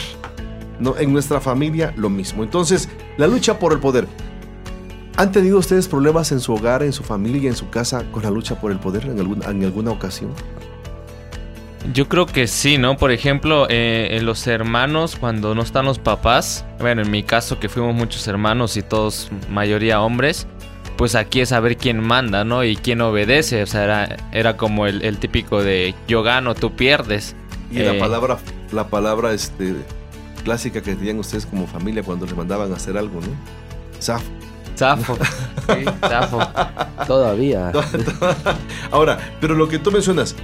No, 0.80 0.96
en 0.98 1.12
nuestra 1.12 1.40
familia 1.40 1.94
lo 1.96 2.10
mismo. 2.10 2.42
Entonces, 2.42 2.88
la 3.16 3.28
lucha 3.28 3.60
por 3.60 3.72
el 3.72 3.78
poder. 3.78 4.08
¿Han 5.16 5.30
tenido 5.30 5.58
ustedes 5.58 5.86
problemas 5.86 6.32
en 6.32 6.40
su 6.40 6.52
hogar, 6.54 6.82
en 6.82 6.92
su 6.92 7.04
familia, 7.04 7.48
en 7.48 7.56
su 7.56 7.70
casa 7.70 8.04
con 8.10 8.22
la 8.24 8.30
lucha 8.30 8.60
por 8.60 8.72
el 8.72 8.78
poder 8.78 9.04
en 9.06 9.18
alguna, 9.20 9.48
en 9.50 9.64
alguna 9.64 9.90
ocasión? 9.92 10.30
Yo 11.92 12.08
creo 12.08 12.26
que 12.26 12.46
sí, 12.46 12.78
¿no? 12.78 12.96
Por 12.96 13.12
ejemplo, 13.12 13.66
eh, 13.68 14.08
en 14.12 14.24
los 14.26 14.46
hermanos, 14.46 15.16
cuando 15.16 15.54
no 15.54 15.62
están 15.62 15.84
los 15.84 15.98
papás, 15.98 16.64
bueno, 16.80 17.02
en 17.02 17.10
mi 17.10 17.22
caso 17.22 17.60
que 17.60 17.68
fuimos 17.68 17.94
muchos 17.94 18.26
hermanos 18.26 18.76
y 18.76 18.82
todos 18.82 19.28
mayoría 19.50 20.00
hombres, 20.00 20.46
pues 20.96 21.14
aquí 21.14 21.40
es 21.40 21.50
saber 21.50 21.76
quién 21.76 22.00
manda, 22.00 22.42
¿no? 22.44 22.64
Y 22.64 22.76
quién 22.76 23.00
obedece, 23.02 23.62
o 23.62 23.66
sea, 23.66 23.84
era, 23.84 24.16
era 24.32 24.56
como 24.56 24.86
el, 24.86 25.02
el 25.02 25.18
típico 25.18 25.62
de 25.62 25.94
yo 26.08 26.22
gano, 26.22 26.54
tú 26.54 26.72
pierdes. 26.74 27.36
Y 27.70 27.80
la 27.80 27.94
Eh. 27.94 27.98
palabra, 28.00 28.38
la 28.72 28.88
palabra 28.88 29.32
este, 29.34 29.74
clásica 30.42 30.80
que 30.82 30.94
tenían 30.96 31.18
ustedes 31.18 31.44
como 31.46 31.66
familia 31.66 32.02
cuando 32.02 32.24
les 32.26 32.34
mandaban 32.34 32.72
a 32.72 32.76
hacer 32.76 32.96
algo, 32.96 33.20
¿no? 33.20 33.28
Zafo. 34.00 34.24
Zafo. 34.76 35.16
Sí, 35.66 35.82
zafo. 36.00 36.38
Todavía. 37.06 37.72
Ahora, 38.90 39.18
pero 39.40 39.54
lo 39.54 39.66
que 39.66 39.78
tú 39.78 39.90
mencionas, 39.90 40.36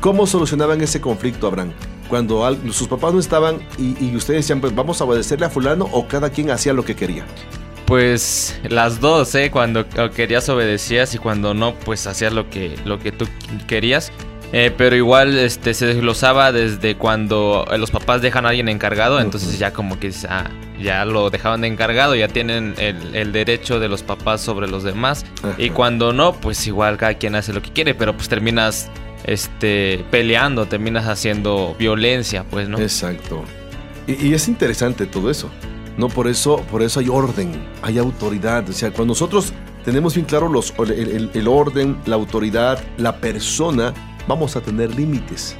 ¿cómo 0.00 0.26
solucionaban 0.28 0.80
ese 0.80 1.00
conflicto, 1.00 1.48
Abraham? 1.48 1.72
Cuando 2.08 2.44
al- 2.46 2.72
sus 2.72 2.86
papás 2.86 3.12
no 3.12 3.18
estaban 3.18 3.58
y, 3.78 3.96
y 4.04 4.14
ustedes 4.14 4.44
decían, 4.44 4.60
pues 4.60 4.72
vamos 4.74 5.00
a 5.00 5.04
obedecerle 5.04 5.46
a 5.46 5.50
fulano 5.50 5.88
o 5.90 6.06
cada 6.06 6.30
quien 6.30 6.50
hacía 6.52 6.72
lo 6.72 6.84
que 6.84 6.94
quería. 6.94 7.24
Pues 7.86 8.60
las 8.68 9.00
dos, 9.00 9.34
¿eh? 9.34 9.50
Cuando 9.50 9.84
querías 10.14 10.48
obedecías 10.48 11.12
y 11.14 11.18
cuando 11.18 11.52
no, 11.54 11.74
pues 11.74 12.06
hacías 12.06 12.32
lo 12.32 12.48
que, 12.48 12.78
lo 12.84 13.00
que 13.00 13.10
tú 13.10 13.26
querías. 13.66 14.12
Eh, 14.52 14.74
pero 14.76 14.96
igual 14.96 15.38
este, 15.38 15.74
se 15.74 15.86
desglosaba 15.86 16.50
desde 16.50 16.96
cuando 16.96 17.64
los 17.78 17.90
papás 17.92 18.20
dejan 18.20 18.46
a 18.46 18.48
alguien 18.48 18.68
encargado, 18.68 19.20
entonces 19.20 19.58
ya 19.60 19.72
como 19.72 20.00
que 20.00 20.12
ah, 20.28 20.50
ya 20.82 21.04
lo 21.04 21.30
dejaban 21.30 21.60
de 21.60 21.68
encargado, 21.68 22.16
ya 22.16 22.26
tienen 22.26 22.74
el, 22.78 23.14
el 23.14 23.30
derecho 23.32 23.78
de 23.78 23.88
los 23.88 24.02
papás 24.02 24.40
sobre 24.40 24.66
los 24.68 24.82
demás. 24.82 25.24
Y 25.56 25.70
cuando 25.70 26.12
no, 26.12 26.32
pues 26.32 26.66
igual 26.66 26.96
cada 26.96 27.14
quien 27.14 27.36
hace 27.36 27.52
lo 27.52 27.62
que 27.62 27.70
quiere, 27.70 27.94
pero 27.94 28.12
pues 28.16 28.28
terminas 28.28 28.90
este, 29.24 30.04
peleando, 30.10 30.66
terminas 30.66 31.06
haciendo 31.06 31.76
violencia, 31.78 32.44
pues, 32.50 32.68
¿no? 32.68 32.78
Exacto. 32.80 33.44
Y, 34.08 34.28
y 34.28 34.34
es 34.34 34.48
interesante 34.48 35.06
todo 35.06 35.30
eso. 35.30 35.48
No, 35.96 36.08
por 36.08 36.26
eso, 36.26 36.56
por 36.70 36.82
eso 36.82 36.98
hay 36.98 37.08
orden, 37.08 37.52
hay 37.82 37.98
autoridad. 37.98 38.68
O 38.68 38.72
sea, 38.72 38.90
cuando 38.90 39.12
nosotros 39.12 39.52
tenemos 39.84 40.14
bien 40.14 40.26
claro 40.26 40.48
los, 40.48 40.72
el, 40.78 40.90
el- 40.90 41.30
el 41.34 41.46
orden, 41.48 41.98
la 42.06 42.16
autoridad, 42.16 42.82
la 42.96 43.16
persona, 43.18 43.92
vamos 44.28 44.56
a 44.56 44.60
tener 44.60 44.94
límites. 44.94 45.56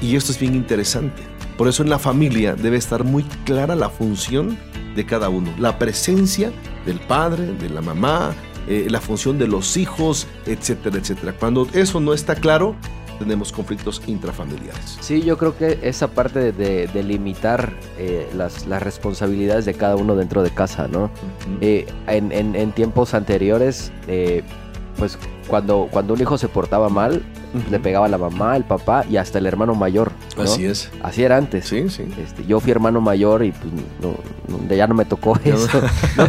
Y 0.00 0.16
esto 0.16 0.32
es 0.32 0.38
bien 0.38 0.54
interesante. 0.54 1.22
Por 1.56 1.66
eso 1.68 1.82
en 1.82 1.90
la 1.90 1.98
familia 1.98 2.54
debe 2.54 2.76
estar 2.76 3.02
muy 3.04 3.24
clara 3.44 3.74
la 3.74 3.88
función 3.90 4.56
de 4.94 5.04
cada 5.06 5.28
uno. 5.28 5.52
La 5.58 5.78
presencia 5.78 6.52
del 6.86 7.00
padre, 7.00 7.46
de 7.54 7.68
la 7.68 7.80
mamá, 7.80 8.32
eh, 8.68 8.86
la 8.88 9.00
función 9.00 9.38
de 9.38 9.48
los 9.48 9.76
hijos, 9.76 10.26
etcétera, 10.46 10.98
etcétera. 10.98 11.32
Cuando 11.32 11.66
eso 11.72 11.98
no 12.00 12.12
está 12.14 12.34
claro, 12.36 12.76
tenemos 13.18 13.50
conflictos 13.50 14.00
intrafamiliares. 14.06 14.98
Sí, 15.00 15.22
yo 15.22 15.36
creo 15.36 15.56
que 15.56 15.80
esa 15.82 16.06
parte 16.08 16.38
de, 16.38 16.52
de- 16.52 16.86
de 16.86 17.02
limitar 17.02 17.72
eh, 17.98 18.28
las, 18.36 18.66
las 18.68 18.80
responsabilidades 18.80 19.64
de 19.64 19.74
cada 19.74 19.96
uno 19.96 20.14
dentro 20.14 20.44
de 20.44 20.50
casa, 20.50 20.86
¿no? 20.86 21.10
Eh, 21.60 21.86
en, 22.06 22.30
en- 22.30 22.54
en 22.54 22.70
tiempos 22.70 23.14
anteriores, 23.14 23.90
pues 24.98 25.18
cuando, 25.46 25.88
cuando 25.90 26.14
un 26.14 26.20
hijo 26.20 26.36
se 26.36 26.48
portaba 26.48 26.88
mal, 26.88 27.22
le 27.70 27.78
pegaba 27.80 28.06
a 28.06 28.08
la 28.08 28.18
mamá, 28.18 28.56
el 28.56 28.64
papá 28.64 29.04
y 29.08 29.16
hasta 29.16 29.38
el 29.38 29.46
hermano 29.46 29.74
mayor. 29.74 30.12
¿no? 30.36 30.42
Así 30.42 30.66
es. 30.66 30.90
Así 31.02 31.22
era 31.22 31.36
antes. 31.36 31.66
Sí, 31.66 31.88
sí. 31.88 32.04
Este, 32.22 32.44
yo 32.46 32.60
fui 32.60 32.70
hermano 32.72 33.00
mayor 33.00 33.44
y 33.44 33.52
pues 33.52 33.72
no, 34.02 34.14
no- 34.68 34.74
ya 34.74 34.86
no 34.86 34.94
me 34.94 35.04
tocó 35.04 35.38
eso. 35.44 35.80
¿no? 36.16 36.28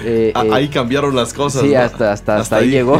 Eh, 0.00 0.30
Ah, 0.36 0.44
eh, 0.46 0.50
ahí 0.52 0.68
cambiaron 0.68 1.16
las 1.16 1.34
cosas. 1.34 1.62
sí, 1.62 1.72
¿no? 1.74 1.80
hasta, 1.80 2.12
hasta, 2.12 2.36
hasta, 2.36 2.36
Hasta 2.36 2.56
ahí 2.58 2.66
ahí. 2.66 2.70
llegó. 2.70 2.98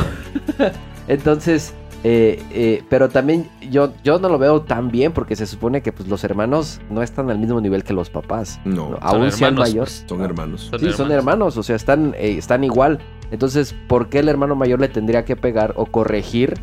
Entonces, 1.09 1.72
eh, 2.05 2.43
eh, 2.51 2.83
pero 2.89 3.09
también 3.09 3.49
yo, 3.70 3.93
yo 4.05 4.18
no 4.18 4.29
lo 4.29 4.37
veo 4.39 4.62
tan 4.62 4.91
bien 4.91 5.12
porque 5.12 5.37
se 5.37 5.47
supone 5.47 5.81
que 5.81 5.93
pues, 5.93 6.09
los 6.09 6.24
hermanos 6.24 6.81
no 6.91 7.03
están 7.03 7.31
al 7.31 7.39
mismo 7.39 7.61
nivel 7.61 7.85
que 7.85 7.93
los 7.93 8.11
papás. 8.11 8.59
No, 8.64 8.91
¿no? 8.91 8.99
Aún 9.01 9.31
sean 9.33 9.55
hermanos, 9.55 9.68
mayores. 9.70 10.05
pues. 10.07 10.09
son 10.09 10.22
hermanos. 10.22 10.70
Sí, 10.79 10.93
son 10.93 11.12
hermanos, 11.12 11.57
o 11.57 11.62
sea, 11.62 11.76
están, 11.76 12.14
eh, 12.18 12.37
están 12.39 12.64
igual. 12.64 12.99
Entonces, 13.31 13.74
¿por 13.89 14.09
qué 14.09 14.20
el 14.20 14.29
hermano 14.29 14.55
mayor 14.57 14.81
le 14.81 14.89
tendría 14.89 15.24
que 15.24 15.37
pegar 15.37 15.74
o 15.76 15.87
corregir 15.87 16.55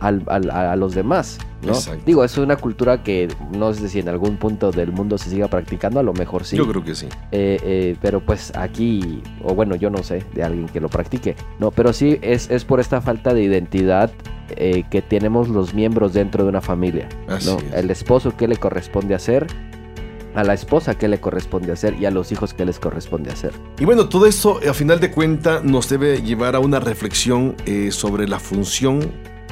al- 0.00 0.22
al- 0.26 0.50
a, 0.50 0.76
los 0.76 0.94
demás? 0.94 1.38
¿no? 1.62 1.72
Exacto. 1.72 2.02
Digo, 2.06 2.24
es 2.24 2.38
una 2.38 2.56
cultura 2.56 3.02
que 3.02 3.28
no 3.56 3.72
sé 3.74 3.88
si 3.88 3.98
en 3.98 4.08
algún 4.08 4.36
punto 4.38 4.70
del 4.70 4.92
mundo 4.92 5.18
se 5.18 5.28
siga 5.28 5.48
practicando, 5.48 6.00
a 6.00 6.02
lo 6.02 6.12
mejor 6.14 6.44
sí. 6.44 6.56
Yo 6.56 6.66
creo 6.66 6.82
que 6.82 6.94
sí. 6.94 7.06
Eh, 7.32 7.58
eh, 7.62 7.96
pero 8.00 8.20
pues 8.20 8.52
aquí, 8.56 9.22
o 9.44 9.54
bueno, 9.54 9.74
yo 9.76 9.90
no 9.90 10.02
sé 10.02 10.24
de 10.34 10.42
alguien 10.42 10.66
que 10.66 10.80
lo 10.80 10.88
practique, 10.88 11.36
no, 11.58 11.70
pero 11.70 11.92
sí 11.92 12.18
es, 12.22 12.50
es 12.50 12.64
por 12.64 12.80
esta 12.80 13.00
falta 13.02 13.34
de 13.34 13.42
identidad 13.42 14.10
eh, 14.56 14.84
que 14.90 15.02
tenemos 15.02 15.48
los 15.50 15.74
miembros 15.74 16.14
dentro 16.14 16.44
de 16.44 16.48
una 16.50 16.60
familia. 16.62 17.08
Así 17.28 17.50
¿no? 17.50 17.58
es. 17.58 17.72
El 17.74 17.90
esposo, 17.90 18.34
¿qué 18.36 18.48
le 18.48 18.56
corresponde 18.56 19.14
hacer? 19.14 19.46
A 20.34 20.44
la 20.44 20.54
esposa, 20.54 20.96
¿qué 20.96 21.08
le 21.08 21.20
corresponde 21.20 21.72
hacer? 21.72 21.96
Y 22.00 22.06
a 22.06 22.10
los 22.10 22.30
hijos, 22.30 22.54
¿qué 22.54 22.64
les 22.64 22.78
corresponde 22.78 23.30
hacer? 23.30 23.52
Y 23.78 23.84
bueno, 23.84 24.08
todo 24.08 24.26
esto 24.26 24.60
a 24.68 24.74
final 24.74 25.00
de 25.00 25.10
cuenta 25.10 25.60
nos 25.62 25.88
debe 25.88 26.22
llevar 26.22 26.54
a 26.54 26.60
una 26.60 26.78
reflexión 26.78 27.56
eh, 27.66 27.90
sobre 27.90 28.28
la 28.28 28.38
función 28.38 29.00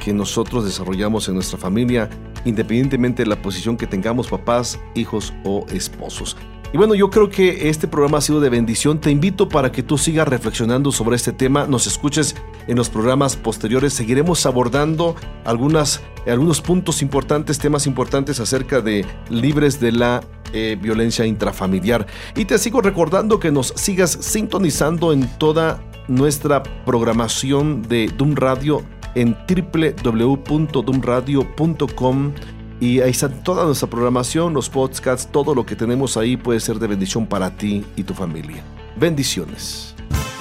que 0.03 0.13
nosotros 0.13 0.63
desarrollamos 0.63 1.27
en 1.27 1.35
nuestra 1.35 1.57
familia, 1.57 2.09
independientemente 2.45 3.23
de 3.23 3.29
la 3.29 3.41
posición 3.41 3.75
que 3.75 3.87
tengamos 3.87 4.29
papás, 4.29 4.79
hijos 4.95 5.33
o 5.43 5.65
esposos. 5.69 6.37
Y 6.71 6.77
bueno, 6.77 6.93
yo 6.93 7.09
creo 7.09 7.29
que 7.29 7.67
este 7.67 7.87
programa 7.87 8.19
ha 8.19 8.21
sido 8.21 8.39
de 8.39 8.49
bendición. 8.49 9.01
Te 9.01 9.09
invito 9.09 9.49
para 9.49 9.71
que 9.71 9.81
tú 9.81 9.97
sigas 9.97 10.27
reflexionando 10.27 10.91
sobre 10.91 11.15
este 11.15 11.31
tema, 11.31 11.65
nos 11.65 11.87
escuches 11.87 12.35
en 12.67 12.77
los 12.77 12.89
programas 12.89 13.35
posteriores. 13.35 13.93
Seguiremos 13.93 14.45
abordando 14.45 15.15
algunas, 15.45 16.01
algunos 16.27 16.61
puntos 16.61 17.01
importantes, 17.01 17.57
temas 17.57 17.87
importantes 17.87 18.39
acerca 18.39 18.81
de 18.81 19.03
libres 19.29 19.79
de 19.79 19.93
la 19.93 20.21
eh, 20.53 20.77
violencia 20.81 21.25
intrafamiliar. 21.25 22.07
Y 22.35 22.45
te 22.45 22.57
sigo 22.57 22.81
recordando 22.81 23.39
que 23.39 23.51
nos 23.51 23.67
sigas 23.75 24.11
sintonizando 24.11 25.13
en 25.13 25.27
toda 25.37 25.83
nuestra 26.07 26.63
programación 26.63 27.83
de 27.83 28.11
Doom 28.17 28.33
Radio 28.35 28.83
en 29.15 29.35
www.doomradio.com 29.47 32.33
y 32.79 33.01
ahí 33.01 33.11
está 33.11 33.29
toda 33.29 33.65
nuestra 33.65 33.89
programación, 33.89 34.53
los 34.53 34.69
podcasts, 34.69 35.29
todo 35.31 35.53
lo 35.53 35.65
que 35.65 35.75
tenemos 35.75 36.15
ahí 36.15 36.37
puede 36.37 36.61
ser 36.61 36.79
de 36.79 36.87
bendición 36.87 37.27
para 37.27 37.53
ti 37.55 37.85
y 37.95 38.03
tu 38.03 38.13
familia. 38.13 38.63
Bendiciones. 38.95 39.95